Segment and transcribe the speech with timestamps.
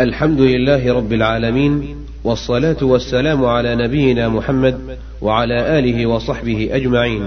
[0.00, 4.78] الحمد لله رب العالمين والصلاة والسلام على نبينا محمد
[5.22, 7.22] وعلى آله وصحبه أجمعين.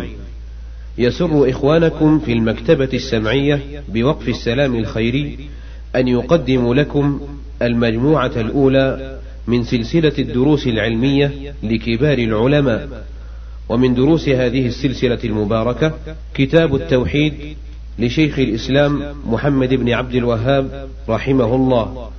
[0.98, 5.40] يسر إخوانكم في المكتبة السمعية بوقف السلام الخيري
[5.96, 7.22] أن يقدم لكم
[7.62, 13.06] المجموعة الأولى من سلسلة الدروس العلمية لكبار العلماء.
[13.70, 15.94] ومن دروس هذه السلسلة المباركة
[16.34, 17.34] كتاب التوحيد
[18.00, 22.10] لشيخ الإسلام محمد بن عبد الوهاب رحمه الله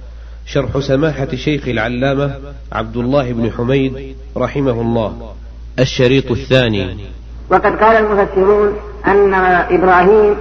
[0.53, 2.35] شرح سماحة شيخ العلامة
[2.72, 5.35] عبد الله بن حميد رحمه الله.
[5.79, 6.96] الشريط الثاني.
[7.50, 8.72] وقد قال المفسرون
[9.07, 9.35] أن
[9.71, 10.35] إبراهيم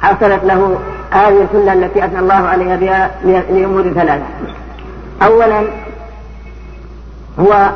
[0.00, 0.78] حصلت له
[1.10, 3.10] هذه السلة التي أثنى الله عليها بها
[3.50, 4.26] لأمور ثلاثة.
[5.22, 5.62] أولا
[7.38, 7.70] هو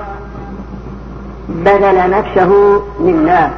[1.48, 3.50] بذل نفسه لله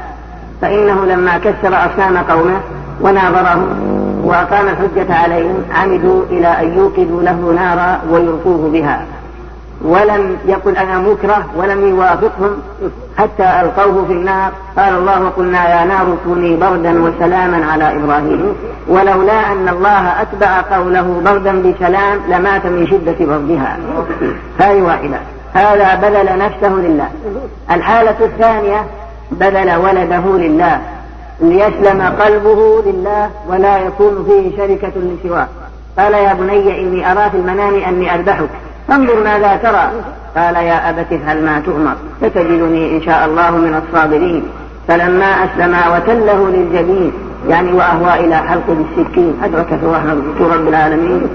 [0.60, 2.60] فإنه لما كسر أصنام قومه
[3.00, 3.68] وناظرهم
[4.24, 9.04] وأقام الحجة عليهم عمدوا إلى أن يوقدوا له نارا ويلقوه بها.
[9.84, 12.62] ولم يقل أنا مكره ولم يوافقهم
[13.18, 14.52] حتى ألقوه في النار.
[14.76, 18.54] قال الله قلنا يا نار كوني بردا وسلاما على إبراهيم.
[18.88, 23.76] ولولا أن الله أتبع قوله بردا بسلام لمات من شدة بردها
[24.60, 25.18] هذه واحدة.
[25.54, 27.08] هذا بذل نفسه لله.
[27.70, 28.84] الحالة الثانية
[29.30, 30.80] بذل ولده لله.
[31.40, 35.48] ليسلم قلبه لله ولا يكون فيه شركة لسواه.
[35.98, 38.48] قال يا بني إني أرى في المنام أني أذبحك.
[38.88, 39.90] فانظر ماذا ترى.
[40.36, 41.94] قال يا أبت افعل ما تؤمر.
[42.20, 44.42] ستجدني إن شاء الله من الصابرين.
[44.88, 47.12] فلما أسلما وتله للجبين
[47.48, 49.34] يعني وأهوى إلى حلق بالسكين.
[49.44, 51.28] أدركه رحمة رب العالمين.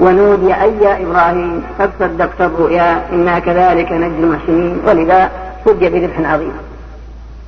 [0.00, 4.78] ونودي أي يا إبراهيم قد صدقت الرؤيا إنا كذلك نجزي المحسنين.
[4.86, 5.30] ولذا
[5.64, 6.52] فج بذبح عظيم.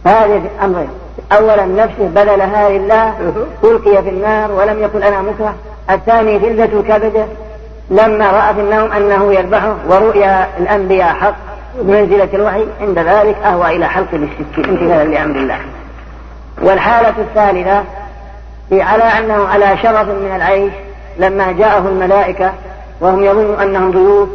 [0.06, 0.89] هذه أمرين.
[1.33, 3.14] أولا نفسه بذلها لله
[3.64, 5.55] ألقي في النار ولم يقل أنا مكره
[5.91, 7.27] الثاني فلذة كبده
[7.91, 11.34] لما رأى في النوم أنه يذبحه ورؤيا الأنبياء حق
[11.83, 14.64] منزلة الوحي عند ذلك أهوى إلى حلق بالسكين.
[14.64, 15.59] امتثالا لأمر الله.
[16.62, 17.84] والحالة الثالثة
[18.72, 20.72] على أنه على شرف من العيش
[21.19, 22.53] لما جاءه الملائكة
[23.00, 24.28] وهم يظنوا أنهم ضيوف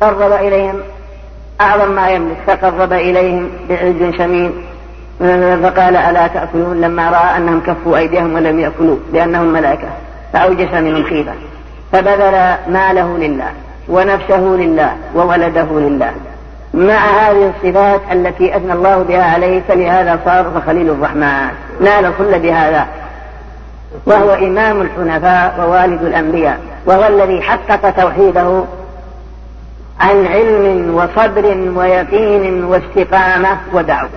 [0.00, 0.80] قرب إليهم.
[1.60, 4.52] أعظم ما يملك فقرب إليهم بعز شميل.
[5.62, 9.88] فقال ألا تأكلون لما رأى أنهم كفوا أيديهم ولم يأكلوا لأنهم ملائكة
[10.32, 11.32] فأوجس منهم خيفة
[11.92, 13.50] فبذل ماله لله
[13.88, 16.12] ونفسه لله وولده لله
[16.74, 21.48] مع هذه الصفات التي أثنى الله بها عليه فلهذا صار خليل الرحمن
[21.80, 22.86] نال الخل بهذا
[24.06, 28.64] وهو إمام الحنفاء ووالد الأنبياء وهو الذي حقق توحيده
[30.00, 34.10] عن علم وصبر ويقين واستقامة ودعوة.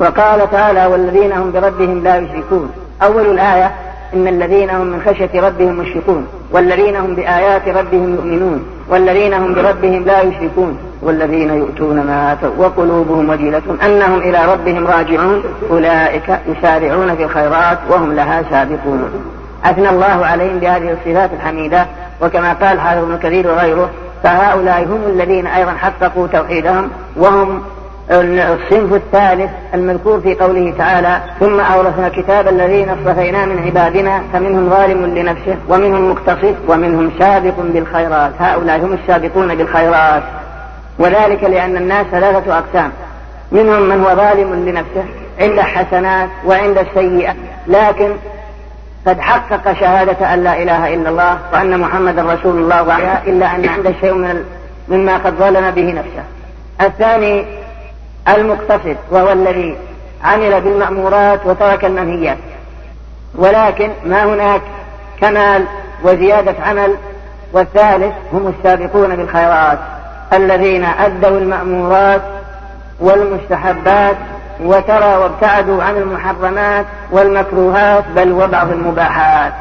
[0.00, 2.70] وقال تعالى والذين هم بربهم لا يشركون
[3.02, 3.70] أول الآية
[4.14, 10.04] إن الذين هم من خشية ربهم مشركون والذين هم بآيات ربهم يؤمنون والذين هم بربهم
[10.04, 17.24] لا يشركون والذين يؤتون ما آتوا وقلوبهم وجلة أنهم إلى ربهم راجعون أولئك يسارعون في
[17.24, 19.10] الخيرات وهم لها سابقون
[19.64, 21.86] أثنى الله عليهم بهذه الصفات الحميدة
[22.22, 23.90] وكما قال حافظ ابن كثير وغيره
[24.24, 27.62] فهؤلاء هم الذين أيضا حققوا توحيدهم وهم
[28.10, 35.04] الصنف الثالث المذكور في قوله تعالى ثم أورثنا كتاب الذين اصطفينا من عبادنا فمنهم ظالم
[35.04, 38.32] لنفسه ومنهم مقتصد ومنهم سابق بالخيرات.
[38.38, 40.22] هؤلاء هم السابقون بالخيرات.
[40.98, 42.92] وذلك لأن الناس ثلاثة أقسام.
[43.52, 45.04] منهم من هو ظالم لنفسه
[45.40, 47.34] عند حسنات وعند السيئة
[47.66, 48.10] لكن
[49.06, 53.68] قد حقق شهادة أن لا إله إلا الله وأن محمدا رسول الله وعليها إلا أن
[53.68, 54.44] عنده شيء من
[54.88, 56.24] مما قد ظلم به نفسه.
[56.80, 57.46] الثاني
[58.28, 59.76] المقتصد وهو الذي
[60.24, 62.38] عمل بالمأمورات وترك المنهيات.
[63.34, 64.62] ولكن ما هناك
[65.20, 65.64] كمال
[66.04, 66.94] وزيادة عمل
[67.52, 69.78] والثالث هم السابقون بالخيرات
[70.32, 72.22] الذين أدوا المأمورات
[73.00, 74.16] والمستحبات
[74.60, 79.52] وترى وابتعدوا عن المحرمات والمكروهات بل وبعض المباحات.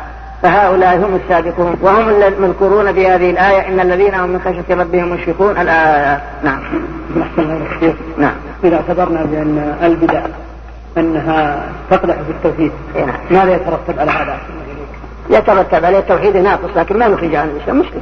[0.41, 5.57] فهؤلاء هم السابقون وهم المذكورون بهذه الآية إن الذين هم من خشية ربهم مشفقون.
[5.57, 6.61] الآية نعم.
[8.17, 8.35] نعم.
[8.63, 10.21] إذا اعتبرنا بأن البدع
[10.97, 13.15] أنها تقدح في التوحيد نعم.
[13.31, 14.37] ماذا يترتب على هذا؟
[15.29, 18.01] يترتب عليه التوحيد ناقص لكن ما نخرج عن الإسلام مسلم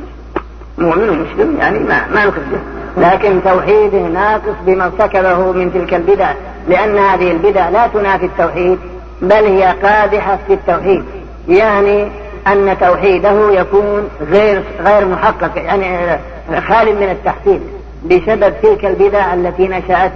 [0.82, 2.60] مؤمن ومسلم يعني ما ما نخرجه
[2.98, 6.34] لكن توحيده ناقص بما ارتكبه من تلك البدع
[6.68, 8.80] لأن هذه البدع لا تنافي التوحيد
[9.22, 11.04] بل هي قادحة في التوحيد.
[11.50, 12.08] يعني
[12.48, 16.20] أن توحيده يكون غير غير محقق يعني
[16.68, 17.62] خال من التحقيق
[18.06, 20.12] بسبب تلك البدع التي نشأت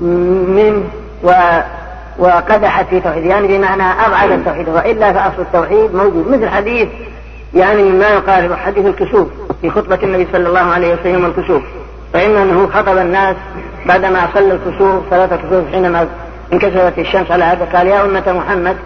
[0.00, 0.84] من
[1.24, 1.32] و
[2.18, 3.24] وقدحت في توحيد.
[3.24, 6.28] يعني بمعنى أبعد التوحيد وإلا فأصل التوحيد موجود.
[6.28, 6.88] مثل حديث
[7.54, 9.28] يعني مما يقارب حديث الكسوف.
[9.62, 11.62] في خطبة النبي صلى الله عليه وسلم الكسوف
[12.12, 13.36] فإنه خطب الناس
[13.86, 16.08] بعدما صلى الكسوف صلاة الكسوف حينما
[16.52, 17.64] انكسرت الشمس على هذا.
[17.64, 18.76] قال يا أمة محمد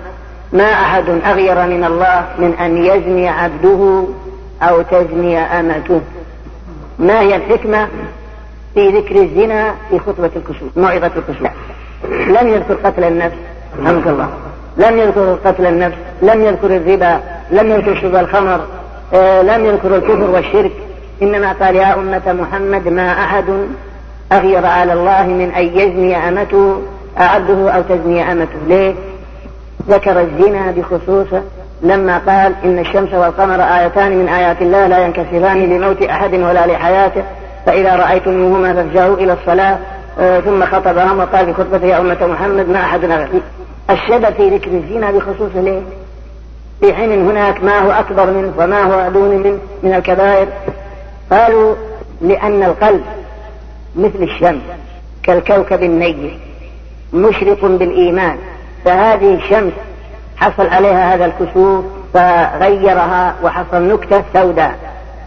[0.53, 4.05] ما أحد أغير من الله من أن يزني عبده
[4.63, 6.01] أو تزني أمته.
[6.99, 7.89] ما هي الحكمة
[8.75, 11.49] في ذكر الزنا في خطبة الكسوف موعظة الكسوف؟
[12.11, 13.37] لم يذكر قتل النفس
[13.83, 14.29] رحمك الله.
[14.77, 18.61] لم يذكر قتل النفس لم يذكر الربا لم يذكر شرب الخمر
[19.43, 20.73] لم يذكر الكفر والشرك
[21.23, 23.45] إنما قال يا أمة محمد ما أحد
[24.33, 26.83] أغير على الله من أن يزني أمته
[27.21, 28.59] أعبده أو تزني أمته.
[28.69, 28.95] ليه؟
[29.89, 31.43] ذكر الزنا بخصوصه.
[31.83, 37.23] لما قال إن الشمس والقمر آيتان من آيات الله لا ينكسفان لموت أحد ولا لحياته
[37.67, 39.79] فإذا رأيتموهما فافزعوا إلى الصلاة.
[40.21, 43.29] آه ثم خطبهم وقال في خطبته يا أمة محمد ما أحد غير
[43.91, 45.83] الشد في ذكر الزنا بخصوصه ليه؟
[46.85, 50.49] في حين هناك ما هو أكبر منه وما هو دون منه من الكبائر.
[51.31, 51.75] قالوا
[52.21, 53.05] لأن القلب
[53.97, 54.63] مثل الشمس
[55.23, 56.39] كالكوكب النير
[57.13, 58.39] مشرق بالإيمان.
[58.85, 59.73] فهذه الشمس
[60.37, 61.85] حصل عليها هذا الكسوف
[62.15, 64.75] فغيرها وحصل نكتة سوداء.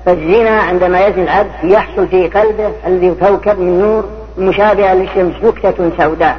[0.05, 4.05] فالزنا عندما يزني العبد يحصل في قلبه الذي كوكب من نور
[4.37, 6.37] مشابهة للشمس نكتة سوداء.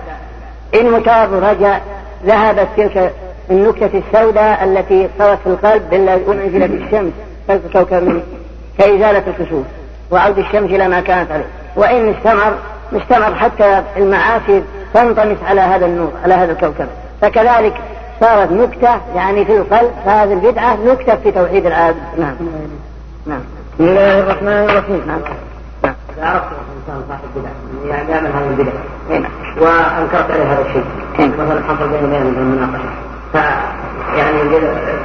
[0.74, 1.78] إن متاب رجع
[2.26, 3.12] ذهبت تلك
[3.50, 7.12] النكتة السوداء التي صارت في القلب إلا أنزلت الشمس
[7.72, 8.22] كوكب من
[8.78, 9.64] كإزالة الكسوف
[10.10, 11.46] وعود الشمس إلى ما كانت عليه.
[11.76, 12.54] وإن استمر
[12.92, 14.62] استمر حتى المعاصي
[14.94, 16.86] تنطمس على هذا النور على هذا الكوكب.
[17.20, 17.74] فكذلك
[18.20, 22.34] صارت نكتة يعني في القلب فهذه البدعة نكتة في توحيد العابد نعم.
[23.26, 23.40] نعم.
[23.74, 25.02] بسم الله الرحمن الرحيم.
[25.06, 25.20] نعم.
[26.18, 29.28] إذا عرفت الإنسان صاحب بدعة يعني يعمل هذه البدع.
[29.60, 30.84] وأنكرت عليه هذا الشيء.
[31.18, 32.88] مثلا حصل بينه وبين المناقشة.
[33.32, 34.38] فيعني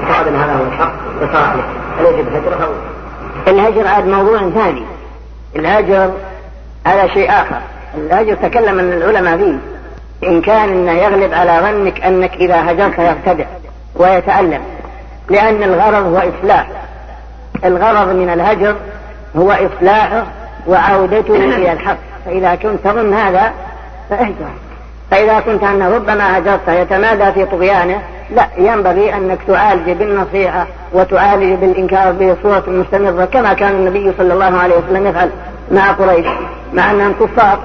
[0.10, 0.94] اعتقد أن هذا هو الحق
[1.38, 1.64] عليه
[2.00, 2.72] هل يجب هجره أو
[3.48, 4.84] الهجر عاد موضوع ثاني.
[5.56, 6.12] الهجر
[6.88, 7.62] هذا شيء آخر.
[7.98, 9.58] الهجر تكلم أن العلماء فيه.
[10.28, 13.46] إن كان إنه يغلب على ظنك أنك إذا هجرت يرتدع
[13.96, 14.62] ويتألم
[15.30, 16.68] لأن الغرض هو إصلاح.
[17.66, 18.76] الغرض من الهجر
[19.36, 20.24] هو إصلاحه
[20.68, 21.98] وعودته إلى الحق.
[22.26, 23.54] فإذا كنت تظن هذا
[24.10, 24.50] فاهجر.
[25.14, 32.12] فإذا كنت أنه ربما هجرت يتمادى في طغيانه لا ينبغي أنك تعالج بالنصيحة وتعالج بالإنكار
[32.12, 35.30] بصورة مستمرة كما كان النبي صلى الله عليه وسلم يفعل
[35.72, 36.26] مع قريش.
[36.74, 37.60] مع أنهم كفار.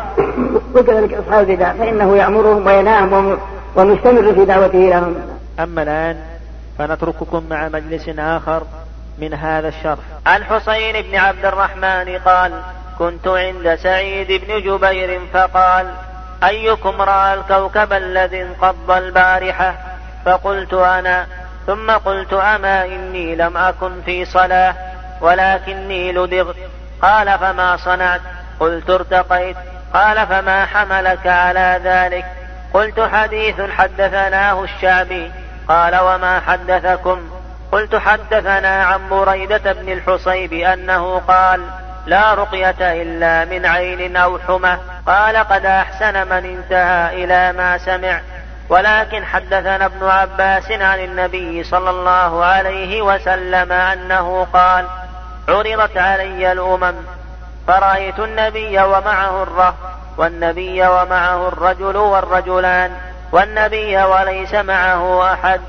[0.75, 3.39] وكذلك أصحاب البدع فإنه يأمرهم وينهاهم
[3.77, 5.15] ومستمر في دعوته لهم.
[5.61, 6.17] أما الآن
[6.79, 8.63] فنترككم مع مجلس آخر
[9.19, 12.53] من هذا الشرح عن حسين بن عبد الرحمن قال
[12.99, 15.87] كنت عند سعيد بن جبير فقال
[16.45, 19.75] أيكم رأى الكوكب الذي انقض البارحة؟
[20.25, 21.27] فقلت أنا
[21.67, 24.75] ثم قلت أما إني لم أكن في صلاة
[25.21, 26.57] ولكني لدغت.
[27.03, 28.21] قال فما صنعت؟
[28.61, 29.57] قلت ارتقيت.
[29.95, 32.25] قال فما حملك على ذلك؟
[32.75, 35.33] قلت حديث حدثناه الشعبي.
[35.69, 37.31] قال وما حدثكم؟
[37.73, 41.61] قلت حدثنا عن بريدة بن الحصيب أنه قال
[42.09, 44.79] لا رقية إلا من عين أو حمى.
[45.07, 48.21] قال قد أحسن من انتهى إلى ما سمع.
[48.69, 54.87] ولكن حدثنا ابن عباس عن النبي صلى الله عليه وسلم أنه قال
[55.49, 56.95] عرضت علي الأمم
[57.67, 59.75] فرأيت النبي ومعه الره
[60.17, 62.91] والنبي ومعه الرجل والرجلان
[63.33, 65.61] والنبي وليس معه أحد.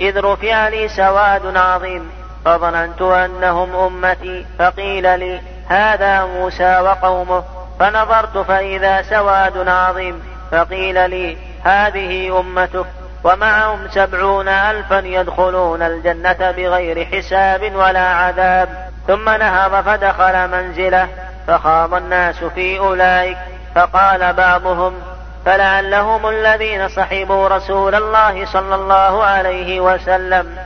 [0.00, 2.10] إذ رفع لي سواد عظيم
[2.44, 7.44] فظننت أنهم أمتي فقيل لي هذا موسى وقومه
[7.80, 12.86] فنظرت فإذا سواد عظيم فقيل لي هذه أمتك
[13.24, 18.68] ومعهم سبعون ألفا يدخلون الجنة بغير حساب ولا عذاب.
[19.06, 21.08] ثم نهض فدخل منزله
[21.46, 23.38] فخاض الناس في أولئك
[23.74, 24.94] فقال بعضهم
[25.46, 30.56] فلعلهم الذين صحبوا رسول الله صلى الله عليه وسلم.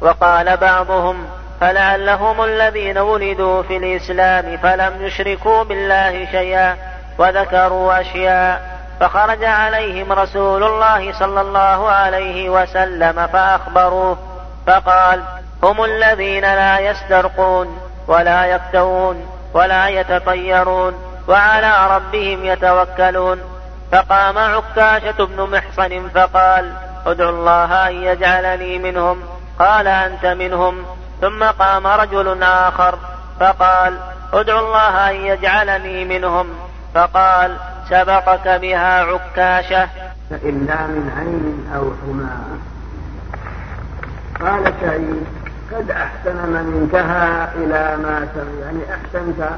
[0.00, 1.26] وقال بعضهم
[1.62, 6.76] فلعلهم الذين ولدوا في الإسلام فلم يشركوا بالله شيئا
[7.18, 8.62] وذكروا أشياء
[9.00, 14.18] فخرج عليهم رسول الله صلى الله عليه وسلم فأخبروه
[14.66, 15.22] فقال
[15.62, 20.94] هم الذين لا يسترقون ولا يكتوون ولا يتطيرون
[21.28, 23.40] وعلى ربهم يتوكلون
[23.92, 26.72] فقام عكاشة بن محصن فقال
[27.06, 29.22] ادعو الله أن يجعلني منهم
[29.58, 30.86] قال أنت منهم
[31.22, 32.98] ثم قام رجل آخر
[33.40, 33.98] فقال
[34.32, 36.46] ادعو الله أن يجعلني منهم.
[36.94, 37.56] فقال
[37.90, 39.88] سبقك بها عكاشة.
[40.30, 42.58] إلا من عين أو حمى.
[44.40, 45.24] قال سعيد
[45.72, 48.28] قد أحسن من انتهى إلى ما
[48.60, 49.48] يعني أحسنت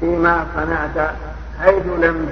[0.00, 1.10] فيما صنعت
[1.64, 2.28] حيث لم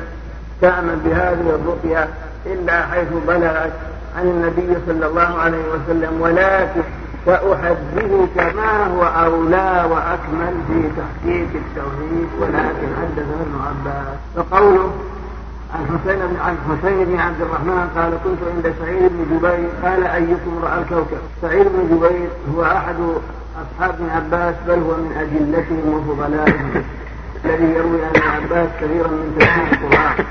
[0.61, 2.09] تأمن بهذه الرقية
[2.47, 3.73] إلا حيث بلغت
[4.17, 6.83] عن النبي صلى الله عليه وسلم ولكن
[7.27, 14.17] سأحدثك ما هو أولى وأكمل في تحقيق التوحيد ولكن حدث ابن عباس.
[14.37, 14.93] فقوله
[15.75, 19.69] عن حسين بن عن حسين بن عبد الرحمن قال كنت عند سعيد بن جبير.
[19.85, 22.97] قال أيكم رأى الكوكب؟ سعيد بن جبير هو أحد
[23.63, 26.83] أصحاب ابن عباس بل هو من اجلتهم وفضلائهم
[27.45, 30.25] الذي يروي عن ابن عباس كثيرا من تفسير القرآن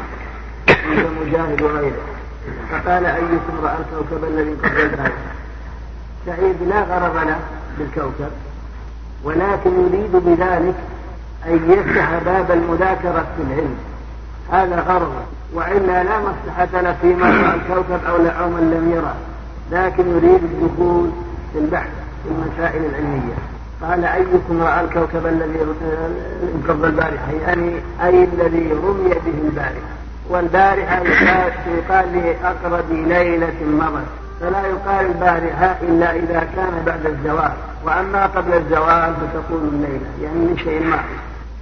[0.67, 2.01] مثل مجاهد وغيره.
[2.71, 5.11] فقال أيكم رأى الكوكب الذي قبل هذا
[6.27, 7.39] سعيد لا غرض له
[7.79, 8.31] بالكوكب
[9.23, 10.75] ولكن يريد بذلك
[11.45, 13.75] أن يفتح باب المذاكرة في العلم.
[14.51, 15.13] هذا غرض
[15.53, 19.15] وإلا لا مصلحة له فيما رأى الكوكب أو أو من لم يره
[19.71, 21.09] لكن يريد الدخول
[21.53, 21.89] في البحث
[22.23, 23.35] في المسائل العلمية.
[23.81, 25.59] قال أيكم رأى الكوكب الذي
[26.55, 27.71] انقض البارحة يعني
[28.03, 29.97] أي الذي رمي به البارحة؟
[30.29, 31.01] والبارحة
[31.77, 37.51] يقال لأقرب ليلة مضت فلا يقال البارحة إلا إذا كان بعد الزوال.
[37.85, 40.99] وأما قبل الزوال فتقول الليلة يعني من شيء ما.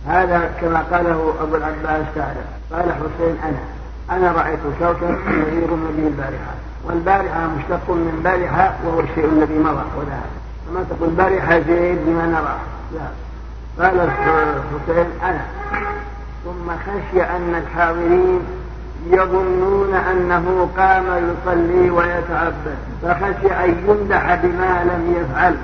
[0.07, 2.39] هذا كما قاله أبو العباس تعالى
[2.71, 3.59] قال حسين أنا
[4.17, 6.53] أنا رأيت الكوكب الذي رمى به البارحة.
[6.83, 10.29] والبارحة مشتق من بارحة وهو الشيء الذي مضى وذهب.
[10.67, 12.57] فما تقول بارحة زيد بما نرى؟
[12.93, 13.07] لا.
[13.83, 15.45] قال حسين أنا.
[16.45, 18.39] ثم خشي أن الحاضرين
[19.11, 25.55] يظنون أنه قام يصلي ويتعبد فخشي أن يمدح بما لم يفعل.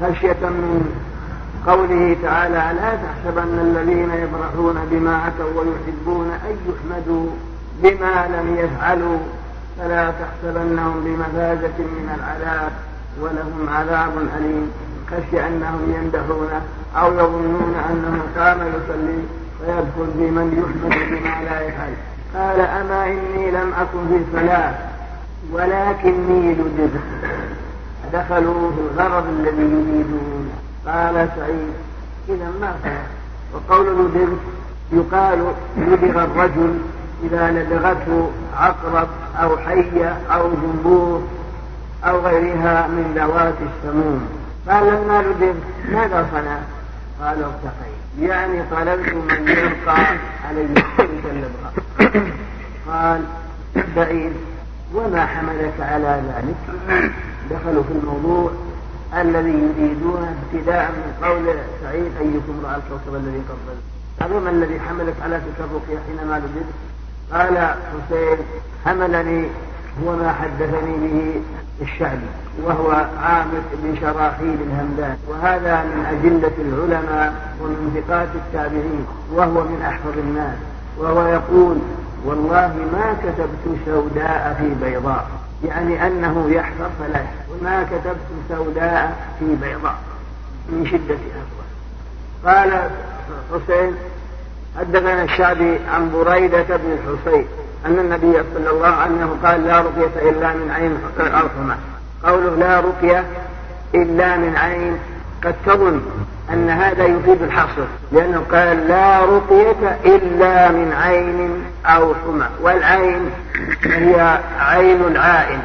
[0.00, 0.94] خشية من
[1.66, 7.26] قوله تعالى لا تحسبن الذين يفرحون بما أتوا ويحبون أن يحمدوا
[7.82, 9.18] بما لم يفعلوا
[9.78, 12.72] فلا تحسبنهم بمفازة من العذاب
[13.20, 14.70] ولهم عذاب أليم.
[15.10, 16.62] خشي أنهم يمدحونه
[16.96, 19.22] أو يظنون أنه قام يصلي
[19.60, 21.94] فيدخل بمن يحمد بما لا يفعل.
[22.34, 24.74] قال أما إني لم أكن في صلاة
[25.52, 27.00] ولكني لددت
[28.12, 30.50] دخلوا في الغرض الذي يريدون.
[30.86, 31.72] قال سعيد
[32.28, 33.06] إذا ما فعل
[33.54, 34.32] وقول لدغ
[34.92, 36.78] يقال لدغ الرجل
[37.24, 39.08] إذا لدغته عقرب
[39.42, 41.22] أو حية أو جنبور
[42.04, 44.28] أو غيرها من ذوات السموم.
[44.68, 45.54] قال لما لدغ
[45.92, 46.58] ماذا صنع؟
[47.20, 47.99] قال ارتقيت.
[48.18, 50.06] يعني طلبت من يلقى
[50.48, 50.66] علي
[50.98, 51.72] تلك اللبغة
[52.88, 53.20] قال
[53.94, 54.32] سعيد
[54.94, 56.78] وما حملك على ذلك؟
[57.50, 58.52] دخلوا في الموضوع.
[59.14, 63.76] الذي يريدون ابتداء من قول سعيد أيكم رأى الكوكب الذي قبل؟
[64.20, 66.66] هذا ما الذي حملك على تلك الرقية حينما لدد
[67.32, 68.38] قال حسين
[68.84, 69.48] حملني
[70.04, 71.42] هو ما حدثني به.
[71.80, 72.30] الشعبي
[72.62, 72.90] وهو
[73.22, 80.56] عامر بن شراحيل الهمدان وهذا من أجلة العلماء ومن ثقات التابعين وهو من أحفظ الناس.
[80.98, 81.76] وهو يقول
[82.24, 85.26] والله ما كتبت سوداء في بيضاء.
[85.64, 89.98] يعني أنه يحفظ فلا وما كتبت سوداء في بيضاء.
[90.68, 91.66] من شدة أفضل
[92.46, 92.90] قال
[93.52, 93.94] حسين
[94.78, 97.46] حدثنا الشعبي عن بريدة بن الحصين
[97.86, 101.74] أن النبي صلى الله عليه وسلم قال لا رقية إلا من عين الحمى
[102.24, 103.24] قوله لا رقية
[103.94, 104.96] إلا من عين
[105.44, 106.00] قد تظن
[106.52, 113.30] أن هذا يفيد الحصر لأنه قال لا رقية إلا من عين أو حمى والعين
[113.84, 115.60] هي عين العائن.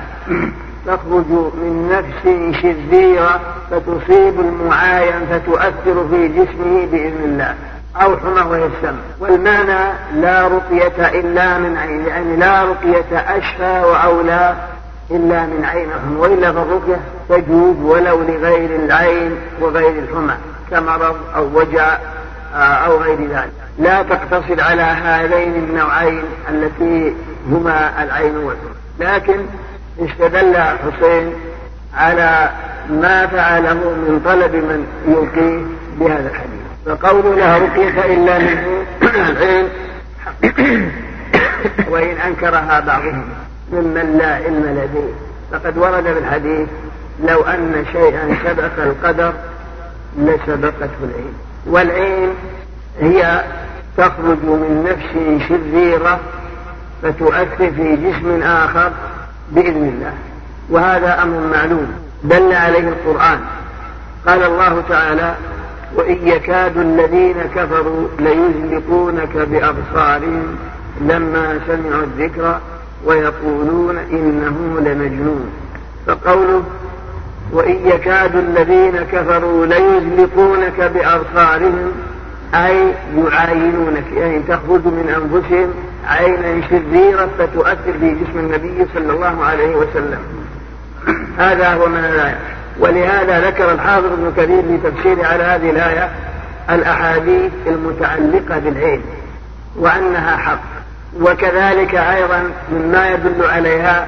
[0.85, 2.23] تخرج من نفس
[2.61, 3.39] شريرة
[3.71, 7.55] فتصيب المعاين فتؤثر في جسمه بإذن الله.
[8.01, 14.55] أو حمى وهي السم والمعنى لا رقية إلا من عين يعني لا رقية أشفى وأولى
[15.11, 16.99] إلا من عين الحمى وإلا فالرقية
[17.29, 20.33] تجوز ولو لغير العين وغير الحمى
[20.71, 21.97] كمرض أو وجع
[22.55, 23.51] آه، أو غير ذلك.
[23.79, 27.15] لا تقتصر على هذين النوعين التي
[27.49, 28.75] هما العين والحمى.
[28.99, 29.45] لكن
[29.99, 31.33] استدل حسين
[31.97, 32.49] على
[32.89, 35.65] ما فعله من طلب من يلقيه
[35.99, 36.54] بهذا الحديث.
[36.85, 38.57] فقول لا رقية إلا من
[39.01, 39.69] العين
[41.89, 43.25] وإن أنكرها بعضهم
[43.71, 45.13] ممن لا علم لديه.
[45.51, 46.67] فقد ورد في الحديث
[47.23, 49.33] لو أن شيئا سبق القدر
[50.17, 51.33] لسبقته العين.
[51.65, 52.29] والعين
[52.99, 53.43] هي
[53.97, 56.19] تخرج من نفس شريرة
[57.03, 58.91] فتؤثر في جسم آخر
[59.51, 60.13] بإذن الله.
[60.69, 61.93] وهذا أمر معلوم.
[62.23, 63.39] دل عليه القرآن.
[64.27, 65.35] قال الله تعالى
[65.95, 70.55] وإن يكاد الذين كفروا ليزلقونك بأبصارهم
[71.01, 72.59] لما سمعوا الذكر
[73.05, 75.49] ويقولون إنه لمجنون.
[76.07, 76.63] فقوله
[77.51, 81.91] وإن يكاد الذين كفروا ليزلقونك بأبصارهم
[82.53, 85.69] أي يعاينونك يعني تخرج من أنفسهم
[86.07, 90.19] عينا شريرة فتؤثر في جسم النبي صلى الله عليه وسلم.
[91.37, 92.39] هذا هو من الآية
[92.79, 96.09] ولهذا ذكر الحافظ ابن كثير في تفسيره على هذه الآية
[96.69, 99.01] الأحاديث المتعلقة بالعين
[99.75, 100.59] وأنها حق.
[101.21, 104.07] وكذلك أيضا مما يدل عليها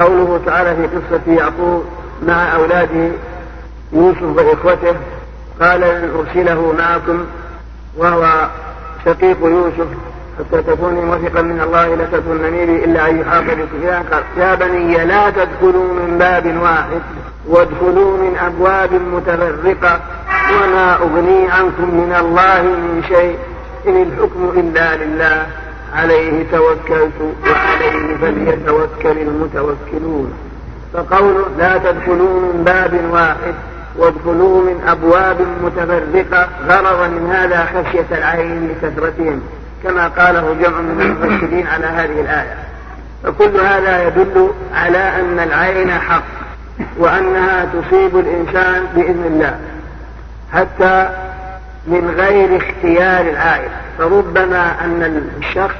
[0.00, 1.84] قوله تعالى في قصة يعقوب
[2.22, 3.10] مع أولاده
[3.92, 4.96] يوسف وإخوته
[5.60, 7.26] قال لن أرسله معكم
[7.96, 8.48] وهو
[9.04, 9.86] شقيق يوسف
[10.42, 15.04] حتى تكوني موثقا من الله لا تكونني بي إلا أن يحاط بكفيان قال يا بني
[15.04, 17.02] لا تدخلوا من باب واحد
[17.48, 20.00] وادخلوا من أبواب متفرقة.
[20.52, 23.36] وما أغني عنكم من الله من شيء
[23.88, 25.46] إن الحكم إلا لله.
[25.94, 27.12] عليه توكلت
[27.46, 30.32] وعليه فليتوكل المتوكلون.
[30.94, 33.54] فقوله لا تدخلوا من باب واحد
[33.96, 39.40] وادخلوا من أبواب متفرقة غرض من هذا خشية العين لكثرتهم.
[39.82, 42.56] كما قاله جمع من المفسرين على هذه الآية.
[43.22, 46.22] فكل هذا يدل على أن العين حق
[46.98, 49.58] وأنها تصيب الإنسان بإذن الله
[50.52, 51.08] حتى
[51.86, 55.74] من غير اختيار العائل فربما أن الشخص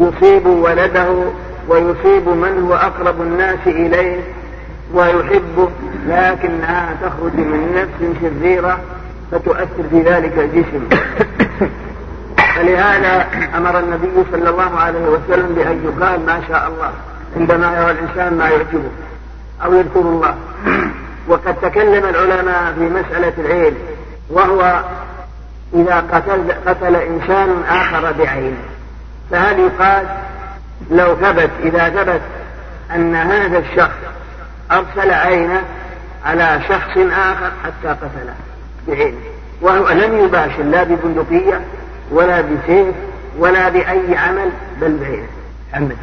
[0.00, 1.24] يصيب ولده
[1.68, 4.20] ويصيب من هو أقرب الناس إليه
[4.94, 5.68] ويحبه
[6.06, 8.78] لكنها تخرج من نفس شريرة
[9.32, 10.88] فتؤثر في ذلك الجسم.
[12.54, 16.92] فلهذا أمر النبي صلى الله عليه وسلم بأن يقال ما شاء الله
[17.36, 18.90] عندما يرى الإنسان ما يعجبه
[19.64, 20.34] أو يذكر الله.
[21.28, 23.74] وقد تكلم العلماء في مسألة العين
[24.30, 24.82] وهو
[25.74, 28.62] إذا قتل, قتل إنسان آخر بعينه
[29.30, 30.06] فهل يقال
[30.90, 32.20] لو ثبت إذا ثبت
[32.94, 33.98] أن هذا الشخص
[34.72, 35.62] أرسل عينه
[36.24, 38.34] على شخص آخر حتى قتله
[38.88, 39.18] بعينه
[39.60, 41.60] وهو لم يباشر لا ببندقية
[42.14, 42.94] ولا بسيف
[43.38, 45.28] ولا بأي عمل بل بعينه
[45.74, 45.96] عمد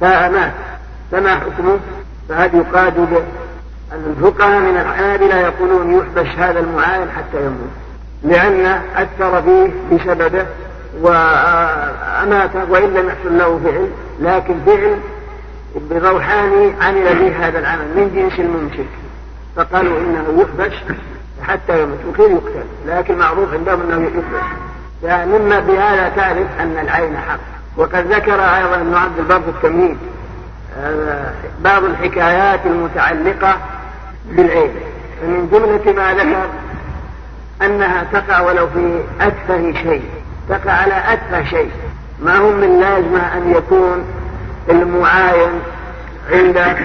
[0.00, 0.52] فمات
[1.12, 1.78] فما حكمه؟
[2.28, 3.22] فهل يقاد به
[3.92, 7.70] الفقهاء من الحنابلة يقولون يحبش هذا المعاين حتى يموت.
[8.22, 10.46] لأن أثر فيه بسببه
[11.00, 14.98] وأماته وإن لم يحصل له فعل لكن فعل
[15.90, 18.90] بروحاني عمل به هذا العمل من جنس الممسك
[19.56, 20.74] فقالوا إنه يحبش
[21.42, 24.69] حتى يموت وكيف يقتل؟ لكن معروف عندهم أنه يحبش.
[25.02, 27.38] فمما بهذا تعرف أن العين حق.
[27.76, 29.94] وقد ذكر أيضا ابن عبد البر
[30.78, 33.56] آه، بعض الحكايات المتعلقة
[34.30, 34.70] بالعين.
[35.20, 36.48] فمن جملة ما ذكر
[37.62, 40.02] أنها تقع ولو في أتفه شيء
[40.48, 41.70] تقع على أتفه شيء.
[42.22, 44.04] ما هم من لازمة أن يكون
[44.70, 45.50] المعاين
[46.32, 46.76] عند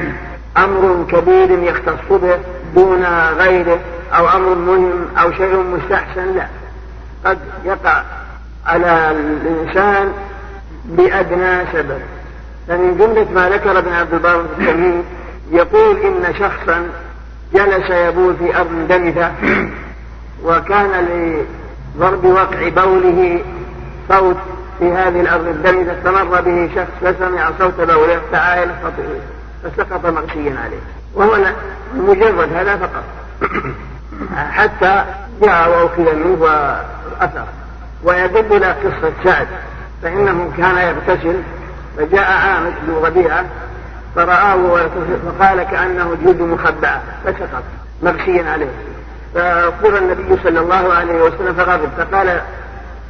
[0.57, 2.39] أمر كبير يختص به
[2.75, 3.05] دون
[3.37, 3.79] غيره
[4.13, 6.47] أو أمر مهم أو شيء مستحسن؟ لا.
[7.25, 8.03] قد يقع
[8.65, 10.13] على الإنسان
[10.85, 12.01] بأدنى سبب.
[12.67, 15.03] فمن جملة ما ذكر ابن عبد البر التميم
[15.51, 16.89] يقول إن شخصا
[17.53, 19.31] جلس يبول في أرض دمثة
[20.43, 20.91] وكان
[21.97, 23.41] لضرب وقع بوله
[24.09, 24.37] صوت
[24.79, 28.71] في هذه الأرض الدمثة استمر به شخص فسمع صوت بوله تعاين
[29.63, 30.79] فسقط مغشيا عليه.
[31.13, 31.37] وهو
[31.95, 33.03] مجرد هذا فقط.
[34.57, 35.05] حتى
[35.41, 37.45] جاء وأخذ منه وأثر
[38.03, 39.47] ويدل إلى قصة سعد
[40.03, 41.41] فإنه كان يغتسل
[41.97, 43.45] فجاء عامش بن ربيعة
[44.15, 44.87] فرآه
[45.25, 47.63] فقال كأنه جلد مخبأة فسقط
[48.03, 48.71] مغشيا عليه.
[49.33, 52.41] فقر النبي صلى الله عليه وسلم فغضب فقال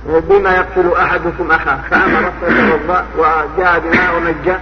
[0.06, 4.60] بما يقتل أحدكم أخاه؟ فأمر فتوضا وجاء بماء ومجة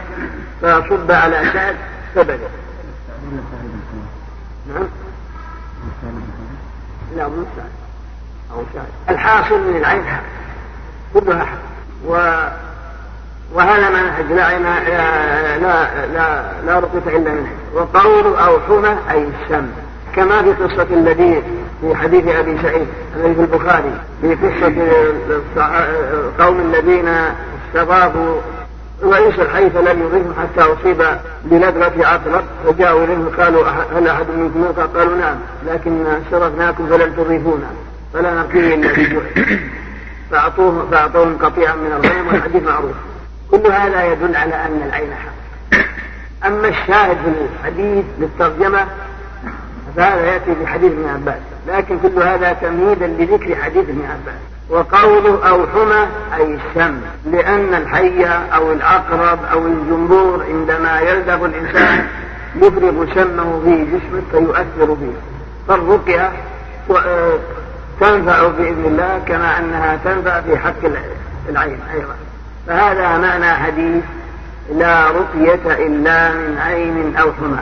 [0.62, 1.76] فصب على سعد
[2.16, 2.50] فبدا
[4.68, 4.88] نعم.
[7.16, 7.72] لا مو سعد
[8.54, 10.24] أو سعد الحاصل من العين حق.
[11.14, 11.58] كلها حق.
[12.08, 12.14] و
[13.54, 14.80] وهذا منهج لا لا
[15.58, 17.52] لا لا, لا رقية إلا منه.
[17.74, 19.68] وقول أو حمى أي السم
[20.16, 21.44] كما في قصة الذي
[21.82, 23.94] في حديث أبي سعيد الذي في البخاري.
[24.22, 24.74] في قصة
[26.40, 27.08] قوم الذين
[27.68, 28.42] استضافوا
[29.04, 31.04] رئيس الحي فلم يضيفهم حتى أصيب
[31.44, 35.36] بلدغة عقرب فجاءوا إليه قالوا هل أحد منكم؟ قالوا نعم
[35.68, 37.68] لكن شرفناكم فلم تضيفونا.
[38.14, 39.24] فلا نقي إلا بجوع
[40.32, 42.96] فأعطوه فأعطوهم قطيعا من الغنم والحديث معروف.
[43.52, 45.80] كل هذا يدل على أن العين حق.
[46.48, 48.88] أما الشاهد في الحديث للترجمة
[49.96, 51.42] فهذا يأتي في حديث ابن عباس.
[51.68, 54.53] لكن كل هذا تمهيدا لذكر حديث ابن عباس.
[54.70, 62.08] وقوله أو حمى أي السم لأن الحية أو العقرب أو الجمبور عندما يلدغ الإنسان
[62.56, 65.14] يفرغ سمه في جسمه فيؤثر فيه.
[65.68, 66.32] فالرقية
[66.92, 67.40] آه،
[68.00, 70.86] تنفع بإذن الله كما أنها تنفع في حق
[71.50, 72.16] العين أيضا.
[72.68, 74.04] فهذا معنى حديث
[74.72, 77.60] لا رقية إلا من عين أو حمى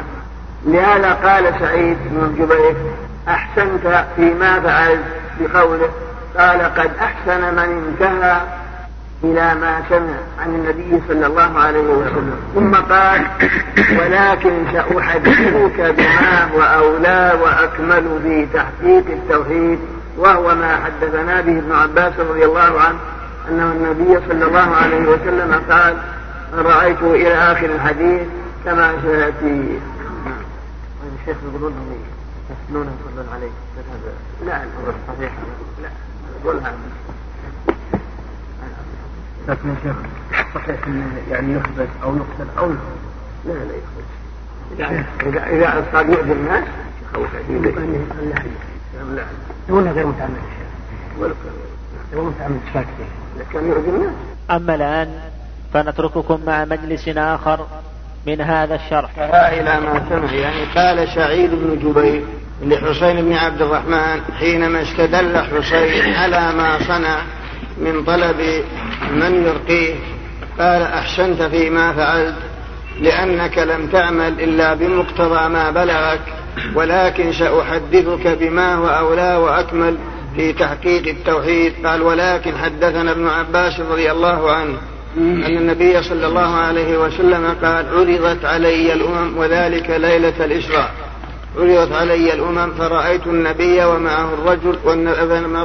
[0.66, 2.76] لهذا قال سعيد بن جبير
[3.28, 5.04] أحسنت فيما فعلت
[5.40, 5.90] بقوله
[6.38, 8.42] قال قد أحسن من انتهى
[9.24, 12.40] إلى ما سمع عن النبي صلى الله عليه وسلم.
[12.56, 13.28] ثم قال
[14.00, 19.80] ولكن سأحدثك بما هو أولى وأكمل في تحقيق التوحيد
[20.18, 22.98] وهو ما حدثنا به ابن عباس رضي الله عنه
[23.50, 25.98] أنه النبي صلى الله عليه وسلم قال
[26.54, 28.22] رأيته إلى آخر الحديث
[28.66, 29.80] كما سيأتي.
[31.22, 31.96] الشيخ يقولون هم
[32.52, 33.52] يسنون يصلون عليه
[34.46, 34.62] لا
[35.08, 35.32] صحيح؟
[35.82, 35.90] لا.
[39.48, 39.96] لكن يا شيخ
[40.56, 42.70] صحيح انه يعني يخبز أو يقتل أو
[43.46, 43.54] لا.
[43.54, 46.64] لا يخبز إذا إذا صار يؤذي الناس
[47.14, 47.30] يخوف.
[47.50, 49.24] لا.
[49.70, 49.92] لا.
[49.92, 50.42] غير متعمد.
[52.14, 53.08] غير متعمد ساكتين
[53.54, 54.14] كان يؤذي الناس.
[54.52, 55.20] أما الآن
[55.74, 57.68] فنترككم مع مجلس آخر
[58.28, 59.20] من هذا الشرح.
[59.20, 62.26] إلى ما سمع يعني قال سعيد بن جبير.
[62.62, 67.22] لحسين بن عبد الرحمن حينما استدل حسين على ما صنع
[67.78, 68.64] من طلب
[69.14, 69.96] من يرقيه
[70.60, 72.36] قال أحسنت فيما فعلت
[73.00, 76.20] لأنك لم تعمل إلا بمقتضى ما بلغك
[76.76, 79.98] ولكن سأحدثك بما هو أولى وأكمل
[80.36, 81.74] في تحقيق التوحيد.
[81.86, 84.78] قال ولكن حدثنا ابن عباس رضي الله عنه
[85.18, 90.92] أن النبي صلى الله عليه وسلم قال عرضت علي الأمم وذلك ليلة الإسراء.
[91.58, 94.78] عرضت علي الأمم فرأيت النبي ومعه الرجل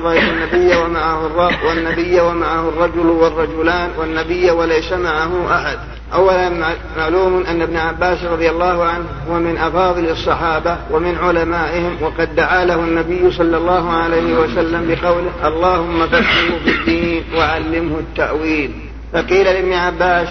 [0.03, 5.79] رأيت النبي ومعه الرجل والنبي ومعه الرجل والرجلان والنبي وليس معه أحد.
[6.15, 6.51] أولا
[6.97, 12.65] معلوم أن ابن عباس رضي الله عنه هو من أفاضل الصحابة ومن علمائهم وقد دعا
[12.65, 18.71] له النبي صلى الله عليه وسلم بقوله اللهم فقهه في الدين وعلمه التأويل.
[19.13, 20.29] فقيل لابن عباس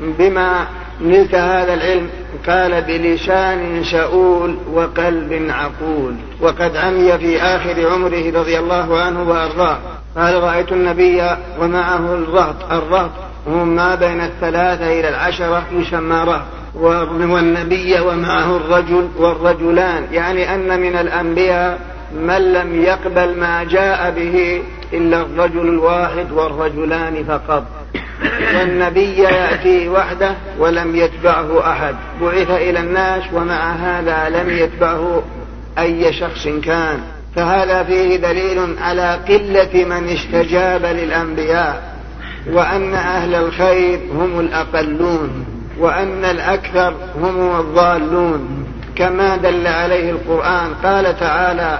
[0.00, 0.66] بما
[1.00, 2.08] نلت هذا العلم
[2.46, 6.14] قال بلسان شؤول وقلب عقول.
[6.40, 9.78] وقد عمي في آخر عمره رضي الله عنه وأرضاه.
[10.16, 11.22] قال رأيت النبي
[11.60, 12.72] ومعه الرهط.
[12.72, 13.10] الرهط
[13.46, 16.42] هم ما بين الثلاثة إلى العشرة يسمى رهط
[17.20, 20.04] والنبي ومعه الرجل والرجلان.
[20.12, 21.78] يعني أن من الأنبياء
[22.14, 27.64] من لم يقبل ما جاء به إلا الرجل الواحد والرجلان فقط.
[28.56, 31.94] والنبي يأتي وحده ولم يتبعه أحد.
[32.20, 35.22] بعث إلى الناس ومع هذا لم يتبعه
[35.78, 37.00] أي شخص كان.
[37.36, 41.98] فهذا فيه دليل على قلة من استجاب للأنبياء
[42.52, 45.44] وأن أهل الخير هم الأقلون
[45.78, 48.64] وأن الأكثر هم الضالون.
[48.96, 51.78] كما دل عليه القرآن قال تعالى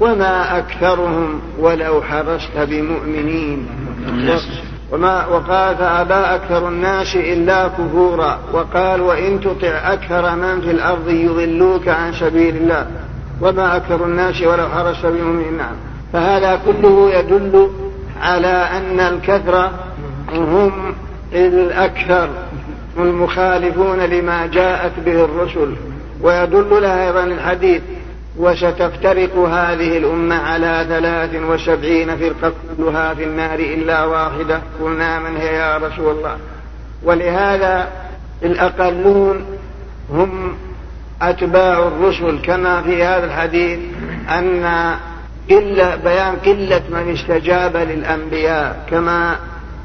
[0.00, 3.68] وما أكثرهم ولو حرصت بمؤمنين.
[4.92, 11.88] وما وقال فأبى أكثر الناس إلا كفورا وقال وإن تطع أكثر من في الأرض يضلوك
[11.88, 12.86] عن سبيل الله
[13.40, 15.74] وما أكثر الناس ولو حرصت بمؤمنين نعم.
[16.12, 17.70] فهذا كله يدل
[18.22, 19.70] على أن الكثرة
[20.34, 20.94] هم
[21.32, 22.28] الأكثر
[22.98, 25.74] المخالفون لما جاءت به الرسل.
[26.22, 27.82] ويدل لها أيضا الحديث
[28.38, 34.60] وستفترق هذه الأمة على ثلاث وسبعين فرقة كلها في النار إلا واحدة.
[34.80, 36.36] قلنا من هي يا رسول الله؟
[37.02, 37.88] ولهذا
[38.42, 39.44] الأقلون
[40.10, 40.56] هم
[41.22, 43.78] أتباع الرسل كما في هذا الحديث
[44.28, 44.94] أن
[45.50, 49.36] قلة بيان قلة من استجاب للأنبياء كما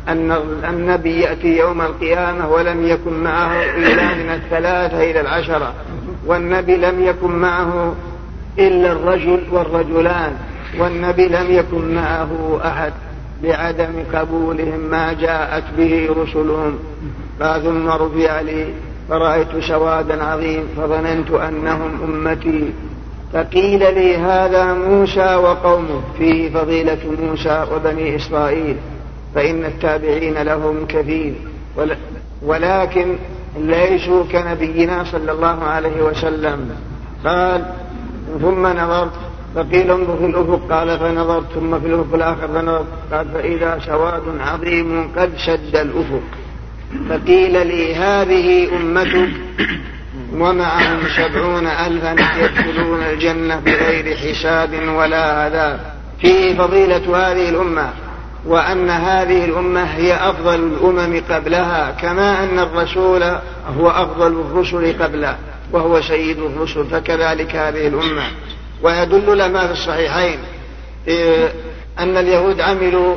[0.07, 0.31] أن
[0.69, 5.73] النبي يأتي يوم القيامة ولم يكن معه إلا من الثلاثة إلى العشرة
[6.25, 7.95] والنبي لم يكن معه
[8.59, 10.33] إلا الرجل والرجلان
[10.79, 12.93] والنبي لم يكن معه أحد
[13.43, 16.79] بعدم قبولهم ما جاءت به رسلهم.
[17.39, 18.65] ثم رفع لي
[19.09, 22.73] فرأيت سوادا عظيم فظننت أنهم أمتي.
[23.33, 28.75] فقيل لي هذا موسى وقومه فيه فضيلة موسى وبني إسرائيل
[29.35, 31.33] فإن التابعين لهم كثير.
[32.45, 33.15] ولكن
[33.57, 36.69] ليسوا كنبينا صلى الله عليه وسلم.
[37.25, 37.65] قال
[38.41, 39.11] ثم نظرت
[39.55, 40.61] فقيل انظر في الأفق.
[40.71, 42.85] قال فنظرت ثم في الأفق الآخر فنظرت.
[43.11, 46.21] قال فإذا سواد عظيم قد سد الأفق.
[47.09, 49.29] فقيل لي هذه أمتك
[50.33, 52.11] ومعهم سبعون الفا
[52.43, 55.79] يدخلون الجنة بغير حساب ولا عذاب
[56.21, 57.89] فيه فضيلة هذه الأمة
[58.45, 63.23] وأن هذه الأمة هي أفضل الأمم قبلها كما أن الرسول
[63.77, 65.37] هو أفضل الرسل قبله
[65.71, 68.23] وهو سيد الرسل فكذلك هذه الأمة.
[68.83, 70.39] ويدل لما في الصحيحين
[71.99, 73.15] أن اليهود عملوا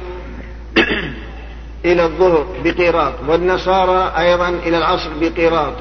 [1.85, 5.73] إلى الظهر بقيراط والنصارى أيضا إلى العصر بقيراط.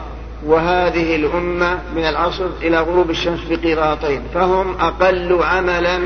[0.46, 6.00] وهذه الأمة من العصر إلى غروب الشمس بقيراطين فهم أقل عملا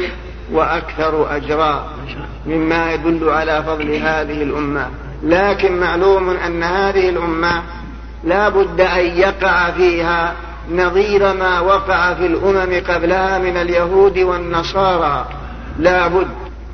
[0.51, 1.89] وأكثر أجرا
[2.45, 4.89] مما يدل على فضل هذه الأمة.
[5.23, 7.63] لكن معلوم أن هذه الأمة
[8.23, 10.36] لا بد أن يقع فيها
[10.71, 15.25] نظير ما وقع في الأمم قبلها من اليهود والنصارى.
[15.80, 16.27] لا بد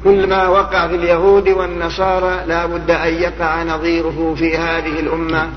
[0.03, 5.47] كل ما وقع في اليهود والنصارى لا بد أن يقع نظيره في هذه الأمة.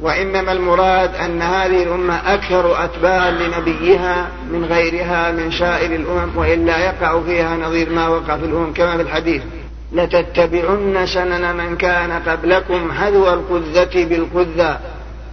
[0.00, 7.20] وإنما المراد أن هذه الأمة أكثر أتباعا لنبيها من غيرها من سائر الأمم وإلا يقع
[7.20, 8.72] فيها نظير ما وقع في الأمم.
[8.72, 9.42] كما في الحديث
[9.92, 14.78] لتتبعن سنن من كان قبلكم حذو القذة بالقذة.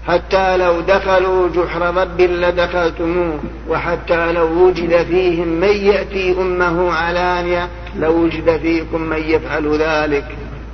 [0.07, 3.39] حتى لو دخلوا جحر ضب لدخلتموه
[3.69, 7.67] وحتى لو وجد فيهم من يأتي أمه علانية
[7.99, 10.25] لوجد فيكم من يفعل ذلك.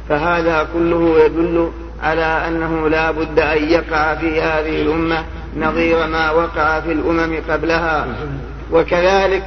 [0.09, 1.71] فهذا كله يدل
[2.03, 5.23] على أنه لا بد أن يقع في هذه الأمة
[5.57, 8.07] نظير ما وقع في الأمم قبلها.
[8.71, 9.43] وكذلك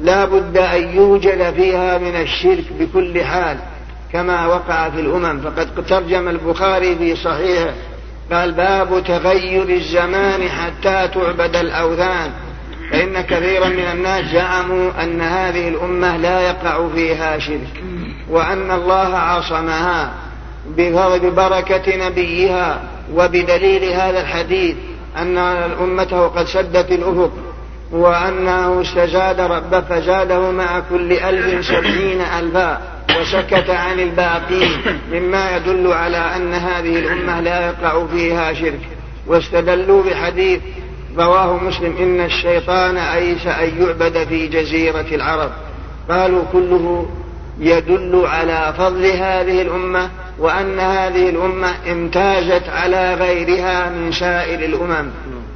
[0.00, 3.58] لا بد أن يوجد فيها من الشرك بكل حال
[4.12, 5.40] كما وقع في الأمم.
[5.40, 7.74] فقد ترجم البخاري في صحيحه
[8.32, 12.30] قال باب تغير الزمان حتى تعبد الأوثان
[12.90, 17.82] فإن كثيرا من الناس زعموا أن هذه الأمة لا يقع فيها شرك
[18.30, 20.10] وأن الله عصمها
[20.76, 22.80] ببركة نبيها
[23.14, 24.76] وبدليل هذا الحديث
[25.16, 25.38] أن
[25.80, 27.32] أمته قد سدت الأفق
[27.92, 32.80] وأنه استزاد ربه فزاده مع كل ألف سبعين ألفا.
[33.20, 34.70] وسكت عن الباقين
[35.12, 38.80] مما يدل على أن هذه الأمة لا يقع فيها شرك.
[39.26, 40.60] واستدلوا بحديث
[41.18, 45.50] رواه مسلم إن الشيطان أيس أن يعبد في جزيرة العرب.
[46.10, 47.06] قالوا كله
[47.60, 55.10] يدل على فضل هذه الأمة وأن هذه الأمة امتازت على غيرها من سائر الأمم.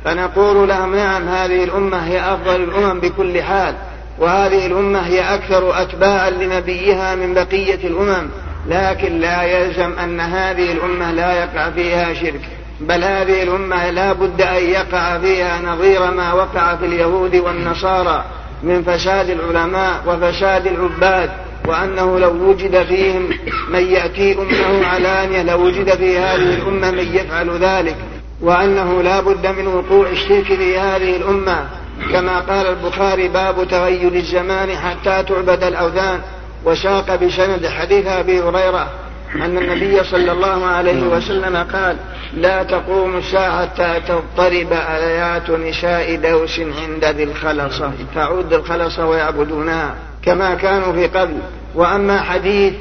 [0.05, 3.75] فنقول لهم نعم هذه الأمة هي أفضل الأمم بكل حال.
[4.21, 8.29] وهذه الأمة هي أكثر أتباعا لنبيها من بقية الأمم
[8.69, 12.41] لكن لا يلزم أن هذه الأمة لا يقع فيها شرك.
[12.81, 18.25] بل هذه الأمة لا بد أن يقع فيها نظير ما وقع في اليهود والنصارى
[18.63, 21.31] من فساد العلماء وفساد العباد
[21.67, 23.29] وأنه لو وجد فيهم
[23.71, 27.97] من يأتي أمه علانية لوجد في هذه الأمة من يفعل ذلك
[28.41, 31.67] وأنه لا بد من وقوع الشرك في هذه الأمة.
[32.13, 36.21] كما قال البخاري باب تغير الزمان حتى تعبد الأوثان
[36.65, 38.89] وساق بسند حديث أبي هريرة
[39.35, 41.97] أن النبي صلى الله عليه وسلم قال
[42.35, 50.55] لا تقوم الساعة حتى تضطرب آيات نساء دوس عند ذي الخلصة تعود الخلصة ويعبدونها كما
[50.55, 51.39] كانوا في قبل.
[51.75, 52.75] وأما حديث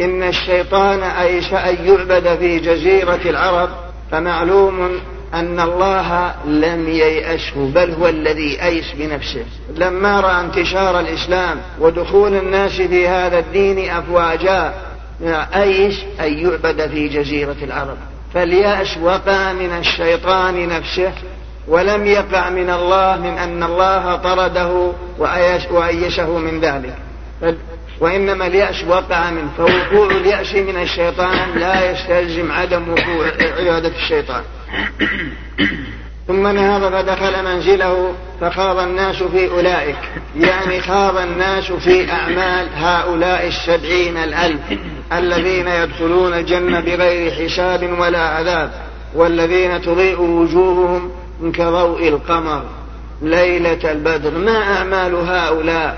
[0.00, 3.68] إن الشيطان أيس أن يعبد في جزيرة العرب
[4.10, 4.90] فمعلوم
[5.34, 9.44] أن الله لم ييأسه بل هو الذي أيس بنفسه.
[9.76, 14.74] لما رأى انتشار الإسلام ودخول الناس في هذا الدين أفواجا
[15.54, 17.96] أيس أن يعبد في جزيرة العرب.
[18.34, 21.12] فاليأس وقع من الشيطان نفسه
[21.68, 24.92] ولم يقع من الله من أن الله طرده
[25.70, 26.94] وأيشه من ذلك.
[28.00, 33.26] وإنما اليأس وقع منه فوقوع اليأس من الشيطان لا يستلزم عدم وقوع
[33.58, 34.42] عبادة الشيطان.
[36.28, 39.96] ثم نهض فدخل منزله فخاض الناس في أولئك.
[40.36, 44.60] يعني خاض الناس في أعمال هؤلاء السبعين الألف
[45.12, 48.70] الذين يدخلون الجنة بغير حساب ولا عذاب
[49.14, 51.12] والذين تضيء وجوههم
[51.52, 52.62] كضوء القمر.
[53.22, 54.38] ليلة البدر.
[54.38, 55.96] ما أعمال هؤلاء؟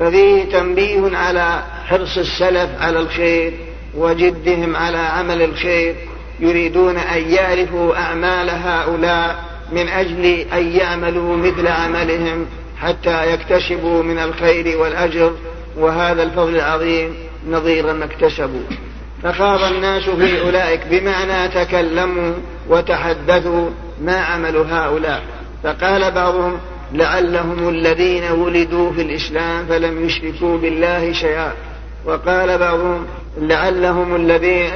[0.00, 3.52] ففيه تنبيه على حرص السلف على الخير
[3.94, 5.94] وجدهم على عمل الخير.
[6.40, 12.46] يريدون أن يعرفوا أعمال هؤلاء من أجل أن يعملوا مثل عملهم
[12.80, 15.32] حتى يكتسبوا من الخير والأجر
[15.76, 17.14] وهذا الفضل العظيم
[17.50, 18.64] نظير ما اكتسبوا
[19.22, 22.32] فخاض الناس في أولئك بمعنى تكلموا
[22.68, 23.70] وتحدثوا
[24.00, 25.22] ما عمل هؤلاء.
[25.62, 26.58] فقال بعضهم
[26.92, 31.52] لعلهم الذين ولدوا في الإسلام فلم يشركوا بالله شيئا.
[32.04, 33.06] وقال بعضهم
[33.40, 34.66] لعلهم الذين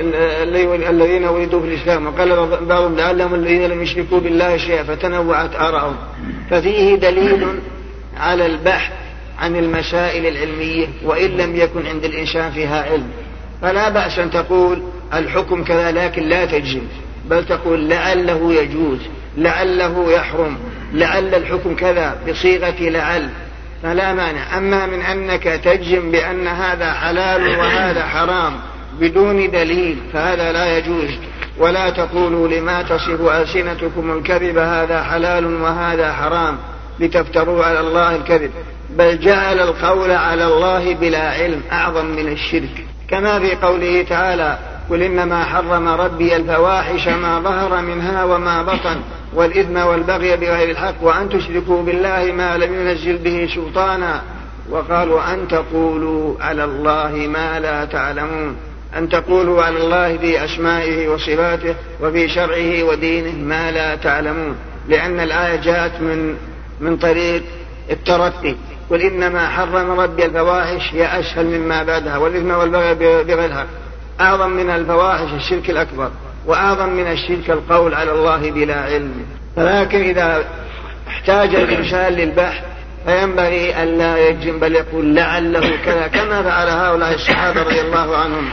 [0.89, 2.07] الذين ولدوا في الإسلام.
[2.07, 5.97] وقال بعضهم لعلهم الذين لم يشركوا بالله شيئا فتنوعت آراءهم.
[6.51, 7.47] ففيه دليل
[8.17, 8.93] على البحث
[9.39, 13.11] عن المسائل العلمية وإن لم يكن عند الإنسان فيها علم.
[13.63, 14.83] فلا بأس أن تقول
[15.15, 16.83] الحكم كذا لكن لا تجزم.
[17.31, 18.99] بل تقول لعله يجوز
[19.37, 20.57] لعله يحرم
[20.95, 23.29] لعل الحكم كذا بصيغة لعل.
[23.83, 24.59] فلا مانع.
[24.59, 28.53] أما من أنك تجزم بأن هذا حلال وهذا حرام
[29.01, 31.11] بدون دليل فهذا لا يجوز.
[31.59, 36.59] ولا تقولوا لما تصف ألسنتكم الكذب هذا حلال وهذا حرام
[37.01, 38.51] لتفتروا على الله الكذب.
[38.91, 42.87] بل جعل القول على الله بلا علم أعظم من الشرك.
[43.11, 44.59] كما في قوله تعالى
[44.91, 49.01] قل إنما حرم ربي الفواحش ما ظهر منها وما بطن
[49.35, 54.23] والإثم والبغي بغير الحق وأن تشركوا بالله ما لم ينزل به سلطانا.
[54.71, 58.57] وقالوا أن تقولوا على الله ما لا تعلمون.
[58.97, 64.57] أن تقولوا على الله في أسمائه وصفاته وفي شرعه ودينه ما لا تعلمون.
[64.89, 66.37] لأن الآية جاءت من
[66.81, 67.43] من طريق
[67.91, 68.55] الترقي.
[68.91, 72.17] قل إنما حرم ربي الفواحش هي أسهل مما بعدها.
[72.17, 73.67] والإثم والبغي بغير الحق.
[74.21, 76.11] أعظم من الفواحش الشرك الأكبر.
[76.49, 79.15] وأعظم من الشرك القول على الله بلا علم.
[79.57, 80.45] ولكن إذا
[81.09, 82.63] احتاج الإنسان للبحث
[83.07, 86.07] فينبغي أن لا يجزم بل يقول لعله كذا.
[86.07, 88.49] كما فعل هؤلاء الصحابة رضي الله عنهم.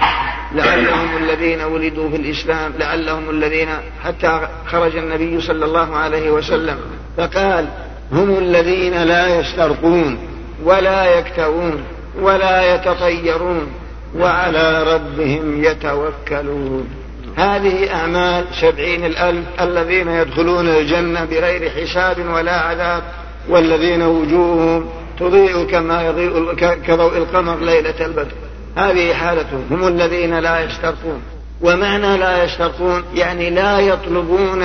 [0.56, 3.68] لعلهم الذين ولدوا في الإسلام لعلهم الذين
[4.04, 6.78] حتى خرج النبي صلى الله عليه وسلم.
[7.18, 7.68] فقال
[8.12, 10.18] هم الذين لا يسترقون
[10.64, 11.84] ولا يكتوون
[12.22, 13.68] ولا يتطيرون
[14.16, 17.05] وعلى ربهم يتوكلون.
[17.36, 23.04] هذه أعمال سبعين الألف الذين يدخلون الجنة بغير حساب ولا عذاب
[23.50, 26.54] والذين وجوههم تضيء كما يضيء
[26.88, 28.32] كضوء القمر ليلة البدر.
[28.76, 31.21] هذه حالتهم هم الذين لا يشتركون
[31.62, 34.63] ومعنى لا يشتركون يعني لا يطلبون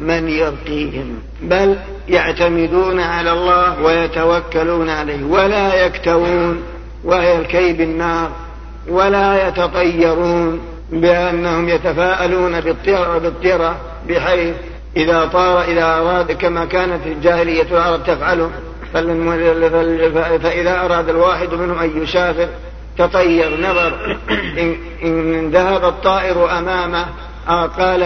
[0.00, 1.76] من يرقيهم بل
[2.08, 6.62] يعتمدون على الله ويتوكلون عليه ولا يكتوون
[7.04, 8.30] وهي الكي بالنار
[8.88, 10.60] ولا يتطيرون.
[10.92, 13.76] بأنهم يتفاءلون بالطيرة, بالطيرة
[14.08, 14.54] بحيث
[14.96, 18.50] إذا طار إذا أراد كما كانت الجاهلية العرب تفعله
[20.42, 22.48] فإذا أراد الواحد منهم أن يسافر
[22.98, 24.18] تطير نظر.
[25.04, 27.06] إن, ذهب الطائر أمامه
[27.78, 28.00] قال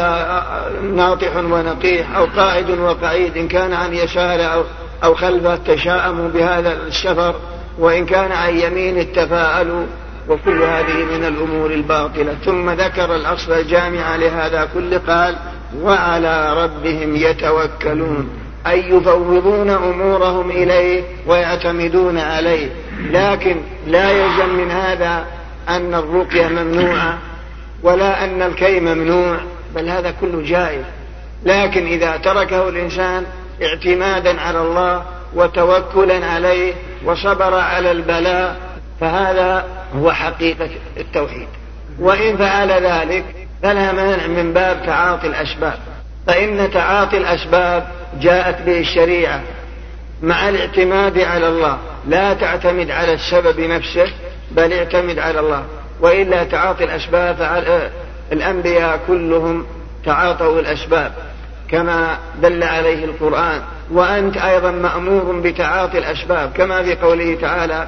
[0.97, 4.63] ناطح ونقيح أو قاعد وقعيد إن كان عن يساره أو,
[5.05, 7.35] أو خلفه تشاءموا بهذا السفر
[7.79, 9.87] وإن كان عن يمين تفاءلوا.
[10.29, 12.35] وكل هذه من الأمور الباطلة.
[12.45, 15.37] ثم ذكر الأصل الجامع لهذا كل قال
[15.83, 18.29] وعلى ربهم يتوكلون
[18.67, 22.69] أي يفوضون أمورهم إليه ويعتمدون عليه.
[23.11, 23.57] لكن
[23.87, 25.25] لا يلزم من هذا
[25.69, 27.19] أن الرقية ممنوعة
[27.83, 29.37] ولا أن الكي ممنوع
[29.75, 30.85] بل هذا كله جائز.
[31.45, 33.25] لكن إذا تركه الإنسان
[33.63, 36.73] اعتمادا على الله وتوكلا عليه
[37.05, 38.57] وصبر على البلاء
[39.01, 39.65] فهذا
[39.97, 41.49] هو حقيقة التوحيد.
[41.99, 43.25] وإن فعل ذلك
[43.63, 45.79] فلا مانع من باب تعاطي الأسباب.
[46.27, 47.87] فإن تعاطي الأسباب
[48.21, 49.41] جاءت به الشريعة
[50.23, 51.79] مع الاعتماد على الله.
[52.07, 54.07] لا تعتمد على السبب نفسه
[54.51, 55.65] بل اعتمد على الله.
[56.01, 57.91] وإلا تعاطي الأسباب
[58.33, 59.67] الأنبياء كلهم
[60.05, 61.13] تعاطوا الأسباب
[61.69, 63.63] كما دل عليه القرآن.
[63.91, 67.87] وأنت أيضا مأمور بتعاطي الأسباب كما في قوله تعالى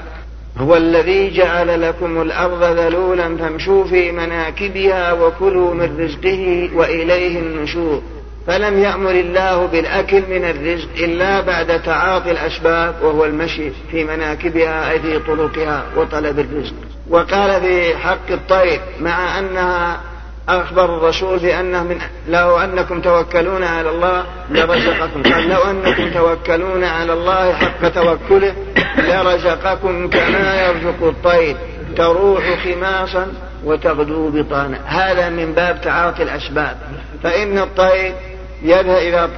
[0.58, 8.02] هو الذي جعل لكم الأرض ذلولا فامشوا في مناكبها وكلوا من رزقه وإليه النشور.
[8.46, 15.00] فلم يأمر الله بالأكل من الرزق إلا بعد تعاطي الأسباب وهو المشي في مناكبها أي
[15.00, 16.74] في طرقها وطلب الرزق.
[17.10, 20.00] وقال في حق الطير مع أنها
[20.48, 25.22] أخبر الرسول بأنه من لو أنكم توكلون على الله لرزقكم.
[25.22, 28.54] قال لو أنكم توكلون على الله حق توكله
[28.98, 31.56] لرزقكم كما يرزق الطير.
[31.96, 33.26] تروح خماصا
[33.64, 36.76] وتغدو بطانا هذا من باب تعاطي الأسباب.
[37.22, 38.14] فإن الطير
[38.62, 39.30] يذهب إذا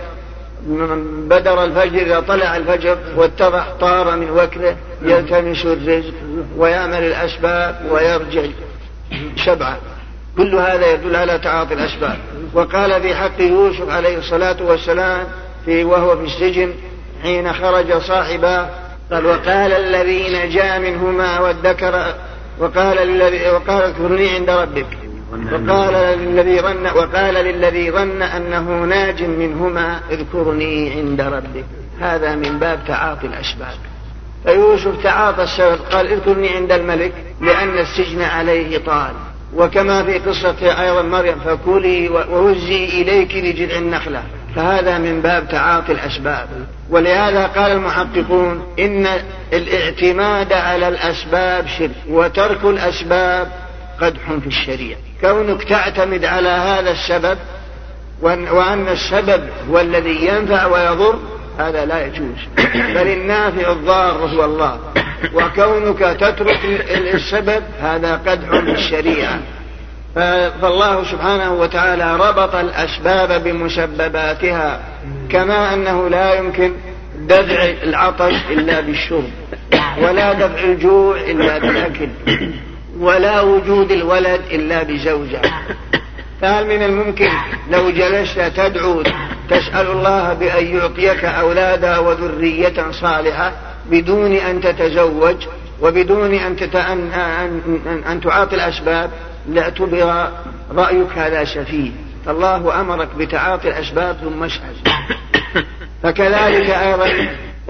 [1.28, 6.14] بدر الفجر إذا طلع الفجر واتضح طار من وكله يلتمس الرزق
[6.56, 8.42] ويعمل الأسباب ويرجع
[9.36, 9.76] شبعا
[10.38, 12.18] كل هذا يدل على تعاطي الأسباب.
[12.54, 15.26] وقال في حق يوسف عليه الصلاة والسلام
[15.64, 16.74] في وهو في السجن
[17.22, 18.68] حين خرج صاحبه
[19.12, 22.14] قال وقال الذي نجا منهما وادكر
[22.58, 24.86] وقال للذي وقال اذكرني عند ربك.
[25.52, 31.64] وقال للذي ظن وقال للذي ظن أنه ناج منهما اذكرني عند ربك.
[32.00, 33.74] هذا من باب تعاطي الأسباب.
[34.44, 39.12] فيوسف تعاطى السبب قال اذكرني عند الملك لأن السجن عليه طال.
[39.54, 44.22] وكما في قصة أيضا مريم فكلي وهزي إليك لجذع النخلة.
[44.56, 46.48] فهذا من باب تعاطي الأسباب.
[46.90, 49.06] ولهذا قال المحققون إن
[49.52, 53.48] الاعتماد على الأسباب شرك وترك الأسباب
[54.00, 54.98] قدح في الشريعة.
[55.20, 57.38] كونك تعتمد على هذا السبب
[58.22, 61.18] وأن السبب هو الذي ينفع ويضر
[61.58, 62.38] هذا لا يجوز.
[62.74, 64.78] بل النافع الضار هو الله.
[65.34, 66.60] وكونك تترك
[67.14, 69.38] السبب هذا قدح بالشريعة
[70.14, 74.80] فالله سبحانه وتعالى ربط الأسباب بمسبباتها
[75.30, 76.72] كما أنه لا يمكن
[77.18, 79.30] دفع العطش إلا بالشرب
[80.02, 82.08] ولا دفع الجوع إلا بالأكل
[82.98, 85.40] ولا وجود الولد إلا بزوجة.
[86.40, 87.30] فهل من الممكن
[87.70, 89.02] لو جلست تدعو
[89.50, 93.52] تسأل الله بأن يعطيك أولادا وذرية صالحة
[93.90, 95.36] بدون أن تتزوج
[95.82, 97.10] وبدون أن, أن,
[97.86, 99.10] أن, أن تعاطي الأسباب
[99.48, 100.28] لاعتبر
[100.74, 101.90] رأيك هذا سفيه
[102.26, 104.74] فالله أمرك بتعاطي الأسباب ثم اسأل
[106.02, 107.08] فكذلك أيضا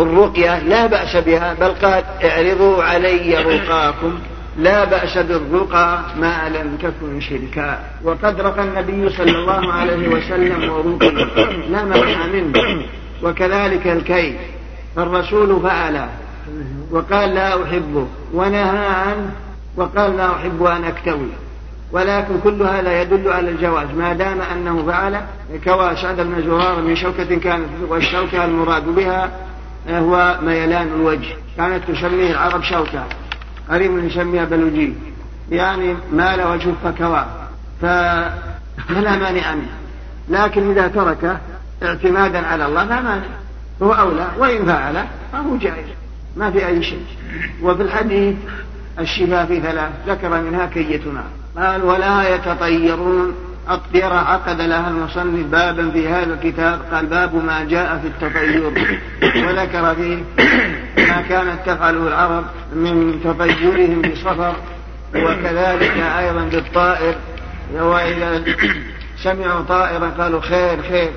[0.01, 4.19] الرقية لا بأس بها بل قال اعرضوا علي رقاكم.
[4.59, 7.81] لا بأس بالرقى ما لم تكن شركا.
[8.05, 11.11] وقد رقى النبي صلى الله عليه وسلم ورقي.
[11.71, 12.83] لا منع منه.
[13.23, 14.37] وكذلك الكي
[14.97, 16.09] فالرسول فعل.
[16.91, 19.31] وقال لا أحبه ونهى عنه.
[19.77, 21.29] وقال لا أحب أن أكتوي.
[21.93, 23.89] ولكن كل هذا يدل على الجواز.
[23.99, 25.21] ما دام أنه فعل
[25.65, 29.31] كوى أسعد بن زرارة من شوكة كانت والشوكة المراد بها
[29.91, 31.37] هو ميلان الوجه.
[31.57, 33.05] كانت تسميه العرب شوكة.
[33.71, 34.95] قريب يسميها بلوجي
[35.51, 37.27] يعني مال وجهه فكوى
[37.81, 39.79] فلا مانع منه.
[40.29, 41.39] لكن إذا تركه
[41.83, 43.27] اعتمادا على الله لا مانع.
[43.83, 45.87] هو أولى وإن فعل فهو جائز.
[46.37, 47.07] ما في أي شيء.
[47.63, 48.37] وفي الحديث
[48.99, 51.25] الشفاء في ثلاث ذكر منها كيتنا.
[51.57, 53.35] قال ولا يتطيرون.
[53.69, 56.81] أطير عقد لها المصنف بابا في هذا الكتاب.
[56.93, 58.73] قال باب ما جاء في التطير.
[59.23, 60.25] وذكر فيه
[60.99, 64.55] ما كانت تفعله العرب من تطيرهم بصفر
[65.15, 67.15] وكذلك أيضا بالطائر.
[67.75, 68.45] وإذا
[69.23, 71.11] سمعوا طائرا قالوا خير خير.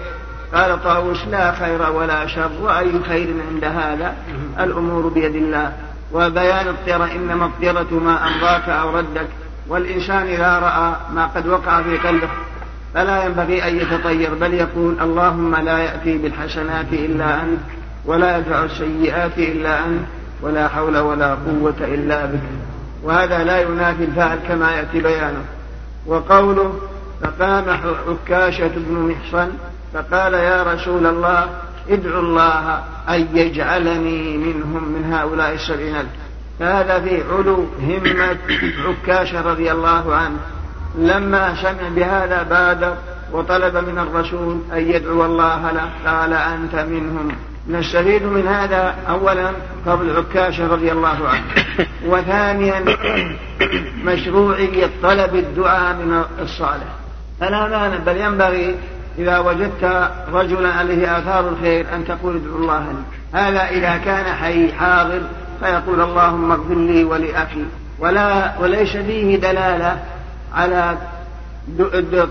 [0.54, 4.16] قال طاووس لا خير ولا شر وأي خير عند هذا؟
[4.60, 5.74] الأمور بيد الله.
[6.14, 9.28] وبيان الطيرة إنما الطيرة ما أمضاك أو ردك.
[9.68, 12.30] والإنسان إذا رأى ما قد وقع في قلبه
[12.94, 17.60] فلا ينبغي أن يتطير بل يقول اللهم لا يأتي بالحسنات إلا أنت.
[18.06, 20.02] ولا يدفع السيئات إلا أنت
[20.42, 22.40] ولا حول ولا قوة إلا بك.
[23.04, 25.46] وهذا لا ينافي الفعل كما يأتي بيانه.
[26.08, 26.80] وقوله
[27.22, 27.66] فقام
[28.08, 29.50] عكاشة بن محصن
[29.94, 31.50] فقال يا رسول الله
[31.90, 36.10] ادعو الله أن يجعلني منهم من هؤلاء السبعين ألف.
[36.60, 38.38] فهذا في علو همة
[38.88, 40.38] عكاشة رضي الله عنه.
[40.98, 42.96] لما سمع بهذا بادر
[43.34, 47.32] وطلب من الرسول أن يدعو الله له قال أنت منهم.
[47.70, 49.52] نستفيد من هذا أولا
[49.86, 51.44] فضل عكاشة رضي الله عنه.
[52.06, 52.84] وثانيا
[54.04, 56.88] مشروعية طلب الدعاء من الصالح.
[57.40, 58.76] فلا مانع بل ينبغي
[59.18, 63.40] إذا وجدت رجلا عليه آثار الخير أن تقول ادعو الله لي.
[63.40, 65.22] هذا إذا كان حي حاضر
[65.60, 67.66] فيقول اللهم اغفر لي ولأخي.
[68.00, 70.00] ولا وليس فيه دلالة
[70.56, 70.98] على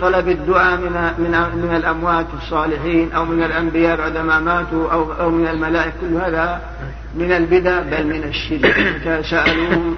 [0.01, 1.31] طلب الدعاء من من
[1.63, 5.93] من الأموات الصالحين أو من الأنبياء بعدما ماتوا أو أو من الملائكة.
[6.01, 6.61] كل هذا
[7.15, 9.21] من البدع بل من الشرك.
[9.31, 9.97] سالوهم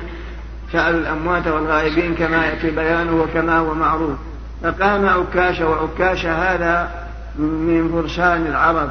[0.72, 4.16] سالوا الأموات والغائبين كما يأتي بيانه وكما هو معروف.
[4.62, 6.90] فقام عكاشة وعكاشة هذا
[7.38, 8.90] من فرسان العرب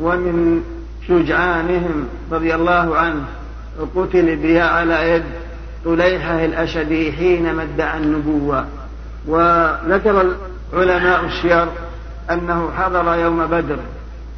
[0.00, 0.62] ومن
[1.08, 3.24] شجعانهم رضي الله عنه.
[3.96, 5.24] قتل بها على يد
[5.84, 8.66] طليحة الأسدي حينما ادعى النبوة.
[9.26, 10.32] وذكر
[10.72, 11.66] علماء السير
[12.30, 13.78] أنه حضر يوم بدر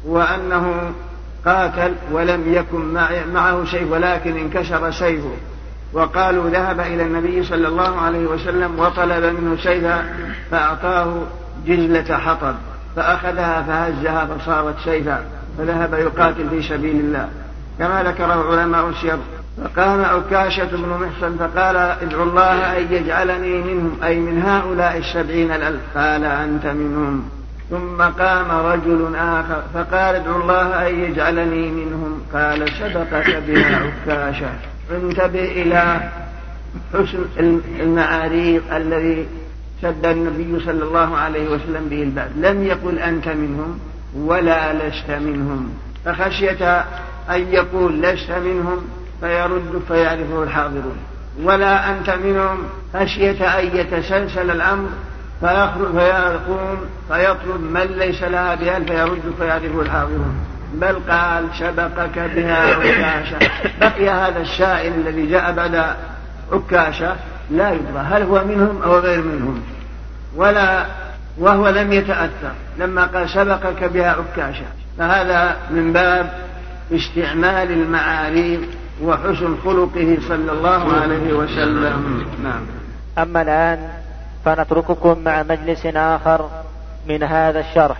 [0.05, 0.91] وأنه
[1.45, 2.93] قاتل ولم يكن
[3.33, 5.31] معه سيف ولكن انكسر سيفه
[5.93, 10.05] وقالوا ذهب إلى النبي صلى الله عليه وسلم وطلب منه سيفا
[10.51, 11.13] فأعطاه
[11.67, 12.55] جزلة حطب
[12.95, 15.25] فأخذها فهزها فصارت سيفا
[15.57, 17.29] فذهب يقاتل في سبيل الله.
[17.79, 19.17] كما ذكره علماء السير
[19.63, 25.81] فقام عكاشة بن محصن فقال ادعو الله أن يجعلني منهم أي من هؤلاء السبعين الألف
[25.95, 27.29] قال أنت منهم.
[27.69, 32.21] ثم قام رجل آخر فقال ادعو الله أن يجعلني منهم.
[32.33, 34.49] قال سبقك بها عكاشة
[34.91, 35.99] انتبه إلى
[36.93, 39.27] حسن المعاريض الذي
[39.81, 42.31] شد النبي صلى الله عليه وسلم به الباب.
[42.37, 43.79] لم يقل أنت منهم
[44.15, 45.69] ولا لست منهم.
[46.05, 46.85] فخشية
[47.29, 48.87] أن يقول لست منهم
[49.21, 50.97] فيرد فيعرفه الحاضرون.
[51.43, 52.57] ولا أنت منهم
[52.93, 54.89] خشية أن يتسلسل الأمر
[55.39, 60.35] فيخرج فيقوم فيطلب من ليس لها بأل فيرد فيعرفه الحاضرون.
[60.73, 63.37] بل قال سبقك بها عكاشة.
[63.81, 65.95] بقي هذا السائل الذي جاء بعد
[66.51, 67.15] عكاشة
[67.51, 69.63] لا يدرى هل هو منهم أو غير منهم.
[70.35, 70.85] ولا
[71.37, 72.51] وهو لم يتأثر.
[72.77, 74.65] لما قال سبقك بها عكاشة.
[74.97, 76.29] فهذا من باب
[76.91, 78.59] استعمال المعاريف
[79.01, 82.27] وحسن خلقه صلى الله عليه وسلم.
[82.43, 82.65] نعم.
[83.17, 83.89] أما الآن
[84.45, 86.49] فنترككم مع مجلس آخر
[87.05, 87.97] من هذا الشرح.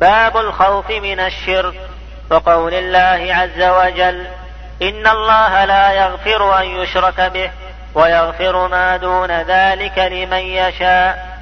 [0.00, 1.74] باب الخوف من الشرك
[2.30, 4.26] وقول الله عز وجل
[4.82, 7.50] إن الله لا يغفر أن يشرك به
[7.94, 11.38] ويغفر ما دون ذلك لمن يشاء.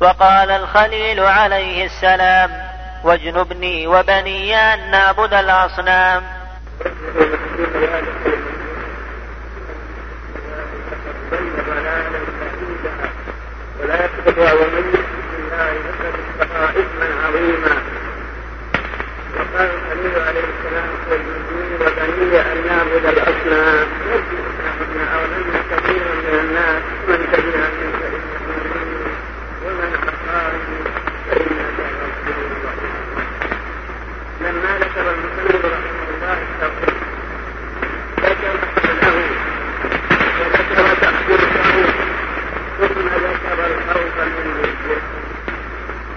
[0.00, 2.50] وقال الخليل عليه السلام
[3.04, 6.22] واجنبني وبني أن نعبد الأصنام.
[27.08, 27.92] من تبعها من
[29.64, 30.78] ومن عصاني
[31.30, 32.36] فانك غفور
[34.40, 36.96] لما ذكر المسلم رحمه الله التوحيد
[38.20, 38.54] ذكر
[39.02, 39.16] له
[40.40, 41.84] وذكر تحقيقه
[42.78, 45.02] ثم ذكر الخوف من الشرك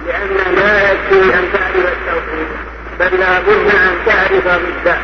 [0.09, 2.47] لأن لا يكفي أن تعرف التوحيد
[2.99, 4.97] بل لا بد أن تعرف ضده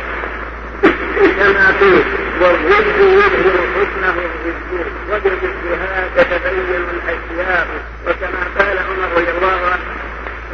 [1.38, 2.04] كما قيل
[2.40, 7.66] والضد يظهر حسنه بالضد وبضدها تتبين الأشياء.
[8.06, 9.86] وكما قال عمر رضي الله عنه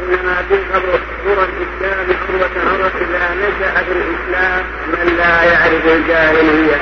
[0.03, 6.81] إنما تنقض صورة الإسلام عروة عروة لا نشأ في الإسلام من لا يعرف الجاهلية.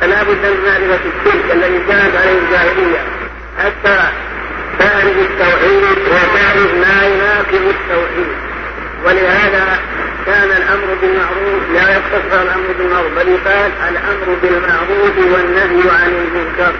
[0.00, 3.02] فلا بد من معرفة الشرك الذي كانت عليه الجاهلية.
[3.58, 3.98] حتى
[4.78, 8.28] تعرف التوحيد وتعرف ما يناقض التوحيد.
[9.04, 9.78] ولهذا
[10.26, 16.72] كان الأمر بالمعروف لا يقتصر الأمر بالمعروف بل يقال الأمر بالمعروف والنهي عن المنكر.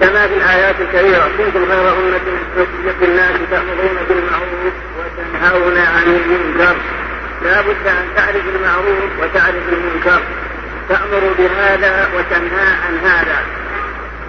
[0.00, 2.20] كما في الآيات الكريمة كنتم خير أمة
[2.56, 6.76] أخرجت الناس تأمرون بالمعروف وتنهون عن المنكر.
[7.44, 10.22] لا بد أن تعرف المعروف وتعرف المنكر.
[10.88, 13.38] تأمر بهذا وتنهى عن هذا.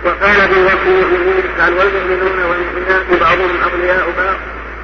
[0.05, 4.37] وقال في وصف المؤمنين قال والمؤمنون والمؤمنات بعضهم أولياء بعض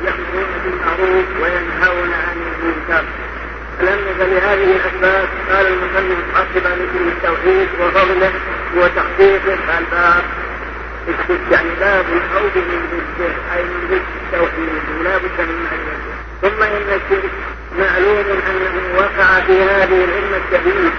[0.06, 3.04] يأمرون بالمعروف وينهون عن المنكر.
[3.80, 8.32] فلما فلهذه الأسباب؟ قال المصنف متعقبا مثل التوحيد وفضله
[8.78, 9.58] وتحقيقه.
[9.72, 10.24] قال باب
[11.52, 16.12] يعني باب الخوف من ضده أي من ضد التوحيد ولا بد من معرفته
[16.42, 17.32] ثم إن الشرك
[17.80, 20.92] معلوم أنه وقع في هذه الأمة الكبير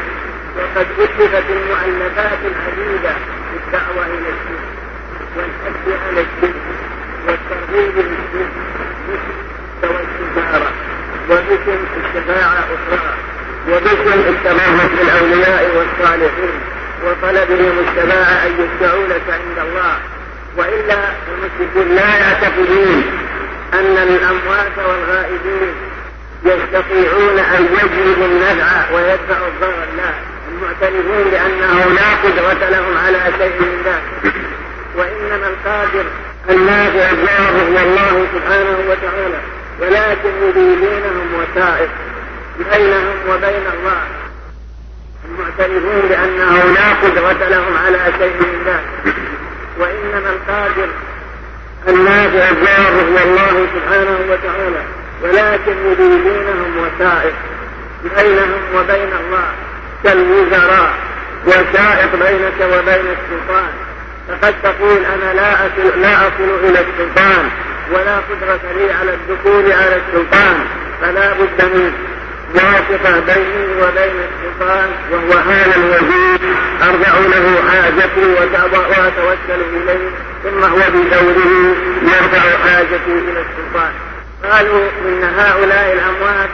[0.56, 3.14] وقد ألفت المؤلفات العديدة.
[3.72, 4.68] الدعوة إلى الشرك
[5.36, 6.54] والحث على الشرك
[7.28, 8.52] والترغيب للشرك
[9.82, 10.70] والتجارة
[11.30, 13.14] وذكر الشفاعة أخرى
[13.68, 16.54] وذكر التبرك بالأولياء والصالحين
[17.04, 19.96] وطلبهم الشفاعة أن يشفعوا لك عند الله
[20.56, 20.94] وإلا
[21.28, 23.04] المشركون لا يعتقدون
[23.74, 25.74] أن الأموات والغائبين
[26.44, 30.31] يستطيعون أن يجلبوا النفع ويدفعوا الضرر لا.
[30.62, 34.34] المعترفون بأنه لا قدرة لهم على شيء من ذلك.
[34.96, 36.04] وإنما القادر
[36.50, 39.40] النافع الله هو الله سبحانه وتعالى.
[39.80, 41.88] ولكن يريدونهم وسائط
[42.72, 44.02] بينهم وبين الله.
[45.28, 49.14] المعترفون بأنه لا قدرة لهم على شيء من ذلك.
[49.78, 50.88] وإنما القادر
[51.88, 54.82] النافع الله هو الله سبحانه وتعالى.
[55.22, 57.34] ولكن يريدونهم وسائط
[58.16, 59.52] بينهم وبين الله.
[60.04, 60.94] كالوزراء
[61.46, 63.72] وسائط بينك وبين السلطان.
[64.28, 67.50] فقد تقول أنا لا أصل, لا أصل إلى السلطان
[67.92, 70.64] ولا قدرة لي على الدخول على السلطان.
[71.00, 71.92] فلا بد من
[72.54, 76.40] واسطة بيني وبين السلطان وهو هذا الوزير.
[76.82, 80.10] أرجع له حاجتي وأتوكل إليه
[80.44, 83.92] ثم هو بدوره يرفع حاجتي إلى السلطان.
[84.50, 86.48] قالوا إن هؤلاء الأموات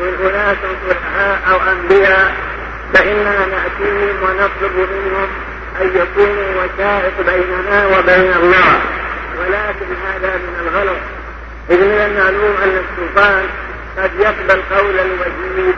[0.00, 0.56] أناس
[0.88, 2.34] صلحاء أو أنبياء
[2.94, 5.28] فإننا نأتيهم ونطلب منهم
[5.80, 8.80] أن يكونوا وسائط بيننا وبين الله.
[9.38, 10.98] ولكن هذا من الغلط.
[11.70, 13.44] إذ من المعلوم أن السلطان
[13.98, 15.74] قد يقبل قول الوزير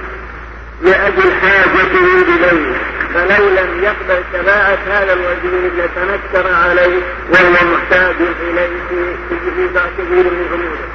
[0.82, 2.76] لأجل حاجته إليه
[3.14, 7.02] فلو لم يقبل شفاعة هذا الوزير لتنكر عليه
[7.32, 10.88] وهو محتاج إليه في كثير من أموره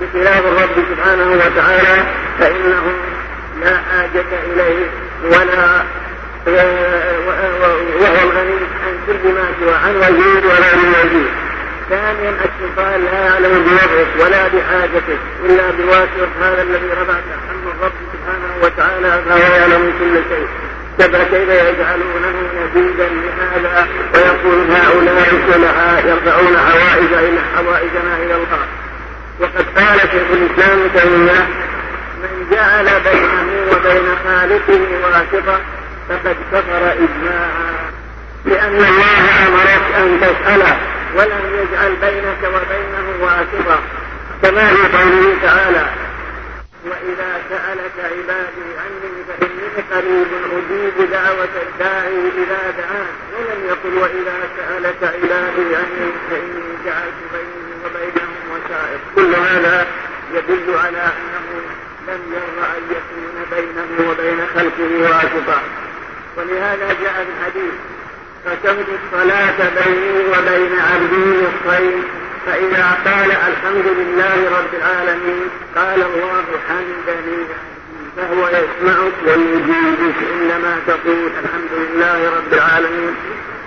[0.00, 2.04] بخلاف الرب سبحانه وتعالى
[2.38, 2.92] فإنه
[3.60, 4.86] لا حاجة إليه.
[5.24, 5.82] ولا
[8.00, 11.30] وهو الغني عن كل ما سوى عن وزير ولا من وزير
[11.90, 18.52] ثانيا السلطان لا يعلم بوضعك ولا بحاجتك إلا بواسطة هذا الذي رفعك اما الرب سبحانه
[18.62, 20.46] وتعالى فهو يعلم كل شيء.
[20.98, 28.66] كيف يجعلونه نبيذا لهذا؟ ويقول هؤلاء السلعاء يرفعون حوائج حوائجنا إلى الله.
[29.40, 31.46] وقد قال شيخ الإسلام تيمية
[32.22, 35.60] من جعل بينه وبين خالقه واسطة
[36.08, 37.72] فقد كفر إجماعا.
[38.44, 40.76] لأن الله أمرك أن تسأله
[41.16, 43.80] ولم يجعل بينك وبينه واسطة
[44.42, 45.86] كما في قوله تعالى
[46.84, 53.06] وإذا سألك عبادي عني فإني قريب أجيب دعوة الداعي إذا دعان.
[53.34, 59.86] ولم يقل وإذا سألك عبادي عني فإني جعلت بيني وبينهم وسائط كل هذا
[60.34, 61.62] يدل على أنه
[62.08, 65.62] لم يرضى أن يكون بينه وبين خلقه واسطة
[66.36, 67.74] ولهذا جاء الحديث
[68.44, 72.04] فكمت الصلاة بيني وبين عبدي نصفين
[72.46, 75.42] فإذا قال الحمد لله رب العالمين
[75.76, 77.44] قال الله حمدني
[78.16, 83.14] فهو يسمعك ويجيبك إنما تقول الحمد لله رب العالمين.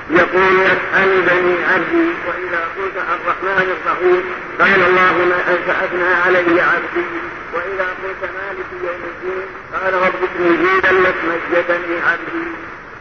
[0.09, 4.23] يقول حمدني عبدي وإذا قلت الرحمن الرحيم
[4.59, 5.31] قال اللهم
[5.67, 7.05] فأثنى علي عبدي
[7.53, 12.47] وإذا قلت مالك يوم الدين قال ربك مجيدا لك مجدني عبدي.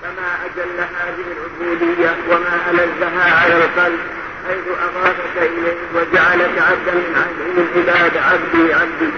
[0.03, 4.01] فما أجل هذه العبودية وما ألذها على القلب
[4.49, 9.11] حيث أضافك إليه وجعلك عبدا من العباد عبدي عبدي.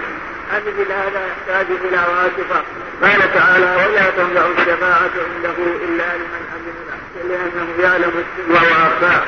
[0.51, 2.63] أجل هذا يحتاج إلى واسطة.
[3.03, 9.21] قال تعالى ولا تنفع الشفاعة عنده إلا لمن أمن له لأنه يعلم السر وأخفاه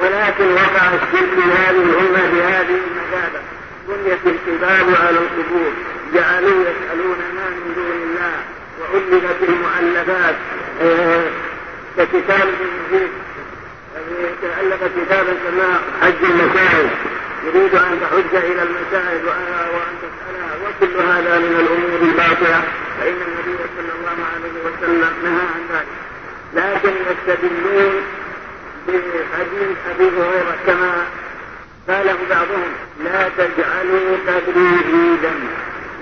[0.00, 3.40] ولكن وقع الشرك في هذه الأمة بهذه المثابة.
[3.88, 5.72] بنيت الكتاب على القبور.
[6.14, 8.34] جعلوا يسألون ما من دون الله.
[8.80, 10.34] وألفت المؤلفات.
[10.82, 11.24] آه،
[11.96, 13.10] ككتاب المجيد
[14.42, 16.90] تألف كتابا كما حج المساجد
[17.46, 20.54] يريد أن تحج إلى المساجد وأن تسألها.
[20.64, 22.62] وكل هذا من الأمور الباطلة.
[23.00, 25.86] فإن النبي صلى الله عليه وسلم نهى عن ذلك.
[26.54, 28.02] لكن يستدلون
[28.88, 30.92] بحديث أبي هريرة كما
[31.88, 32.72] قاله بعضهم.
[33.04, 35.34] لا تجعلوا قبري عيدا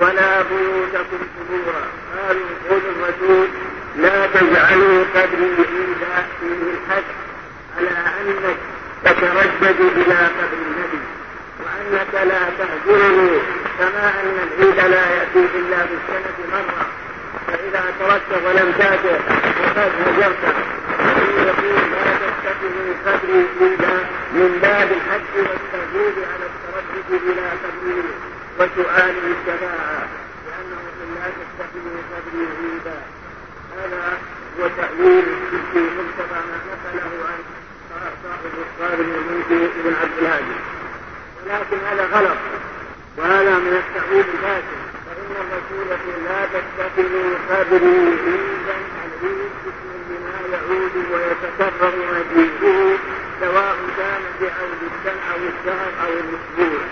[0.01, 1.85] ولا بيوتكم قبورا.
[2.17, 3.49] قالوا قول الرسول
[3.97, 7.05] لا تجعلوا قبري عيدا فيه الحج.
[7.79, 8.57] على أنك
[9.05, 11.03] تتردد إلى قبر النبي
[11.63, 13.39] وأنك لا تهجرني
[13.79, 16.87] كما أن العيد لا يأتي إلا في السنة مرة.
[17.47, 19.19] فإذا تركت ولم تاتي
[19.59, 20.73] فقد هجرت.
[21.47, 23.97] يقول لا تتخذوا قبري عيدا
[24.33, 28.05] من باب الحج والترديد على التردد إلى قبره
[28.59, 29.27] وسؤاله
[30.47, 30.83] لأنه
[31.15, 32.99] لا تتخذوا قبري عيدا
[33.79, 34.19] هذا
[34.59, 35.25] هو تأويل
[35.73, 37.41] في مقتضى ما نقله عن
[38.23, 40.59] صاحب الصالح المنكي ابن عبد الهادي
[41.47, 42.37] ولكن هذا غلط.
[43.19, 45.89] وهذا من التأويل الفاسد فإن يقول
[46.25, 52.99] لا تتخذوا قبري عيدا العيد اسم لما يعود ويتكرر مجيئه
[53.41, 56.83] سواء كان بعود السنة أو الشهر أو الأسبوع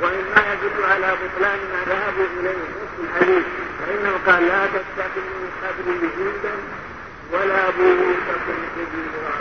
[0.00, 2.50] وإما يدل على بطلان ما ذهبوا إليه
[2.82, 3.44] نفس الحديث.
[3.86, 6.54] فإنه قال لا تتخذوا قبري عيدا
[7.32, 9.36] ولا بيوتكم قبورا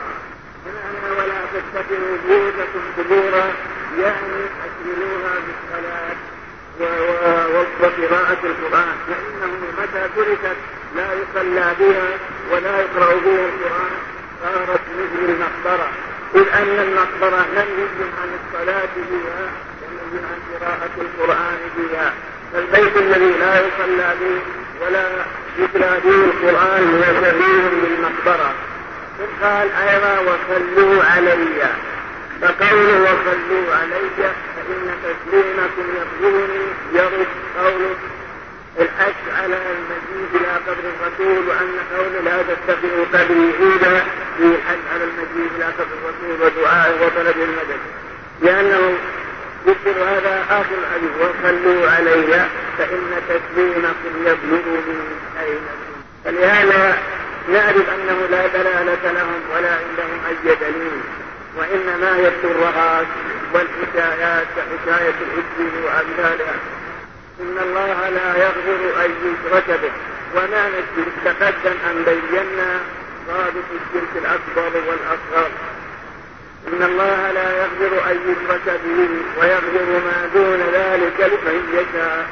[0.65, 3.45] بمعنى ولا تتخذوا بيوتكم قبورا
[4.01, 6.15] يعني أشغلوها بالصلاة
[7.81, 8.95] وقراءة القرآن.
[9.07, 10.57] فإنه متى تركت
[10.95, 12.09] لا يصلى بها
[12.51, 13.93] ولا يقرأ بها القرآن
[14.41, 15.89] صارت مثل المقبرة.
[16.35, 19.45] إذ أن المقبرة لم يجب عن الصلاة بها
[19.81, 22.13] لم يجب عن قراءة القرآن بها.
[22.53, 24.41] فالبيت الذي لا يصلى به
[24.85, 25.07] ولا
[25.59, 28.53] يتلى به القرآن هو شبيه بالمقبرة.
[29.41, 31.69] قال أيضا وصلوا علي.
[32.41, 37.95] فقوله وصلوا علي فإن تسليمكم يقولني يرد قوله.
[38.79, 44.03] الحث على المجيء إلى قبر الرسول وأن قوله لا تتخذوا قبري عيدا.
[44.37, 47.81] في الحث على المجيء إلى قبر الرسول ودعائه وطلب المدد.
[48.41, 48.97] لأنه
[49.67, 52.47] ذكر هذا آخر الحديث وصلوا علي
[52.77, 54.99] فإن تسليمكم يبلغني
[55.41, 55.61] أين
[56.25, 56.97] فلهذا
[57.49, 61.01] نعرف أنه لا دلالة لهم ولا عندهم أي دليل
[61.57, 63.07] وإنما هي الترهات
[63.53, 66.55] والحكايات كحكاية الإبل وأمثالها
[67.41, 69.91] إن الله لا يغفر أن يشرك به.
[70.35, 72.79] ومعنى الشرك تقدم أن بينا
[73.27, 75.51] ضابط الشرك الأكبر والأصغر.
[76.67, 79.09] إن الله لا يغفر أن يشرك به
[79.41, 82.27] ويغفر ما دون ذلك لمن يشاء.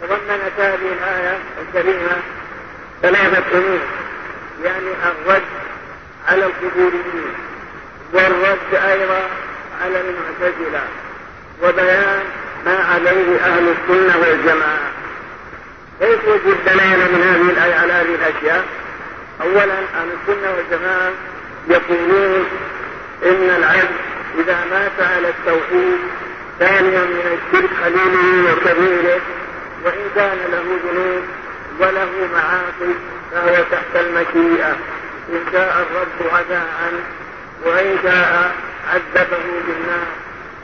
[0.00, 2.16] تضمنت هذه الآية الكريمة
[3.02, 3.80] ثلاثة أمور
[4.64, 5.42] يعني الرد
[6.28, 7.32] على القبوريين
[8.12, 9.22] والرد أيضا
[9.82, 10.84] على المعتزلة
[11.62, 12.22] وبيان
[12.66, 14.90] ما عليه أهل السنة والجماعة.
[16.00, 18.64] كيف وجد دلالة من هذه الآية على هذه الأشياء؟
[19.42, 21.12] أولا أهل السنة والجماعة
[21.68, 22.46] يقولون
[23.26, 23.96] إن العبد
[24.38, 25.98] إذا مات على التوحيد
[26.58, 29.20] ثانيا من الشرك قليله وكبيره
[29.84, 31.22] وإن كان له ذنوب
[31.80, 32.94] وله معاصي
[33.32, 34.76] فهو تحت المشيئة.
[35.28, 37.02] إن شاء الرب عنه
[37.64, 38.52] وإن شاء
[38.92, 40.06] عذبه بالنار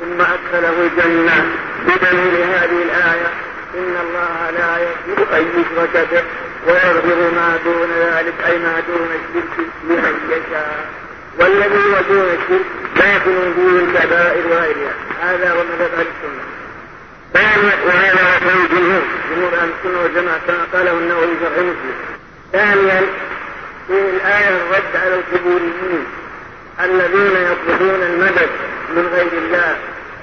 [0.01, 1.47] ثم أدخله الجنة
[1.87, 3.31] بدليل هذه الآية
[3.75, 6.23] إن الله لا يغفر أن يشرك به
[6.67, 10.87] ويغفر ما دون ذلك أي ما دون الشرك لمن يشاء.
[11.39, 12.61] والذي يدون الشرك
[12.97, 14.95] داخل فيه الكبائر وغيرها.
[15.21, 16.07] هذا هو مذهب أهل
[17.35, 19.03] السنة وهذا هو الجمهور.
[19.31, 21.95] جمهور أهل السنة والجماعة كما قاله النووي في صحيح مسلم.
[22.53, 23.01] ثانيا
[23.87, 26.05] في الآية الرد على القبوريين
[26.81, 28.51] الذين يطلبون المدد
[28.97, 29.76] من غير الله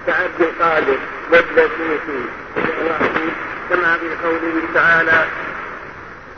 [0.08, 0.98] كعبد القادر
[1.32, 2.26] والدسوسي
[3.70, 5.26] كما في قوله تعالى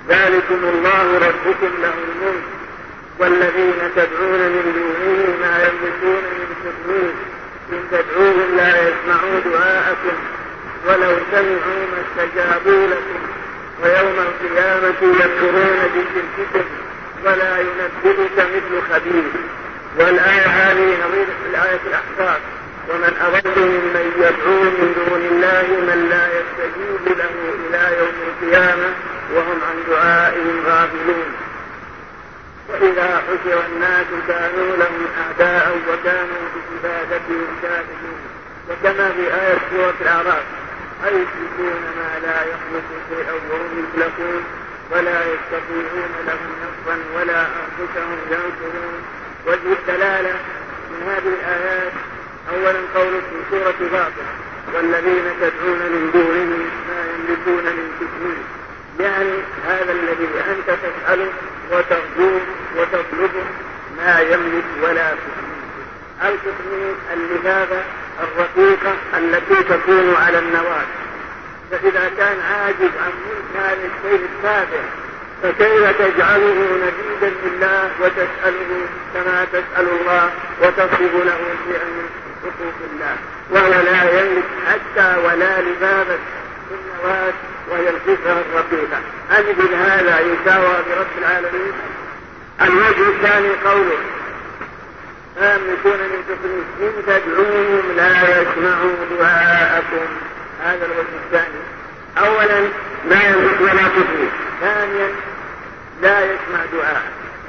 [0.10, 2.44] ذلكم الله ربكم له الملك.
[3.20, 7.14] والذين تدعون من دونه ما يملكون من سكنين
[7.72, 10.18] إن تدعوهم لا يسمعوا دعاءكم.
[10.86, 13.20] ولو سمعوا ما استجابوا لكم
[13.84, 14.88] ويوم القيامة
[15.20, 16.66] يكفرون بشرككم
[17.26, 19.32] ولا ينبئك مثل خبير.
[19.98, 22.40] والآية هذه نظير الآية الأحقاف
[22.90, 27.30] ومن أضل ممن يدعو من دون الله من لا يستجيب له
[27.70, 28.90] إلى يوم القيامة
[29.34, 31.30] وهم عن دعائهم غافلون.
[32.70, 36.44] وإذا حشر الناس كانوا لهم أعداء وكانوا
[36.84, 38.18] بعبادتهم كافرين.
[38.70, 40.44] وكما في آية سورة الأعراف
[41.06, 44.44] أيشركون ما لا يخلق شيئا وهم يخلقون
[44.92, 49.02] ولا يستطيعون لهم نصرا ولا أنفسهم ينصرون.
[49.48, 50.36] وجه الدلالة
[50.92, 51.94] من هذه الآيات
[52.54, 54.28] أولا قوله في سورة باطل
[54.74, 58.38] والذين تدعون من دونه ما يملكون من كثير
[59.00, 59.34] يعني
[59.68, 61.30] هذا الذي أنت تسأله
[61.72, 62.42] وترجوه
[62.78, 63.46] وتطلبه
[63.98, 65.14] ما يملك ولا
[66.24, 67.82] التثمين اللبابة
[68.24, 70.86] الرقيقة التي تكون على النواة
[71.72, 74.84] فإذا كان عاجز عن ملك هذا الشيء التابع
[75.44, 80.30] فكيف تجعله نبيذا لله وتسأله كما تسأل الله
[80.62, 82.10] وتصرف له شيئا من
[82.44, 83.16] حقوق الله؟
[83.52, 86.20] وهو لا يملك حتى ولا لبابة
[86.72, 87.34] النواة
[87.72, 89.00] وهي القطعة الرقيقة
[89.32, 91.74] أجد هذا يساوى برب العالمين.
[92.62, 93.98] الوجه الثاني قوله
[95.40, 100.08] لا يملكون من تفريط إن تدعوهم لا يسمعوا دعاءكم؟
[100.64, 101.62] هذا الوجه الثاني.
[102.18, 102.60] أولا
[103.10, 104.32] لا يملك ولا تفريط
[104.62, 105.10] ثانيا
[106.02, 107.04] لا يسمع دعاء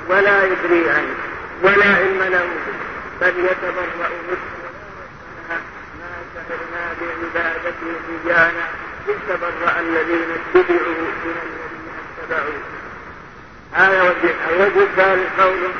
[0.08, 1.14] ولا يدري عنه
[1.62, 2.46] ولا علم له.
[3.20, 4.38] بل يتبرأ منه.
[5.48, 5.58] ما
[6.34, 7.90] سهرنا بعبادته
[8.26, 8.66] إيانا
[9.08, 12.60] إذ تبرأ الذين اتبعوا من الذين اتبعوا.
[13.72, 15.72] هذا وجه الوجه الثالث قوله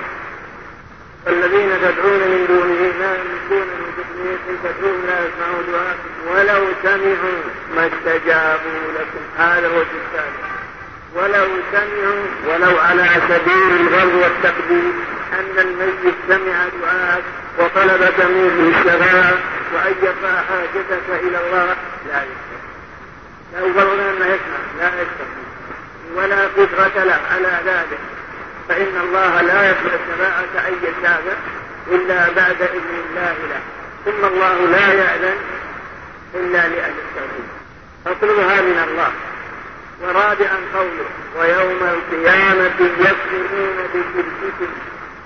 [1.28, 7.40] والذين تدعون من دونه ما يملكون من إن تدعون لا يسمعوا دعاءكم ولو سمعوا
[7.76, 9.22] ما استجابوا لكم.
[9.38, 10.48] هذا الوجه الثالث
[11.14, 14.92] ولو سمعوا ولو على سبيل الغرب والتقدير
[15.32, 17.24] أن الميت سمع دعاءك
[17.58, 19.38] وطلبك منه الشفاعة
[19.74, 20.14] وأن
[20.48, 21.76] حاجتك إلى الله.
[22.08, 22.58] لا يستطيع
[23.52, 24.60] لا يقولون يسمع.
[24.78, 25.48] لا يستطيع
[26.16, 27.98] ولا قدرة له على ذلك.
[28.68, 31.36] فإن الله لا يقبل الشفاعة أي شافع
[31.90, 33.60] إلا بعد إذن الله له.
[34.04, 35.38] ثم الله لا يأذن
[36.34, 37.48] إلا لأهل التوحيد.
[38.04, 39.12] فاطلبها من الله.
[40.02, 41.08] ورابعا قوله
[41.38, 44.72] ويوم القيامة يكفرون بشرككم.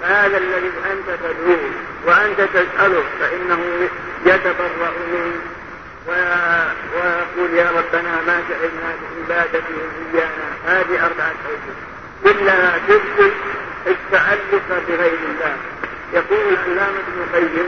[0.01, 1.70] فهذا الذي أنت تدعوه
[2.07, 3.88] وأنت تسأله فإنه
[4.26, 5.40] يتبرأ منه.
[6.09, 8.95] ويقول يا ربنا ما جعلنا
[9.28, 11.91] بعبادتهم إيانا هذه أربعة أوجه
[12.24, 13.32] كلها تثبت
[13.86, 15.56] التعلق بغير الله.
[16.12, 17.66] يقول العلامة ابن القيم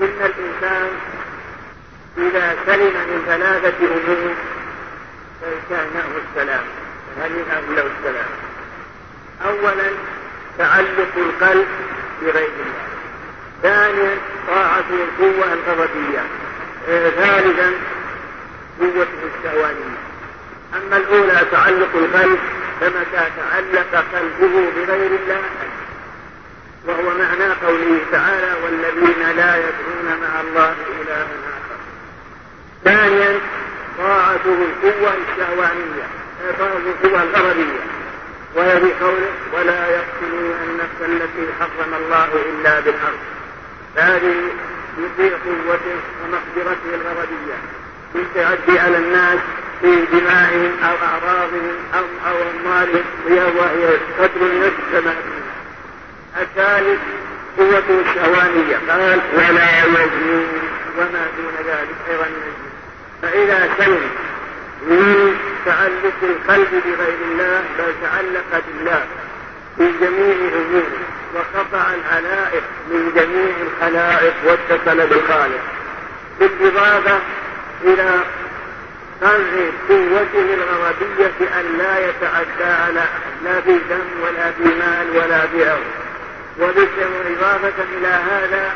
[0.00, 0.88] إن الإنسان
[2.18, 4.34] إذا سلم من ثلاثة أمور
[5.40, 6.64] فكانه السلام
[7.18, 8.30] هنيئا له السلام؟
[9.46, 9.90] أولا
[10.58, 11.66] تعلق القلب
[12.22, 12.82] بغير الله.
[13.62, 14.16] ثانيا
[14.48, 16.24] طاعة القوة الغضبية.
[16.88, 17.72] آه، ثالثا
[18.80, 19.06] قوة
[19.36, 19.98] الشهوانية
[20.76, 22.38] أما الأولى تعلق القلب
[22.82, 25.42] فمتى تعلق قلبه بغير الله
[26.86, 31.78] وهو معنى قوله تعالى والذين لا يدعون مع الله إلها آخر
[32.84, 33.40] ثانيا
[33.98, 36.06] طاعته القوة الشهوانية
[36.58, 37.80] طاعة القوة الغربية
[38.54, 43.18] وهي بقوله ولا يقتلون النفس التي حرم الله إلا بالحق
[43.96, 44.34] هذه
[44.98, 47.81] يطيع قوته ومقدرته الغربية
[48.14, 49.38] بالتعدي على الناس
[49.82, 53.04] في دمائهم أو أعراضهم أو أو أموالهم
[53.56, 55.14] وهي قتل النفس كما
[56.40, 56.98] الثالث
[57.58, 58.76] قوته الشهوانية.
[58.88, 60.48] قال ولا يزنون
[60.98, 62.72] وما دون ذلك أيضا الجن
[63.22, 64.10] فإذا سلم
[64.82, 65.36] من
[65.66, 69.04] تعلق القلب بغير الله بل تعلق بالله
[69.78, 71.02] في جميع أموره
[71.34, 75.60] وقطع العلائق من جميع الخلائق واتصل بالخالق.
[76.40, 77.18] بالإضافة
[77.84, 78.20] إلى
[79.22, 83.04] قنع قوته الغضبية أن لا يتعدى على
[83.44, 85.84] لا في دم ولا في مال ولا في أرض.
[86.58, 88.74] وإضافة إلى هذا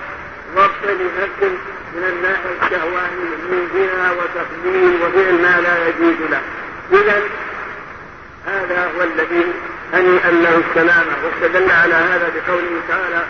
[0.57, 1.53] ضبط لنفس
[1.95, 6.41] من الناحية الشهوانية من زنا وتقليل وفعل ما لا يجوز له.
[6.93, 7.23] إذا
[8.47, 9.47] هذا هو الذي
[9.95, 11.13] هنيئا له السلامة.
[11.25, 13.25] واستدل على هذا بقوله تعالى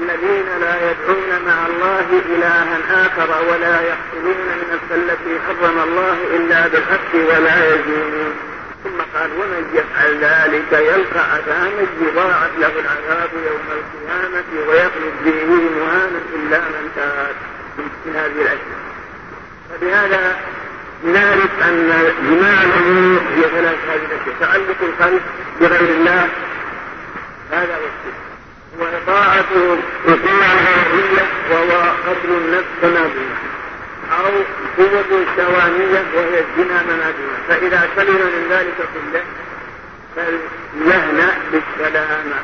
[0.00, 7.14] والذين لا يدعون مع الله إلها آخر ولا يقتلون من التي حرم الله إلا بالحق
[7.14, 8.34] ولا يزنون.
[8.84, 16.20] ثم قال ومن يفعل ذلك يلقى عذابا يضاعف له العذاب يوم القيامة ويخلد به مهانا
[16.34, 17.34] إلا من تاب.
[18.06, 18.82] من هذه الأشياء.
[19.70, 20.36] فبهذا
[21.04, 24.36] نعرف أن جماع الأمور هي ثلاث هذه الأشياء.
[24.40, 25.22] تعلق القلب
[25.60, 26.28] بغير الله.
[27.52, 28.31] هذا هو الشرك.
[28.82, 33.10] وإطاعته إطاعة الغربية وهو قتل النفس كما
[34.18, 34.32] أو
[34.78, 39.22] قوة شوانية وهي الزنا منادية فإذا سلم من ذلك كله
[40.16, 42.36] فليهنأ بالسلامة.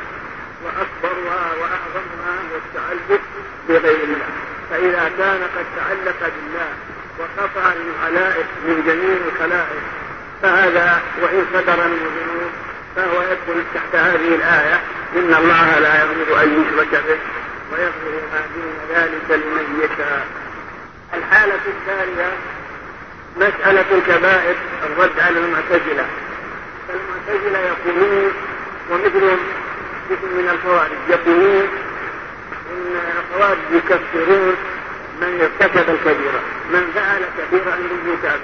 [0.63, 3.21] وأكبرها وأعظمها هو التعلق
[3.69, 4.29] بغير الله.
[4.69, 6.69] فإذا كان قد تعلق بالله
[7.19, 9.81] وقطع العلائق من جميع الخلائق
[10.41, 12.51] فهذا وإن صدر من الذنوب
[12.95, 14.81] فهو يدخل تحت هذه الآية
[15.15, 17.19] إن الله لا يغفر أن يشرك به
[17.71, 20.27] ويغفر ما دون ذلك لمن يشاء.
[21.13, 22.31] الحالة الثانية
[23.37, 26.05] مسألة الكبائر الرد على المعتزلة.
[26.89, 28.31] المعتزلة يقولون
[28.91, 29.39] ومثلهم
[30.11, 31.67] مثل من الخوارج يقولون
[32.71, 34.55] إن الخوارج يكفرون
[35.21, 36.41] من ارتكب الكبيرة
[36.73, 38.39] من فعل كبيرة أنه كافر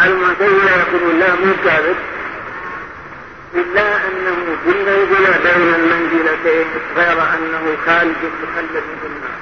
[0.00, 1.94] المعتزلة يقولون لا مو كافر
[3.54, 9.40] إلا أنه في المنزلة بين المنزلتين غير أنه خالد مخلد في النار.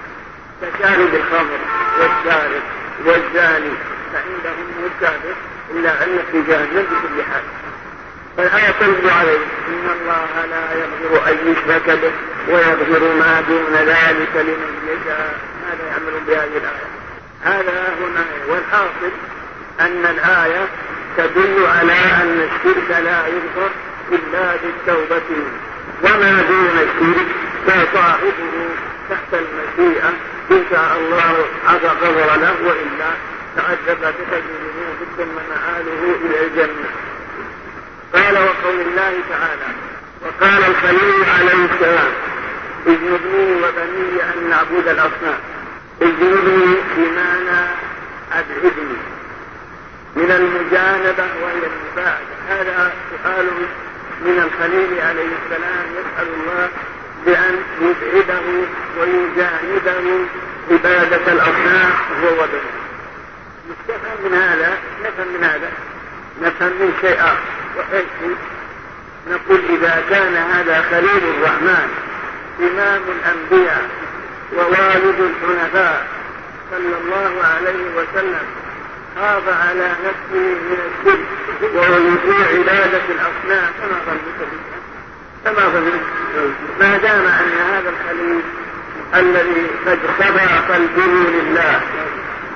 [0.63, 1.59] كشارب الخمر
[2.01, 2.63] والشارب
[3.05, 3.73] والزاني
[4.13, 5.35] فعندهم الكافر
[5.71, 7.43] إلا أن في جهنم بكل حال.
[8.37, 9.39] فالآية تنزل عليه
[9.69, 12.13] إن الله لا يغفر أن يشرك به
[12.49, 15.39] ويغفر ما دون ذلك لمن يشاء.
[15.63, 16.89] ماذا يعمل بهذه الآية.
[17.45, 19.13] هذا هنا والحاصل
[19.81, 20.67] أن الآية
[21.17, 23.71] تدل على أن الشرك لا يغفر
[24.13, 25.29] إلا بالتوبة
[26.05, 27.27] وما دون الشرك
[27.67, 28.55] فصاحبه
[29.11, 30.09] تحت المشيئة.
[30.51, 33.11] إن شاء الله عسى غفر له وإلا
[33.57, 36.91] تعذب بتجربة ثم مآله إلى الجنة.
[38.15, 39.69] قال وقول الله تعالى
[40.23, 42.13] وقال الخليل عليه السلام
[42.87, 45.41] اجنبني وبني أن نعبد الأصنام.
[46.03, 47.61] اجنبني بمعنى
[48.33, 48.99] أبعدني.
[50.17, 52.35] من المجانبة وهي المباعدة.
[52.49, 52.93] هذا
[53.25, 53.47] سؤال
[54.21, 56.69] من الخليل عليه السلام يسأل الله
[57.27, 57.57] بأن
[58.15, 58.67] يبعده
[59.01, 60.27] ويجانبه
[60.71, 61.91] عبادة الأصنام
[62.23, 62.79] هو وبنه
[63.71, 65.71] نفهم من هذا؟ نفهم من هذا؟
[66.43, 67.39] نفهم من شيء آخر.
[67.77, 68.07] وإيش
[69.31, 71.89] نقول إذا كان هذا خليل الرحمن
[72.61, 73.89] إمام الأنبياء
[74.57, 76.07] ووالد الحنفاء
[76.71, 78.47] صلى الله عليه وسلم
[79.21, 81.21] خاف على نفسه من الشرك
[81.75, 84.61] ووجود عبادة الأصنام فما ظنك به
[85.45, 86.01] فما ظنك
[86.81, 88.43] ما دام أن هذا الخليل
[89.15, 91.81] الذي قد خضع قلبه لله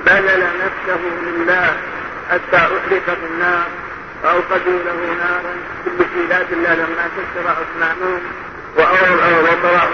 [0.05, 1.77] بذل نفسه لله
[2.31, 3.65] حتى أحرق في النار
[4.23, 5.55] وأوقدوا له نارا
[6.29, 8.21] ذات الله لما كسر أصنامهم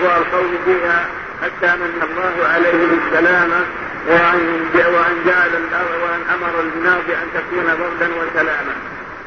[0.03, 1.05] وألقوه فيها.
[1.43, 3.65] حتى من الله عليه بالسلامة
[4.07, 5.53] وأن وأن جعل
[6.03, 8.75] وأن أمر النار بأن تكون بردا وسلاما.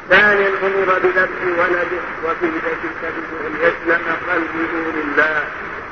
[0.09, 3.13] ثانيا أمر بذبح ولده وفي ذلك
[3.53, 5.43] ليسلم قلبه لله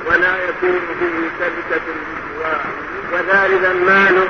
[0.05, 1.81] ولا يكون به سلكة
[3.13, 4.27] وثالثا ماله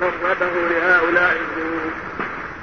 [0.00, 1.92] قربه لهؤلاء الذنوب.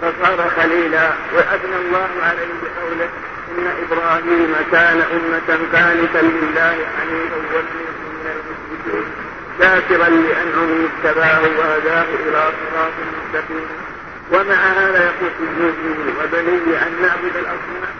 [0.01, 1.09] فصار خليلا.
[1.35, 3.09] وأثنى الله عليه بقوله
[3.57, 7.88] إن إبراهيم كان أمة قانتا لله حنيفا المشركين
[9.59, 13.67] شاكرا لأنعمه اتباه وهداه إلى صراط مستقيم.
[14.31, 17.95] ومع هذا يقول الجزء وبني أن نعبد الأصنام.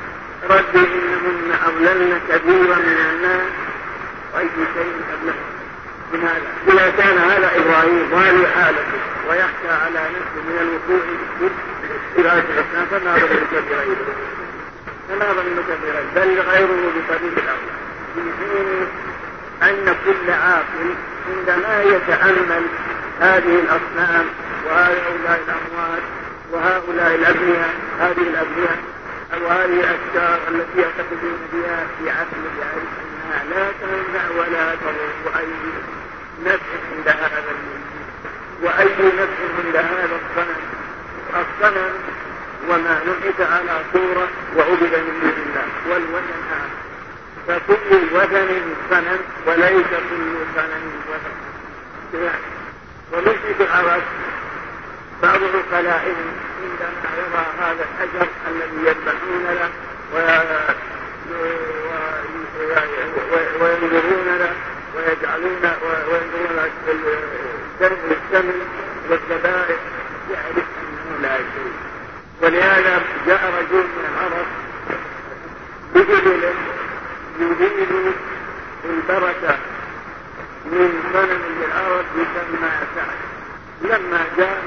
[0.49, 3.49] ربي إنهن أضللن كثيرا من الناس.
[4.33, 5.33] وأي شيء أبلغ
[6.13, 8.99] من هذا إذا كان هذا إبراهيم ظالي حالته
[9.29, 11.05] ويخشى على نفسه من الوقوع
[11.39, 14.15] في قراءة الأصنام فما ظنك بغيره
[15.09, 17.75] فما ظنك بغيره بل غيره بطريق الأولى
[18.15, 18.87] في حين
[19.63, 20.95] أن كل عاقل
[21.29, 22.65] عندما يتأمل
[23.21, 24.25] هذه الأصنام
[24.65, 26.03] وهؤلاء الأموات
[26.51, 28.77] وهؤلاء الأبنياء هذه الأبنياء
[29.33, 32.37] أو هذه الأشجار التي يعتقدون بها في عقل
[33.29, 35.47] أنها لا تنفع ولا تضر وأي
[36.45, 37.53] نفع عند هذا
[38.63, 40.61] وأي نفع عند هذا الصنم؟
[41.29, 41.93] الصنم
[42.69, 46.39] وما نحت على صورة وعبد من دون الله والوثن
[47.49, 48.49] فكل وثن
[48.89, 51.35] صنم وليس كل صنم وثن.
[53.13, 54.01] ومثل العرب
[55.23, 56.27] بعض عقلائهم
[56.63, 59.69] عندما يرى هذا الحجر الذي يذبحون له
[63.61, 64.53] وينظرون له
[64.95, 66.57] ويجعلون وينظرون
[67.81, 68.59] الدم السمن
[69.09, 69.79] والذبائح.
[70.31, 71.73] يعرف إنه لا شيء
[72.41, 74.47] ولهذا جاء رجل من العرب
[75.93, 76.43] بإبل
[77.39, 78.13] يريد
[78.85, 79.57] البركة
[80.65, 83.19] من صنم للعرب يسمى سعد
[83.81, 84.63] لما جاء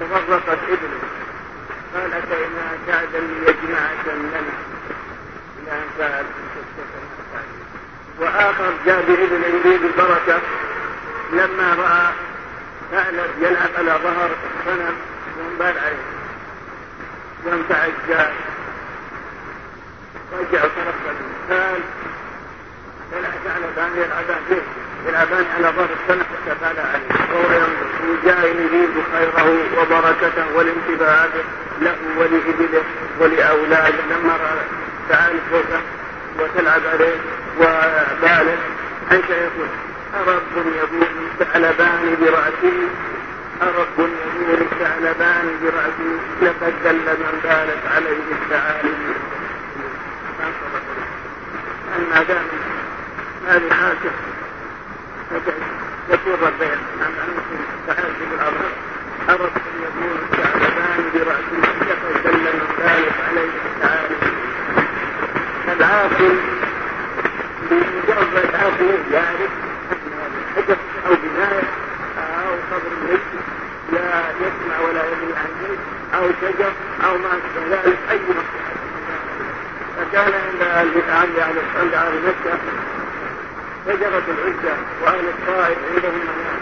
[0.00, 1.00] تفرقت ابنه.
[1.94, 4.40] قال أتينا سعدا ليجمع شملنا
[5.58, 6.24] إلى ان سال
[8.20, 10.40] وآخر جاء بابن يريد البركة.
[11.32, 12.12] لما رأى
[12.90, 14.96] ثعلب يلعب على ظهر الصنم
[15.38, 16.04] وانبال عليه.
[17.44, 18.34] وانتعج جاء
[20.40, 20.94] رجع طرف
[21.50, 21.80] قال
[23.44, 24.62] ثعلبان يلعبان فيه.
[25.08, 31.28] يلعبان على ظهر السنة فقال عليه وهو ينظر وجاء يريد خيره وبركته والانتباه
[31.80, 32.82] له ولإبله
[33.20, 34.04] ولأولاده.
[34.10, 34.64] لما رأى
[35.08, 35.80] تعال فوقه
[36.38, 37.16] وتلعب عليه
[37.60, 38.58] وبالغ
[39.12, 39.68] أنت يقول
[40.14, 41.06] أرب يبول
[41.40, 42.78] الثعلبان برأسه
[43.62, 49.14] أرب يبول الثعلبان برأسه لقد دل من بالت عليه الثعالب
[52.10, 52.46] ما دام
[53.48, 54.14] هذه حاكم
[56.10, 58.64] يكون ربين عن أنكم تعالى بالأمر
[59.28, 64.20] أردت أن يكون الثعلبان برأسه لقد دل من بالت عليه الثعالب
[65.78, 66.36] العاقل
[67.70, 69.50] بمجرد عقله يعرف
[69.92, 70.76] ان حجر
[71.06, 71.68] أو بنايه
[72.18, 73.20] أو قبر ميت
[73.92, 75.76] لا يسمع ولا يدري عن
[76.14, 76.72] أو شجر
[77.04, 78.63] أو ما اشبه ذلك أي مصلحه
[79.96, 81.40] فكان عند أهل أهل
[81.80, 82.58] عند أهل مكة
[83.86, 86.60] شجره العزة وأهل الطائف عندهم منام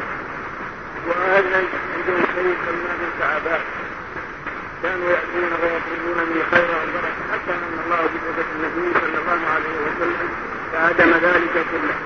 [1.09, 3.61] وأهل عندهم شيء سماه الكعبات
[4.83, 10.29] كانوا يأتون ويطلبون من خير والبركة حتى من الله بصفة النبي صلى الله عليه وسلم
[10.73, 11.97] فهدم ذلك كله.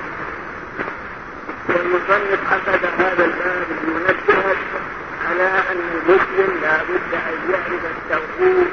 [1.68, 4.25] والمصنف حسد هذا الباب المنبه
[5.36, 8.68] على أن المسلم لا بد أن يعرف التوحيد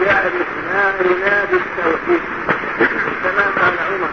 [0.00, 2.22] ويعرف ما ينادي التوحيد
[3.24, 4.10] كما قال عمر.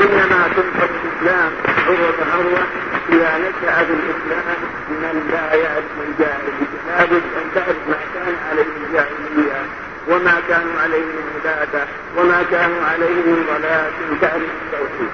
[0.00, 1.52] إنما تنصر الإسلام
[1.86, 2.64] عروة عروة
[3.12, 4.58] إذا نشأ في الإسلام
[4.90, 9.62] من لا يعرف الجاهلية لابد أن تعرف ما كان عليه الجاهلية
[10.08, 11.86] وما كانوا عليه من عبادة
[12.16, 15.10] وما كانوا عليه من ضلال تعرف التوحيد.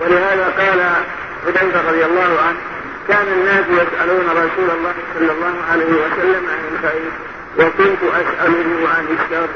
[0.00, 1.04] ولهذا قال
[1.46, 2.73] حذيفة رضي الله عنه
[3.08, 7.10] كان الناس يسألون رسول الله صلى الله عليه وسلم عن الخير
[7.58, 9.48] وكنت أسأله عن الشر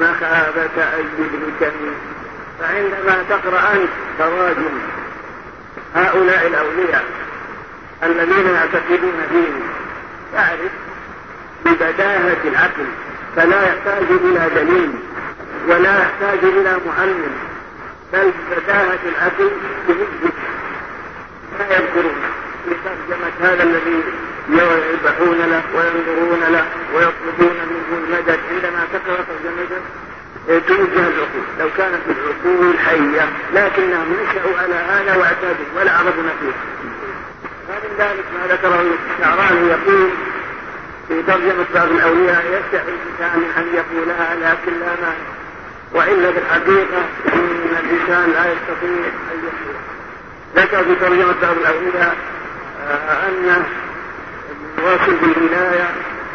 [0.00, 1.92] مخافة أن يدركني
[2.60, 4.78] فعندما تقرأ أنت تراجم.
[5.94, 7.04] هؤلاء الأولياء
[8.02, 9.52] الذين يعتقدون فيه
[10.32, 10.72] تعرف
[11.64, 12.86] ببداهة العقل
[13.36, 14.90] فلا يحتاج إلى دليل
[15.68, 17.32] ولا يحتاج إلى معلم
[18.12, 19.50] بل بداهة العقل
[19.88, 20.34] بمثل
[21.58, 22.14] ما يذكرون.
[22.64, 24.02] في ترجمة هذا الذي
[24.48, 29.80] يذبحون له وينظرون له ويطلبون منه المدد عندما تقرأ ترجمته
[30.46, 31.44] توجه العقول.
[31.60, 36.54] لو كانت العقول حية لكنهم نشأوا على هذا واعتادوا ولا عرضنا فيه
[37.68, 38.84] ومن ذلك ما ذكره
[39.18, 40.10] الشعراني يقول
[41.08, 45.34] في ترجمة بعض الأولياء يستحي الإنسان أن يقولها لكن لا مانع.
[45.92, 46.98] وإلا في الحقيقة
[47.34, 49.74] أن الإنسان لا يستطيع أن يقول.
[50.56, 52.16] ذكر في ترجمة بعض الأولياء
[53.28, 53.64] أن
[54.84, 55.88] واصل بالولاية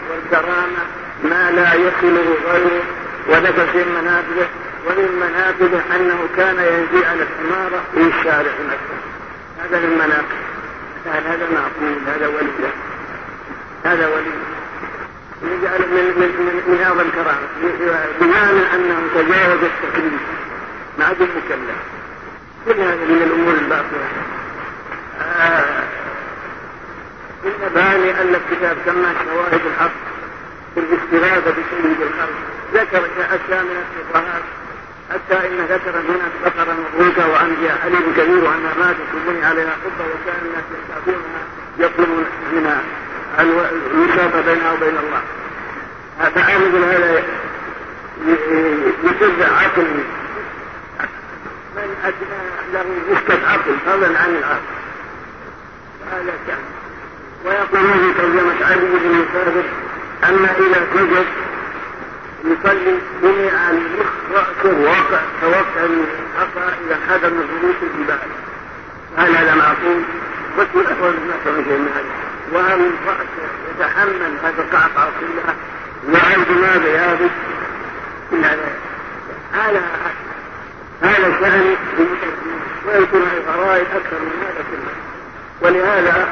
[0.09, 0.83] والكرامة
[1.23, 2.83] ما لا يصله غيره
[3.27, 4.47] وذكر في مناقبه
[4.87, 8.99] ومن مناقبه أنه كان ينزي على الحمارة في الشارع مثلا
[9.63, 10.01] هذا من
[11.05, 12.71] قال هذا معقول هذا ولي.
[13.85, 14.31] هذا ولي.
[15.43, 17.47] يجعل من من من, من هذا الكرامة.
[18.21, 20.21] بمعنى أنه تجاوز التكليف.
[20.99, 21.79] ما عاد مكلف
[22.65, 24.07] كل هذا من الأمور الباطلة.
[25.21, 25.83] آه
[27.45, 29.91] إن باني ألف كتاب سماه شواهد الحق
[30.75, 32.39] في الاستغاثة بسيد الخلق.
[32.73, 34.43] ذكر أشياء من الشبهات
[35.13, 38.95] حتى إن ذكر هنا بقرة مبروكة وعن حليب كبير وأن مات
[39.27, 41.43] بني عليها قبة وكان الناس يستعبونها
[41.79, 42.81] يطلبون منها
[43.39, 45.21] الوساطة بينها وبين الله.
[46.19, 47.23] فأعرض هذا
[49.03, 49.87] يسر عقل.
[51.75, 51.95] من
[52.73, 54.61] له نسبة عقل فضلا عن العقل.
[56.11, 56.78] هذا كان.
[57.45, 59.63] ويقولون في ترجمة علي بن مسافر
[60.23, 61.25] أن إذا سجد
[62.45, 68.29] يصلي بني المخ رأسه واقع كوقع الحصى إذا خدم رؤوس الجبال.
[69.17, 70.01] هل هذا معقول؟
[70.57, 72.29] قلت الأحوال ما من شيء من هذا.
[72.53, 73.27] وهل الرأس
[73.75, 75.55] يتحمل هذا القعقعة كلها
[76.07, 77.31] وهل دماغ يابس
[78.31, 78.71] كل هذا
[79.53, 79.81] هذا
[81.01, 81.75] هذا شأن
[82.87, 84.93] ويكون الغرائب أكثر من هذا كله.
[85.61, 86.27] ولهذا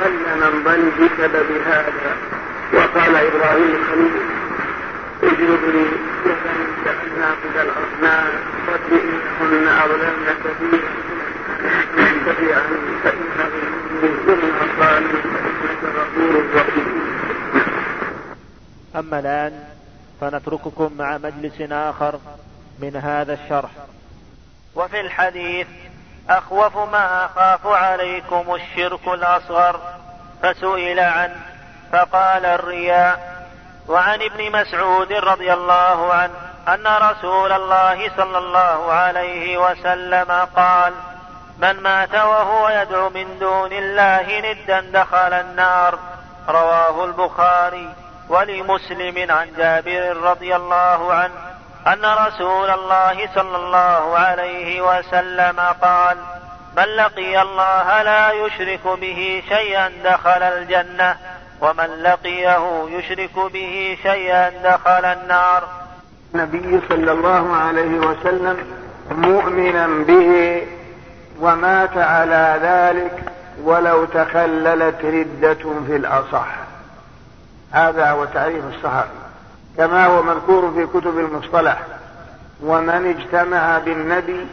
[0.00, 2.16] ظل من ظل بسبب هذا.
[2.74, 4.12] وقال إبراهيم الخليل
[5.22, 5.86] اجلب لي
[6.84, 8.32] جعلنا قد الأصنام
[8.68, 10.92] رب إنهن أضللن كثيرا
[12.26, 12.62] تبعا
[13.04, 13.50] فإنه
[14.26, 16.88] من أصاني فإنك غفور رحيم
[18.96, 19.64] أما الآن
[20.20, 22.20] فنترككم مع مجلس آخر
[22.82, 23.70] من هذا الشرح.
[24.74, 25.66] وفي الحديث
[26.30, 29.80] أخوف ما أخاف عليكم الشرك الأصغر.
[30.42, 31.36] فسئل عنه
[31.92, 33.44] فقال الرياء
[33.88, 36.32] وعن ابن مسعود رضي الله عنه
[36.68, 40.92] أن رسول الله صلى الله عليه وسلم قال
[41.58, 45.98] من مات وهو يدعو من دون الله ندا دخل النار.
[46.48, 47.94] رواه البخاري
[48.28, 51.49] ولمسلم عن جابر رضي الله عنه.
[51.86, 56.16] أن رسول الله صلى الله عليه وسلم قال
[56.76, 61.16] من لقي الله لا يشرك به شيئا دخل الجنة
[61.60, 65.68] ومن لقيه يشرك به شيئا دخل النار.
[66.34, 68.56] النبي صلى الله عليه وسلم
[69.10, 70.62] مؤمنا به
[71.40, 76.46] ومات على ذلك ولو تخللت ردة في الأصح.
[77.72, 79.19] هذا هو تعريف الصحابي.
[79.76, 81.78] كما هو مذكور في كتب المصطلح.
[82.62, 84.46] ومن اجتمع بالنبي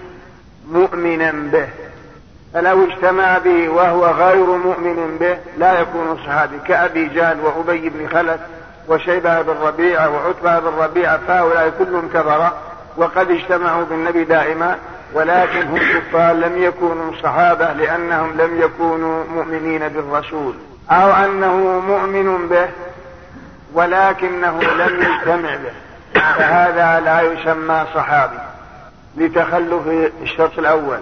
[0.71, 1.67] مؤمنا به.
[2.53, 6.59] فلو اجتمع به وهو غير مؤمن به لا يكون صحابي.
[6.67, 8.39] كأبي جهل وأبي بن خلف
[8.87, 12.53] وشيبة بن ربيعة وعتبة بن ربيعة فهؤلاء كلهم كفرة
[12.97, 14.75] وقد اجتمعوا بالنبي دائما
[15.13, 16.33] ولكن هم كفار.
[16.33, 20.53] لم يكونوا صحابة لأنهم لم يكونوا مؤمنين بالرسول.
[20.91, 22.67] أو أنه مؤمن به
[23.73, 25.71] ولكنه لم يجتمع به.
[26.13, 28.39] فهذا لا يسمى صحابي.
[29.17, 30.99] لتخلف الشرط الأول.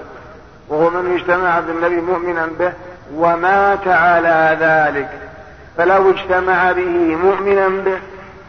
[0.69, 2.73] وهو من اجتمع بالنبي مؤمنا به
[3.15, 5.09] ومات على ذلك.
[5.77, 7.99] فلو اجتمع به مؤمنا به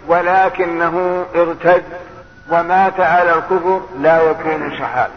[0.08, 1.84] ولكنه ارتد
[2.50, 5.12] ومات على الكفر لا يكون صحابي.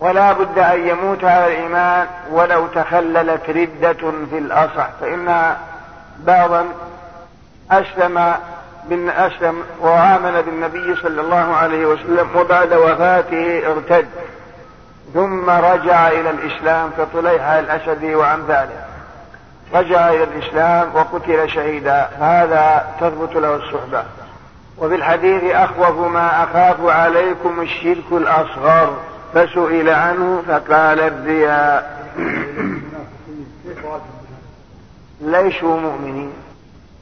[0.00, 4.88] ولا بد أن يموت على الإيمان ولو تخللت ردة في الأصح.
[5.00, 5.56] فإن
[6.18, 6.64] بعضا
[7.72, 8.34] أسلم
[8.90, 14.06] من أسلم وآمن بالنبي صلى الله عليه وسلم وبعد وفاته ارتد.
[15.14, 18.84] ثم رجع إلى الإسلام كطليحة الأسدي وأمثاله
[19.74, 22.08] رجع إلى الإسلام وقتل شهيدا.
[22.20, 24.04] هذا تثبت له الصحبة.
[24.78, 28.96] وفي الحديث أخوف ما أخاف عليكم الشرك الأصغر.
[29.34, 32.00] فسئل عنه فقال الرياء.
[35.20, 36.32] ليسوا مؤمنين.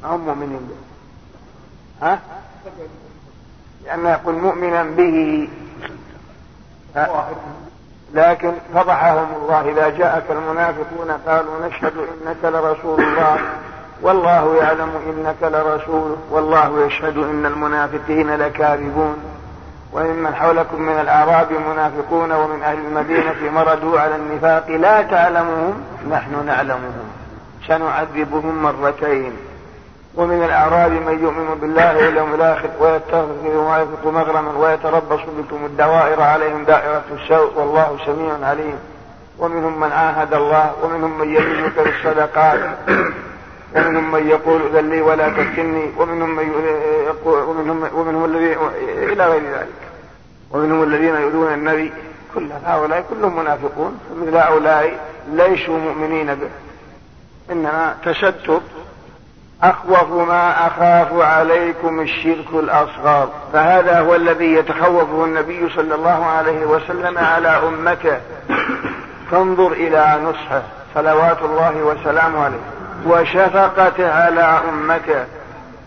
[0.05, 0.77] هم مؤمنين به.
[2.03, 2.19] ها؟
[3.85, 5.49] لأنه يقول مؤمنا به.
[8.15, 13.39] لكن فضحهم الله إذا جاءك المنافقون قالوا نشهد إنك لرسول الله.
[14.03, 19.17] والله يعلم إنك لرسول والله يشهد إن المنافقين لكاذبون.
[19.93, 27.09] وممن حولكم من الأعراب منافقون ومن أهل المدينة مردوا على النفاق لا تعلمهم نحن نعلمهم.
[27.67, 29.33] سنعذبهم مرتين.
[30.19, 36.65] ومن الأعراب من يؤمن بالله واليوم الآخر ويتخذ وما ينفق مغرما ويتربص بكم الدوائر عليهم
[36.65, 38.79] دائرة السوء والله سميع عليم.
[39.39, 42.61] ومنهم من عاهد الله ومنهم من يمينك بالصدقات.
[43.77, 45.93] ومنهم من يقول اذن لي ولا تفتني.
[45.99, 46.53] ومنهم من
[47.07, 48.59] يقول ومنهم ومنهم الذين
[49.13, 49.81] إلى غير ذلك.
[50.51, 51.93] ومنهم الذين يؤذون النبي
[52.35, 54.01] كل هؤلاء كلهم منافقون.
[54.11, 54.99] فمثل هؤلاء
[55.33, 56.51] ليسوا مؤمنين به.
[57.51, 58.61] إنما تشتت
[59.63, 63.29] أخوف ما أخاف عليكم الشرك الأصغر.
[63.53, 68.21] فهذا هو الذي يتخوفه النبي صلى الله عليه وسلم على أمته.
[69.31, 70.63] فانظر إلى نصحه.
[70.95, 72.61] صلوات الله وسلامه عليه.
[73.07, 75.25] وشفقته على أمته.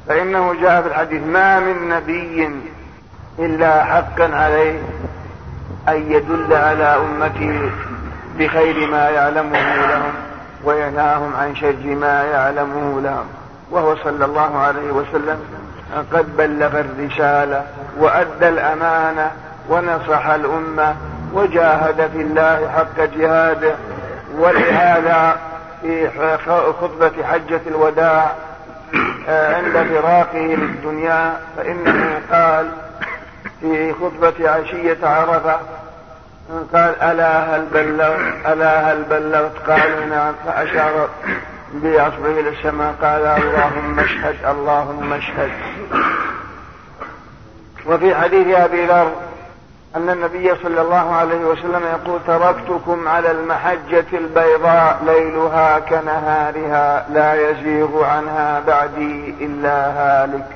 [0.08, 2.50] فإنه جاء في الحديث ما من نبي
[3.40, 4.80] إلا حقا عليه
[5.90, 7.72] أن يدل على أمته
[8.40, 10.14] بخير ما يعلمه لهم
[10.64, 13.26] وينهاهم عن شر ما يعلمه لهم.
[13.72, 15.40] وهو صلى الله عليه وسلم
[16.14, 17.66] قد بلغ الرسالة
[17.98, 19.32] وأدى الأمانة
[19.70, 20.96] ونصح الأمة
[21.34, 23.76] وجاهد في الله حق جهاده.
[24.38, 25.38] ولهذا
[25.82, 26.10] في
[26.82, 28.32] خطبة حجة الوداع
[29.28, 32.72] آه، عند فراقه للدنيا فإنه قال
[33.62, 35.60] في خطبة عشية عرفة
[36.74, 40.34] قال ألا هل بلغت ألا هل بلغت؟ قالوا نعم.
[40.46, 41.10] فأشار
[41.74, 42.96] بعصره إلى السماء.
[43.02, 45.52] قال اللهم اشهد اللهم اشهد.
[47.88, 49.12] وفي حديث أبي ذر
[49.96, 58.04] أن النبي صلى الله عليه وسلم يقول تركتكم على المحجة البيضاء ليلها كنهارها لا يزيغ
[58.04, 60.48] عنها بعدي إلا هالك.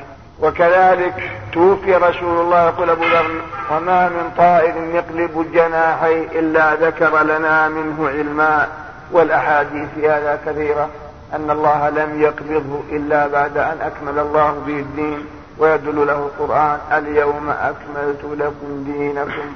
[0.42, 7.70] وكذلك توفي رسول الله يقول أبو ذر وما من طائر يقلب الجناحي إلا ذكر لنا
[7.70, 8.68] منه علما.
[9.12, 10.90] والأحاديث هذا كثيرة.
[11.36, 15.26] أن الله لم يقبضه إلا بعد أن أكمل الله به الدين
[15.58, 19.48] ويدل له القرآن اليوم أكملت لكم دينكم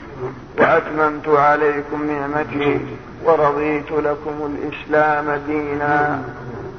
[0.59, 2.79] وأتممت عليكم نعمتي
[3.25, 6.21] ورضيت لكم الإسلام دينا.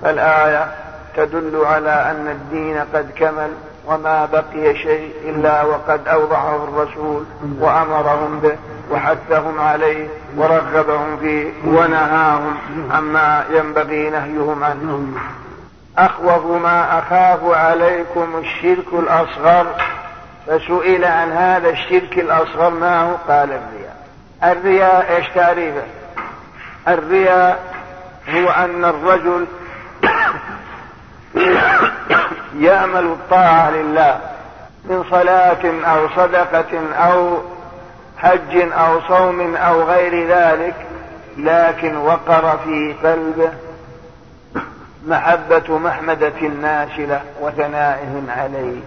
[0.02, 0.72] فالآية
[1.16, 3.50] تدل على أن الدين قد كمل
[3.86, 7.24] وما بقي شيء إلا وقد أوضحه الرسول
[7.60, 8.56] وأمرهم به.
[8.90, 12.56] وحثهم عليه ورغبهم فيه ونهاهم
[12.90, 15.06] عما ينبغي نهيهم عنه
[15.98, 19.66] أخوف ما أخاف عليكم الشرك الأصغر
[20.46, 23.96] فسئل عن هذا الشرك الأصغر ما هو؟ قال الرياء.
[24.44, 25.82] الرياء إيش تعريفه؟
[26.88, 27.74] الرياء
[28.28, 29.46] هو أن الرجل
[32.66, 34.20] يعمل الطاعة لله
[34.84, 37.38] من صلاة أو صدقة أو
[38.22, 40.74] حج أو صوم أو غير ذلك
[41.36, 43.50] لكن وقر في قلبه
[45.06, 48.80] محبة محمدة الناس له وثنائهم عليه.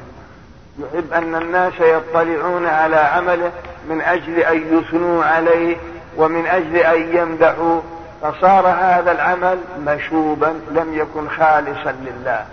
[0.79, 3.51] يحب أن الناس يطلعون على عمله
[3.89, 5.77] من أجل أن يثنوا عليه
[6.17, 7.81] ومن أجل أن يمدحوا
[8.21, 12.45] فصار هذا العمل مشوبا لم يكن خالصا لله.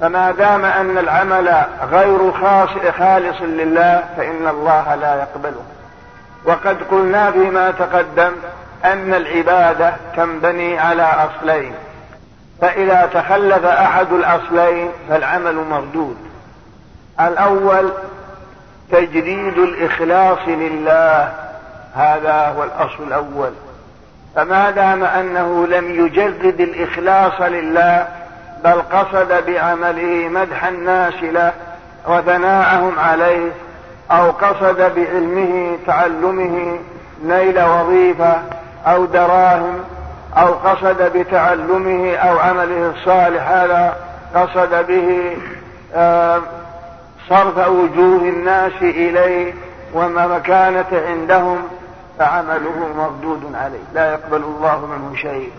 [0.00, 2.32] فما دام أن العمل غير
[2.98, 5.62] خالص لله فإن الله لا يقبله.
[6.44, 8.32] وقد قلنا فيما تقدم
[8.84, 11.74] أن العبادة تنبني على أصلين.
[12.60, 16.16] فإذا تخلف أحد الأصلين فالعمل مردود.
[17.20, 17.92] الأول
[18.92, 21.32] تجريد الإخلاص لله.
[21.94, 23.52] هذا هو الأصل الأول.
[24.36, 28.08] فما دام أنه لم يجرد الإخلاص لله
[28.64, 31.52] بل قصد بعمله مدح الناس له
[32.06, 33.50] وثناءهم عليه
[34.10, 36.78] أو قصد بعلمه تعلمه
[37.24, 38.42] نيل وظيفة
[38.86, 39.78] أو دراهم
[40.36, 43.96] أو قصد بتعلمه أو عمله الصالح هذا
[44.34, 45.36] قصد به
[45.94, 46.40] آه،
[47.28, 49.54] صرف وجوه الناس إليه
[49.94, 51.58] وما مكانة عندهم
[52.18, 53.78] فعمله مردود عليه.
[53.94, 55.50] لا يقبل الله منه شيء.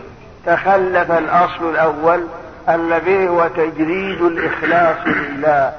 [0.45, 2.23] تخلف الأصل الأول
[2.69, 5.73] الذي هو تجريد الإخلاص لله.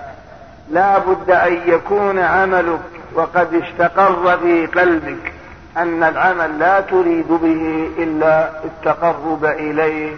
[0.70, 2.80] لا بد أن يكون عملك
[3.14, 5.32] وقد استقر في قلبك
[5.76, 10.16] أن العمل لا تريد به إلا التقرب إليه.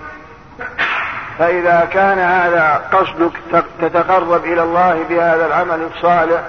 [1.38, 3.32] فإذا كان هذا قصدك
[3.80, 6.40] تتقرب إلى الله بهذا العمل الصالح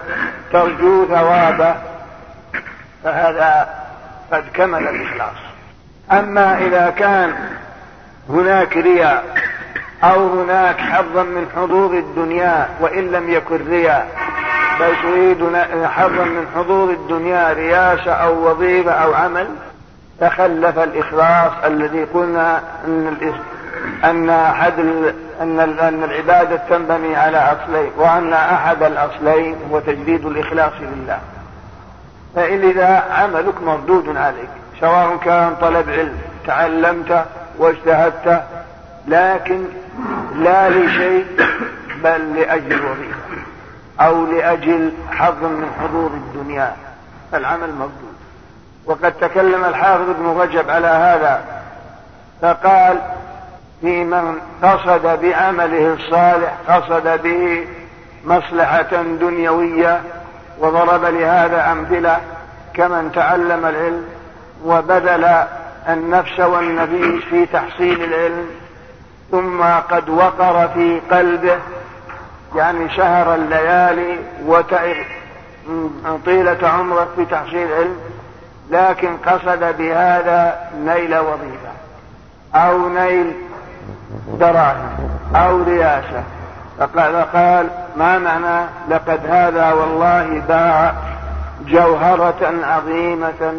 [0.51, 1.75] ترجو ثوابه
[3.03, 3.69] فهذا
[4.31, 5.37] قد كمل الإخلاص.
[6.11, 7.33] أما إذا كان
[8.29, 9.50] هناك رياء
[10.03, 14.07] أو هناك حظا من حظوظ الدنيا وإن لم يكن رياء
[14.79, 15.55] بل تريد
[15.85, 19.47] حظا من حظوظ الدنيا رياسة أو وظيفة أو عمل.
[20.19, 23.17] تخلف الإخلاص الذي قلنا أن
[24.03, 24.79] أن أحد
[25.41, 31.19] أن أن العبادة تنبني على أصلين وأن أحد الأصلين هو تجديد الإخلاص لله.
[32.35, 34.49] فإذا عملك مردود عليك
[34.79, 36.17] سواء كان طلب علم
[36.47, 37.25] تعلمت
[37.57, 38.43] واجتهدت
[39.07, 39.65] لكن
[40.35, 41.25] لا لشيء
[42.03, 43.41] بل لأجل وظيفة
[43.99, 46.75] أو لأجل حظ من حظوظ الدنيا.
[47.31, 48.11] فالعمل مردود.
[48.85, 51.43] وقد تكلم الحافظ ابن رجب على هذا
[52.41, 52.97] فقال
[53.81, 57.67] في من قصد بعمله الصالح قصد به
[58.25, 60.01] مصلحة دنيوية
[60.59, 62.19] وضرب لهذا أمثلة
[62.73, 64.05] كمن تعلم العلم
[64.65, 65.45] وبذل
[65.89, 68.45] النفس والنفيس في تحصيل العلم
[69.31, 71.57] ثم قد وقر في قلبه
[72.55, 74.95] يعني شهر الليالي وتعب
[76.25, 77.95] طيلة عمره في تحصيل علم
[78.71, 81.71] لكن قصد بهذا نيل وظيفة
[82.55, 83.33] أو نيل
[84.39, 84.89] دراهم
[85.35, 86.23] أو رياسة
[86.79, 87.67] فقال قال
[87.97, 90.93] ما معنى لقد هذا والله باع
[91.67, 93.53] جوهرة عظيمة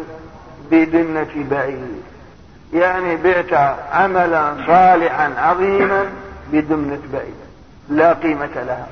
[0.71, 2.03] بدنة بعيد؟
[2.73, 6.05] يعني بعت عملا صالحا عظيما
[6.51, 7.35] بدمنة بعيد
[7.89, 8.87] لا قيمة لها.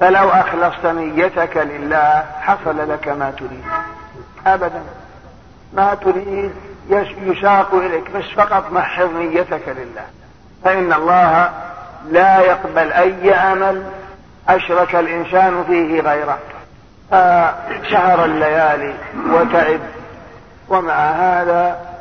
[0.00, 3.64] فلو أخلصت نيتك لله حصل لك ما تريد.
[4.46, 4.82] أبدا.
[5.72, 6.52] ما تريد
[7.22, 8.10] يشاق إليك.
[8.10, 10.04] بس فقط محض نيتك لله.
[10.64, 11.50] فإن الله
[12.10, 13.82] لا يقبل أي عمل
[14.48, 16.38] أشرك الإنسان فيه غيره.
[17.10, 18.94] فشهر الليالي
[19.30, 19.80] وتعب.
[20.68, 21.91] ومع هذا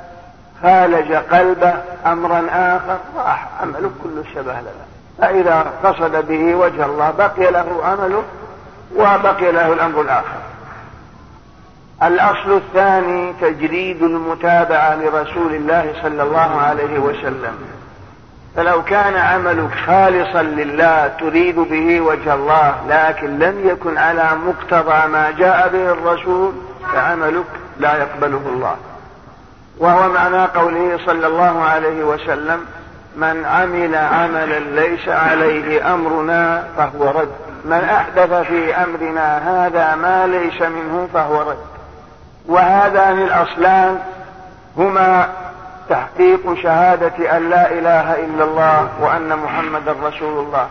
[0.63, 1.73] خالج قلبه
[2.05, 4.71] أمرا آخر راح عمله كل شبه له.
[5.17, 8.23] فإذا قصد به وجه الله بقي له عمله
[8.95, 10.41] وبقي له الأمر الآخر.
[12.03, 17.57] الأصل الثاني تجريد المتابعة لرسول الله صلى الله عليه وسلم.
[18.55, 25.31] فلو كان عملك خالصا لله تريد به وجه الله لكن لم يكن على مقتضى ما
[25.31, 26.53] جاء به الرسول
[26.93, 27.45] فعملك
[27.79, 28.75] لا يقبله الله.
[29.77, 32.65] وهو معنى قوله صلى الله عليه وسلم
[33.15, 37.31] من عمل عملا ليس عليه أمرنا فهو رد.
[37.65, 41.57] من أحدث في أمرنا هذا ما ليس منه فهو رد.
[42.47, 43.99] وهذان الأصلان
[44.77, 45.29] هما
[45.89, 50.67] تحقيق شهادة أن لا إله إلا الله وأن محمدا رسول الله.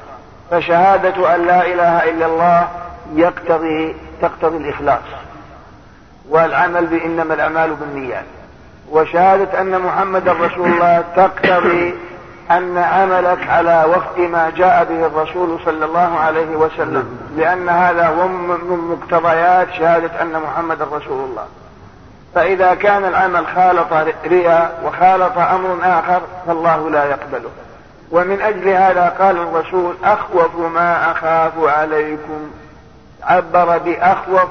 [0.51, 2.69] فشهادة أن لا إله إلا الله
[3.15, 5.09] يقتضي تقتضي الإخلاص.
[6.29, 8.25] والعمل بإنما الأعمال بالنيات.
[8.91, 11.95] وشهادة أن محمدا رسول الله تقتضي
[12.51, 17.19] أن عملك على وفق ما جاء به الرسول صلى الله عليه وسلم.
[17.37, 21.45] لأن هذا هو من مقتضيات شهادة أن محمدا رسول الله.
[22.35, 23.93] فإذا كان العمل خالط
[24.27, 27.51] رياء وخالط أمر آخر فالله لا يقبله.
[28.11, 32.51] ومن أجل هذا قال الرسول أخوف ما أخاف عليكم.
[33.23, 34.49] عبر بأخوف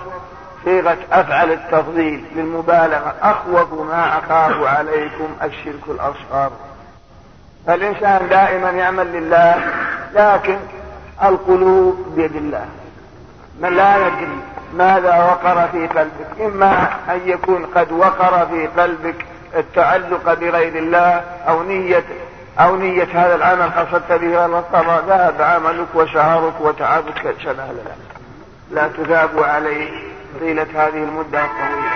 [0.65, 6.51] صيغة أفعل التفضيل للمبالغة أخوف ما أخاف عليكم الشرك الأصغر.
[7.67, 9.55] فالإنسان دائما يعمل لله
[10.13, 10.57] لكن
[11.23, 12.65] القلوب بيد الله.
[13.59, 14.39] من لا يدري
[14.73, 16.41] ماذا وقر في قلبك.
[16.41, 19.25] إما أن يكون قد وقر في قلبك
[19.55, 22.03] التعلق بغير الله أو نية
[22.59, 27.63] أو نية هذا العمل قصدت به الله ذهب عملك وشهرك وتعبك شبه
[28.71, 30.08] لا تثاب عليه
[30.39, 31.91] طيلة هذه المدة الطويلة.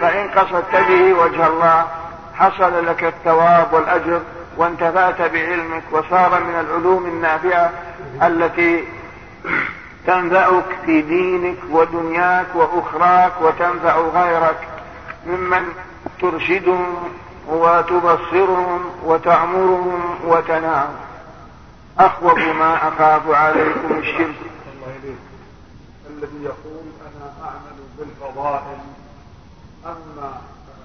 [0.00, 1.86] فإن قصدت به وجه الله
[2.34, 4.20] حصل لك الثواب والأجر
[4.56, 7.70] وانتفعت بعلمك وصار من العلوم النافعة
[8.22, 8.84] التي
[10.06, 14.68] تنفعك في دينك ودنياك وأخراك وتنفع غيرك.
[15.26, 15.68] ممن
[16.20, 16.96] ترشدهم
[17.48, 20.88] وتبصرهم وتعمرهم وتنام.
[21.98, 24.34] أخوف ما أخاف عليكم الشرك.
[26.10, 26.84] الذي يقول
[27.24, 28.78] أنا أعمل بالفضائل.
[29.86, 30.40] أما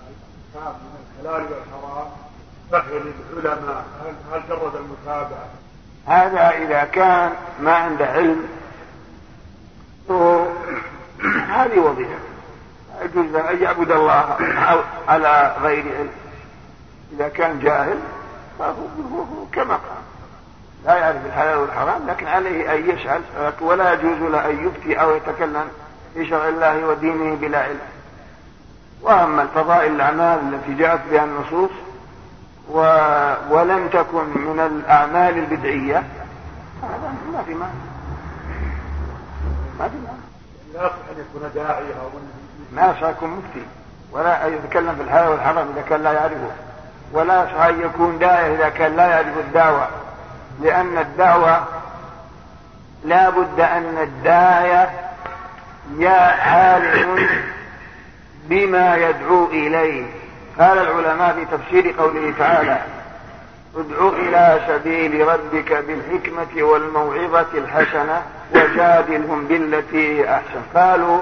[0.09, 2.07] الكتاب من الحلال والحرام
[2.71, 2.99] فهي
[3.33, 3.85] للعلماء.
[4.33, 5.47] هل جرد المتابعة؟
[6.05, 8.47] هذا إذا كان ما عنده علم
[11.49, 12.19] هذه وظيفة.
[13.01, 14.37] يجوز أن يعبد الله
[15.07, 16.11] على غير علم.
[17.11, 17.99] إذا كان جاهل
[18.59, 18.75] فهو
[19.51, 19.99] كما قال.
[20.85, 23.21] لا يعرف الحلال والحرام لكن عليه أن يسأل
[23.61, 25.69] ولا يجوز له أن يفتي أو يتكلم.
[26.13, 27.79] في شرع الله ودينه بلا علم.
[29.01, 31.71] وأما الفضائل الأعمال التي جاءت بها النصوص
[32.71, 32.79] و...
[33.49, 36.03] ولم تكن من الأعمال البدعية
[36.83, 37.73] هذا ما في معنى
[39.79, 39.95] ما في
[40.73, 42.09] لا يصح أن يكون داعية أو
[42.73, 43.65] ما يصح يكون مفتي.
[44.11, 46.51] ولا يتكلم في الحلال والحرام إذا كان لا يعرفه.
[47.13, 49.87] ولا يصح أن يكون داعية إذا كان لا يعرف الدعوة.
[50.61, 51.63] لأن الدعوة
[53.05, 55.08] لا بد أن الداعية
[55.97, 57.27] يا عالم
[58.43, 60.05] بما يدعو إليه.
[60.59, 62.81] قال العلماء في تفسير قوله تعالى
[63.75, 68.21] ادع إلى سبيل ربك بالحكمة والموعظة الحسنة
[68.55, 70.61] وجادلهم بالتي أحسن.
[70.75, 71.21] قالوا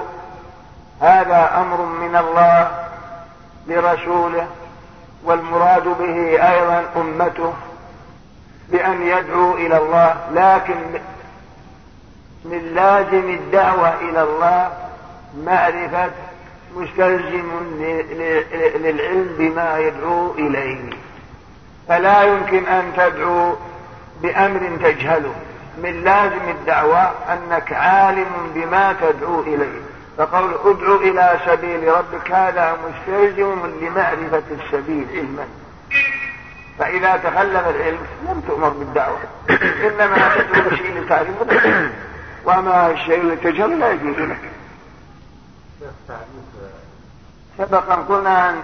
[1.00, 2.70] هذا أمر من الله
[3.66, 4.46] لرسوله
[5.24, 7.54] والمراد به أيضا أمته
[8.68, 11.00] بأن يدعو إلى الله لكن
[12.44, 14.72] من لازم الدعوة إلى الله
[15.44, 16.10] معرفة
[16.76, 17.50] مستلزم
[18.74, 20.90] للعلم بما يدعو إليه.
[21.88, 23.56] فلا يمكن أن تدعو
[24.22, 25.34] بأمر تجهله.
[25.82, 29.80] من لازم الدعوة أنك عالم بما تدعو إليه.
[30.18, 35.44] فقول ادعو إلى سبيل ربك هذا مستلزم لمعرفة السبيل علما.
[36.78, 37.98] فإذا تخلف العلم
[38.28, 39.18] لم تؤمر بالدعوة.
[39.50, 41.46] إنما تدعو الشيء لتعريفه
[42.48, 44.16] وما الشيء للتجهل لا يجوز.
[44.16, 44.50] لك
[47.58, 48.62] سبق أن قلنا عن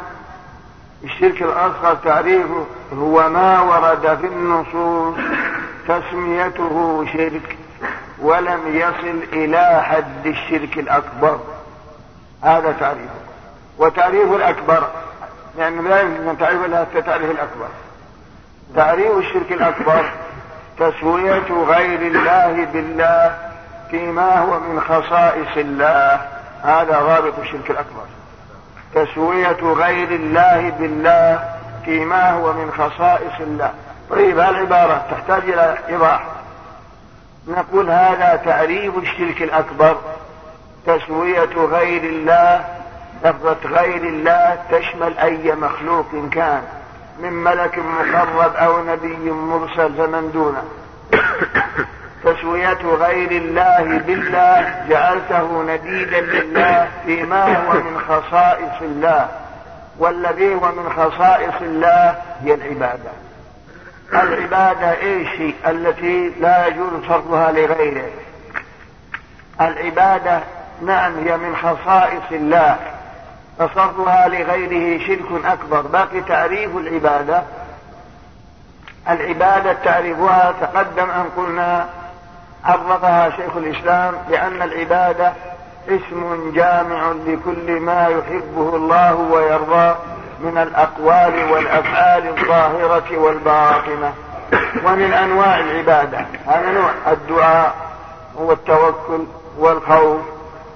[1.04, 2.66] الشرك الأصغر تعريفه
[2.98, 5.16] هو ما ورد في النصوص
[5.88, 7.56] تسميته شرك
[8.18, 11.40] ولم يصل إلى حد الشرك الأكبر.
[12.42, 13.24] هذا تعريفه.
[13.78, 14.88] وتعريف الأكبر
[15.58, 17.68] لأنه لا يمكن أن تعرف إلا تعريف الأكبر.
[18.76, 20.10] تعريف الشرك الأكبر
[20.78, 23.43] تسوية غير الله بالله
[23.94, 26.20] فيما هو من خصائص الله.
[26.62, 28.04] هذا رابط الشرك الأكبر.
[28.94, 31.54] تسوية غير الله بالله
[31.84, 33.72] فيما هو من خصائص الله.
[34.10, 36.26] طيب هالعبارة تحتاج إلى إيضاح؟
[37.48, 39.96] نقول هذا تعريف الشرك الأكبر.
[40.86, 42.64] تسوية غير الله
[43.24, 46.62] لفظة غير الله تشمل أي مخلوق كان
[47.20, 50.64] من ملك مقرب أو نبي مرسل فمن دونه.
[52.24, 59.28] تسوية غير الله بالله جعلته نديدا لله فيما هو من خصائص الله.
[59.98, 63.10] والذي هو من خصائص الله هي العبادة.
[64.12, 68.10] العبادة إيش التي لا يجوز صرفها لغيره.
[69.60, 70.40] العبادة
[70.82, 72.76] نعم هي من خصائص الله
[73.58, 75.80] فصرفها لغيره شرك أكبر.
[75.80, 77.42] باقي تعريف العبادة.
[79.08, 81.88] العبادة تعريفها تقدم أن قلنا
[82.64, 85.32] عرفها شيخ الإسلام لأن العبادة
[85.88, 89.96] اسم جامع لكل ما يحبه الله ويرضاه
[90.40, 94.12] من الأقوال والأفعال الظاهرة والباطنة.
[94.86, 96.26] ومن أنواع العبادة.
[96.46, 96.90] هذا نوع.
[97.12, 97.74] الدعاء
[98.36, 99.24] والتوكل
[99.58, 100.20] والخوف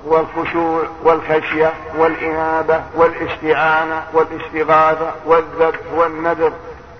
[0.04, 6.52] والخشوع والخشية والإنابة والاستعانة والاستغاثة والذبح والنذر.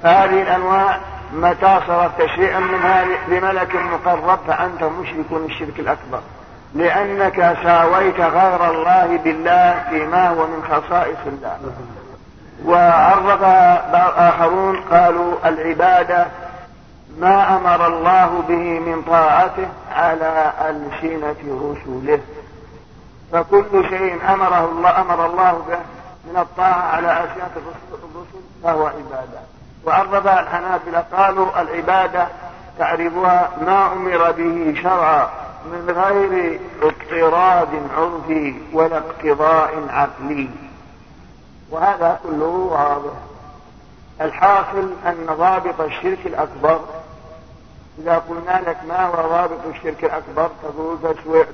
[0.02, 1.01] هذه الأنواع
[1.33, 6.21] متى صرفت شيئا من هذه لملك مقرب فأنت مشرك الشرك الأكبر.
[6.75, 11.59] لأنك ساويت غير الله بالله فيما هو من خصائص الله.
[12.65, 16.27] وعرفها آخرون قالوا العبادة
[17.19, 22.21] ما أمر الله به من طاعته على ألسنة رسله.
[23.33, 25.79] فكل شيء أمره الله أمر الله به
[26.25, 28.05] من الطاعة على ألسنة الرسل
[28.63, 29.41] فهو عبادة.
[29.89, 32.28] وعرفها الحنابلة قالوا العبادة
[32.78, 35.31] تعرفها ما أمر به شرعا
[35.65, 40.48] من غير اضطراد عرفي ولا اقتضاء عقلي.
[41.70, 43.12] وهذا كله واضح.
[44.20, 46.81] الحاصل أن ضابط الشرك الأكبر
[47.98, 50.98] إذا قلنا لك ما هو ضابط الشرك الأكبر تقول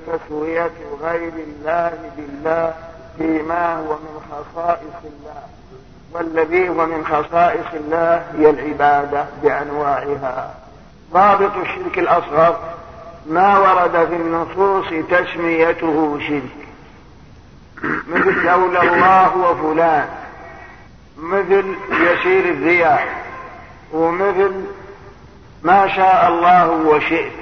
[0.07, 0.71] تسوية
[1.01, 2.73] غير الله بالله
[3.17, 5.43] فيما هو من خصائص الله.
[6.15, 10.53] والذي هو من خصائص الله هي العبادة بأنواعها.
[11.13, 12.59] ضابط الشرك الأصغر
[13.25, 16.67] ما ورد في النصوص تسميته شرك.
[18.07, 20.09] مثل لولا الله وفلان
[21.17, 23.23] مثل يسير الرياح
[23.93, 24.53] ومثل
[25.63, 27.33] ما شاء الله وشئت.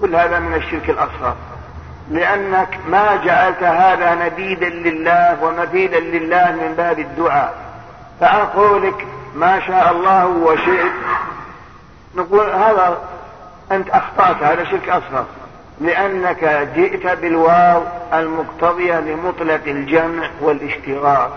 [0.00, 1.36] كل هذا من الشرك الأصغر.
[2.12, 7.54] لأنك ما جعلت هذا نديدا لله ومثيلا لله من باب الدعاء.
[8.20, 10.92] فعن قولك ما شاء الله وشئت.
[12.16, 12.98] نقول هذا
[13.72, 15.24] أنت أخطأت هذا شرك أصغر.
[15.80, 17.82] لأنك جئت بالواو
[18.12, 21.32] المقتضية لمطلق الجمع والاشتراك.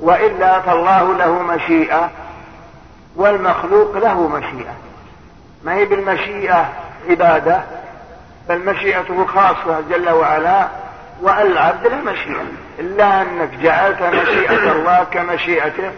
[0.00, 2.10] وإلا فالله له مشيئة
[3.16, 4.74] والمخلوق له مشيئة.
[5.64, 6.72] ما هي بالمشيئة؟
[7.10, 7.62] عبادة.
[8.48, 10.68] بل مشيئته خاصة جل وعلا
[11.22, 12.44] والعبد لا مشيئة.
[12.78, 15.90] إلا أنك جعلت مشيئة الله كمشيئته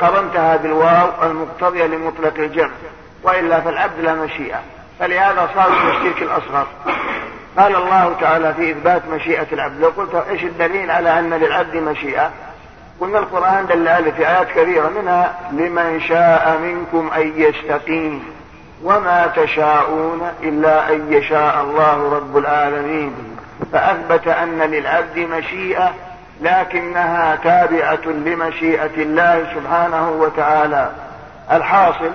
[0.00, 2.70] قرنتها بالواو المقتضية لمطلق الجمع.
[3.22, 4.60] وإلا فالعبد لا مشيئة.
[4.98, 6.66] فلهذا صار الشرك الأصغر.
[7.58, 9.80] قال الله تعالى في إثبات مشيئة العبد.
[9.80, 12.30] لو قلت إيش الدليل على أن للعبد مشيئة؟
[13.00, 18.24] قلنا القرآن دل في آيات كثيرة منها لمن شاء منكم أن يستقيم
[18.82, 23.36] وما تشاءون إلا أن يشاء الله رب العالمين.
[23.72, 25.94] فأثبت أن للعبد مشيئة
[26.40, 30.90] لكنها تابعة لمشيئة الله سبحانه وتعالى.
[31.52, 32.10] الحاصل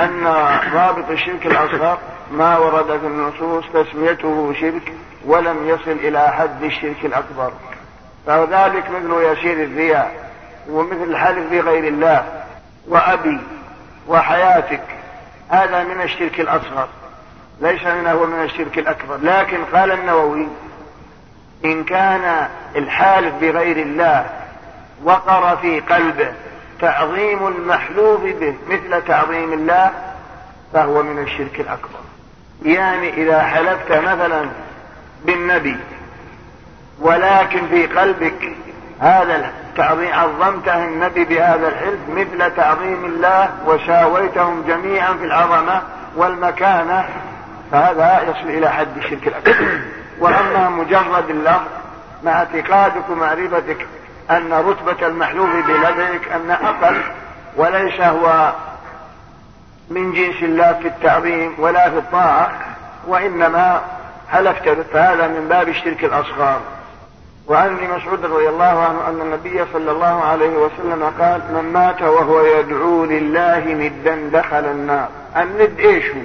[0.00, 0.26] أن
[0.74, 1.98] رابط الشرك الأصغر
[2.32, 4.92] ما ورد في النصوص تسميته شرك
[5.26, 7.52] ولم يصل إلى حد الشرك الأكبر.
[8.26, 10.30] فذلك مثل يسير الرياء
[10.70, 12.24] ومثل الحلف بغير الله
[12.88, 13.40] وأبي
[14.08, 14.80] وحياتك
[15.48, 16.88] هذا من الشرك الأصغر
[17.60, 19.16] ليس من هو من الشرك الأكبر.
[19.22, 20.48] لكن قال النووي
[21.64, 24.26] إن كان الحالف بغير الله
[25.04, 26.32] وقر في قلبه
[26.80, 29.90] تعظيم المحلوف به مثل تعظيم الله
[30.72, 32.00] فهو من الشرك الأكبر.
[32.62, 34.48] يعني إذا حلفت مثلا
[35.24, 35.76] بالنبي
[37.00, 38.52] ولكن في قلبك
[39.00, 45.82] هذا التعظيم عظمته النبي بهذا الحلف مثل تعظيم الله وشاويتهم جميعا في العظمة
[46.16, 47.08] والمكانة
[47.72, 49.78] فهذا يصل إلى حد الشرك الأكبر.
[50.20, 51.68] وأما مجرد اللفظ
[52.24, 53.86] مع اعتقادك ومعرفتك
[54.30, 57.00] أن رتبة المحلوف بلديك أن أقل
[57.56, 58.52] وليس هو
[59.90, 62.50] من جنس الله في التعظيم ولا في الطاعة
[63.06, 63.80] وإنما
[64.32, 66.60] حلفت فهذا من باب الشرك الأصغر.
[67.48, 72.02] وعن ابن مسعود رضي الله عنه أن النبي صلى الله عليه وسلم قال من مات
[72.02, 75.08] وهو يدعو لله ندا دخل النار.
[75.36, 76.20] الند إيش هو؟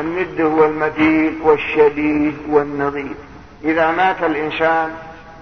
[0.00, 3.14] الند هو المثيل والشبيه والنظير
[3.64, 4.90] إذا مات الإنسان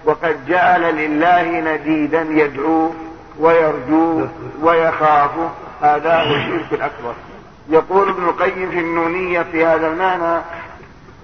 [0.05, 2.93] وقد جعل لله نديدا يدعوه
[3.39, 4.29] ويرجوه
[4.61, 5.49] ويخافه
[5.81, 7.13] هذا هو الشرك الأكبر.
[7.69, 10.41] يقول ابن القيم في النونية في هذا المعنى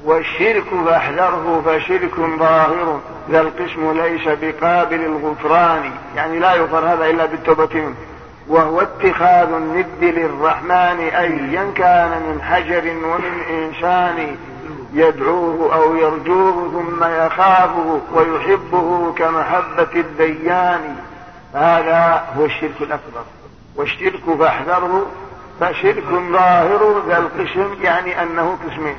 [0.07, 5.91] والشرك فاحذره فشرك ظاهر ذا القسم ليس بقابل الغفران.
[6.15, 7.95] يعني لا يغفر هذا إلا بالتوبة منه.
[8.47, 14.35] وهو اتخاذ الند للرحمن أيا كان من حجر ومن إنسان
[14.93, 20.95] يدعوه أو يرجوه ثم يخافه ويحبه كمحبة الديان.
[21.53, 23.23] هذا هو الشرك الأكبر.
[23.75, 25.05] والشرك فاحذره
[25.59, 28.95] فشرك ظاهر ذا القسم يعني أنه قسمين.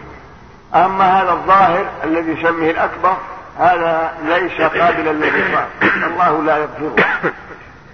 [0.75, 3.17] أما هذا الظاهر الذي يسميه الأكبر
[3.59, 7.05] هذا ليس قابلا للغفران الله لا يغفره.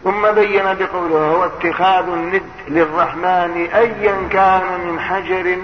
[0.05, 5.57] ثم بين بقوله هو اتخاذ الند للرحمن أيا كان من حجر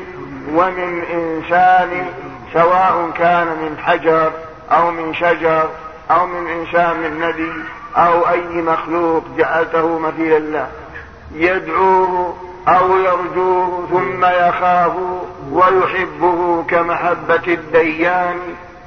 [0.54, 2.06] ومن إنسان
[2.52, 4.32] سواء كان من حجر
[4.70, 5.68] أو من شجر
[6.10, 7.52] أو من إنسان من نبي
[7.96, 10.66] أو أي مخلوق جعلته مثيلا له.
[11.34, 12.36] يدعوه
[12.68, 15.22] أو يرجوه ثم يخافه
[15.52, 18.36] ويحبه كمحبة الديان.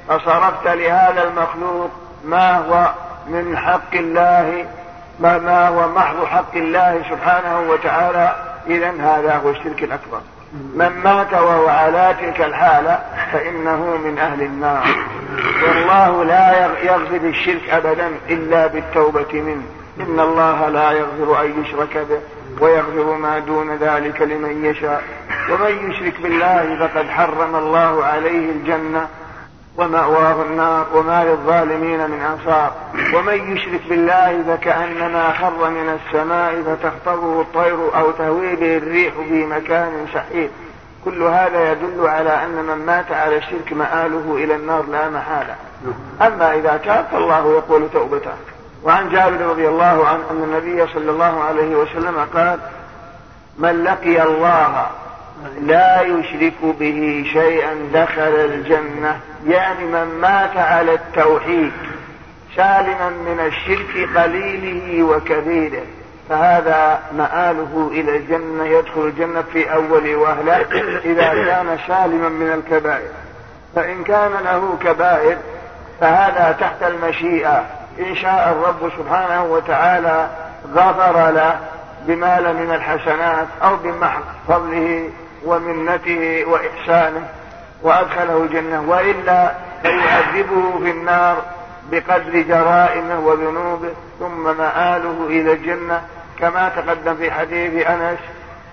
[0.08, 1.90] فصرفت لهذا المخلوق
[2.24, 2.90] ما هو
[3.28, 4.66] من حق الله
[5.20, 8.36] ما, ما هو محض حق الله سبحانه وتعالى.
[8.66, 10.20] إذا هذا هو الشرك الأكبر.
[10.74, 12.98] من مات وهو على تلك الحالة
[13.32, 14.86] فإنه من أهل النار.
[15.62, 19.62] والله لا يغفر الشرك أبدا إلا بالتوبة منه.
[20.00, 22.18] إن الله لا يغفر أن يشرك به.
[22.60, 25.02] ويغفر ما دون ذلك لمن يشاء.
[25.50, 29.08] ومن يشرك بالله فقد حرم الله عليه الجنة
[29.78, 32.72] ومأواه النار وما للظالمين من أنصار
[33.14, 40.06] ومن يشرك بالله فكأنما خر من السماء فتخطفه الطير أو تهوي به الريح في مكان
[40.14, 40.50] سحيق
[41.04, 45.56] كل هذا يدل على أن من مات على الشرك مآله إلى النار لا محالة.
[46.22, 48.32] أما إذا تاب فالله يقول توبته.
[48.84, 52.58] وعن جابر رضي الله عنه أن النبي صلى الله عليه وسلم قال
[53.58, 54.86] من لقي الله
[55.60, 59.20] لا يشرك به شيئا دخل الجنة.
[59.46, 61.72] يعني من مات على التوحيد
[62.56, 65.82] سالما من الشرك قليله وكثيره
[66.28, 70.66] فهذا مآله إلى الجنة يدخل الجنة في أول وهلة.
[71.04, 73.10] إذا كان سالما من الكبائر
[73.74, 75.36] فإن كان له كبائر
[76.00, 77.83] فهذا تحت المشيئة.
[77.98, 80.28] إن شاء الرب سبحانه وتعالى
[80.74, 81.58] غفر له
[82.06, 85.10] بمال من الحسنات أو بمحض فضله
[85.44, 87.28] ومنته وإحسانه
[87.82, 89.52] وأدخله الجنة وإلا
[89.82, 91.36] فيعذبه في النار
[91.92, 96.02] بقدر جرائمه وذنوبه ثم مآله إلى الجنة
[96.38, 98.18] كما تقدم في حديث أنس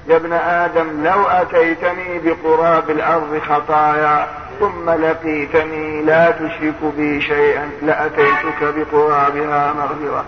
[0.07, 4.28] يا ابن آدم لو أتيتني بقراب الأرض خطايا
[4.60, 10.26] ثم لقيتني لا تشرك بي شيئا لأتيتك بقرابها مغفرة.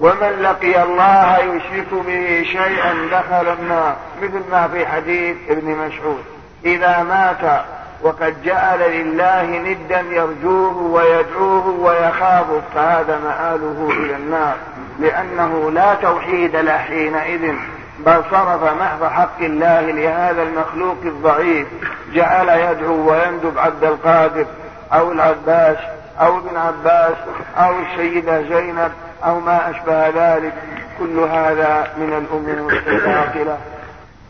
[0.00, 3.96] ومن لقي الله يشرك به شيئا دخل النار.
[4.22, 6.24] مثل ما في حديث ابن مسعود
[6.64, 7.64] إذا مات
[8.02, 14.56] وقد جعل لله ندا يرجوه ويدعوه ويخافه فهذا مآله إلى النار
[14.98, 17.54] لأنه لا توحيد له حينئذ
[17.98, 21.66] بل صرف محض حق الله لهذا المخلوق الضعيف
[22.14, 24.46] جعل يدعو ويندب عبد القادر
[24.92, 25.78] أو العباس
[26.20, 27.16] أو ابن عباس
[27.56, 28.92] أو السيدة زينب
[29.24, 30.52] أو ما أشبه ذلك.
[30.98, 33.58] كل هذا من الأمور الباطلة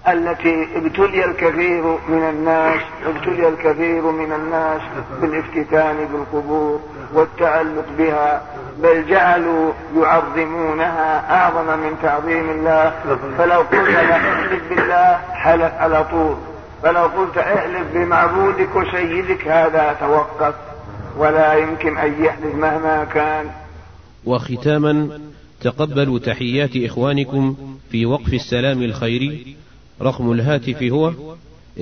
[0.08, 4.80] التي ابتلي الكثير من الناس ابتلي الكثير من الناس
[5.20, 6.80] بالإفتتان بالقبور
[7.14, 8.42] والتعلق بها
[8.82, 12.90] بل جعلوا يعظمونها أعظم من تعظيم الله.
[13.38, 14.18] فلو قلت لا
[14.68, 16.36] بالله حلف على طول.
[16.82, 20.54] فلو قلت احلف بمعبودك وسيدك هذا توقف.
[21.18, 23.50] ولا يمكن أن يحدث مهما كان.
[24.24, 25.20] وختاما
[25.60, 27.56] تقبلوا تحيات إخوانكم
[27.90, 29.56] في وقف السلام الخيري
[30.02, 31.12] رقم الهاتف هو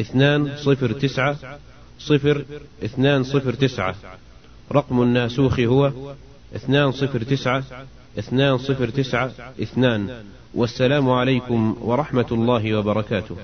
[0.00, 1.36] اثنان صفر تسعة
[1.98, 2.44] صفر
[2.84, 3.94] اثنان صفر تسعة.
[4.72, 5.92] رقم الناسوخ هو
[6.54, 7.64] اثنان صفر تسعة
[8.18, 9.30] اثنان صفر تسعة
[9.62, 10.24] اثنان.
[10.54, 13.36] والسلام عليكم ورحمة الله وبركاته.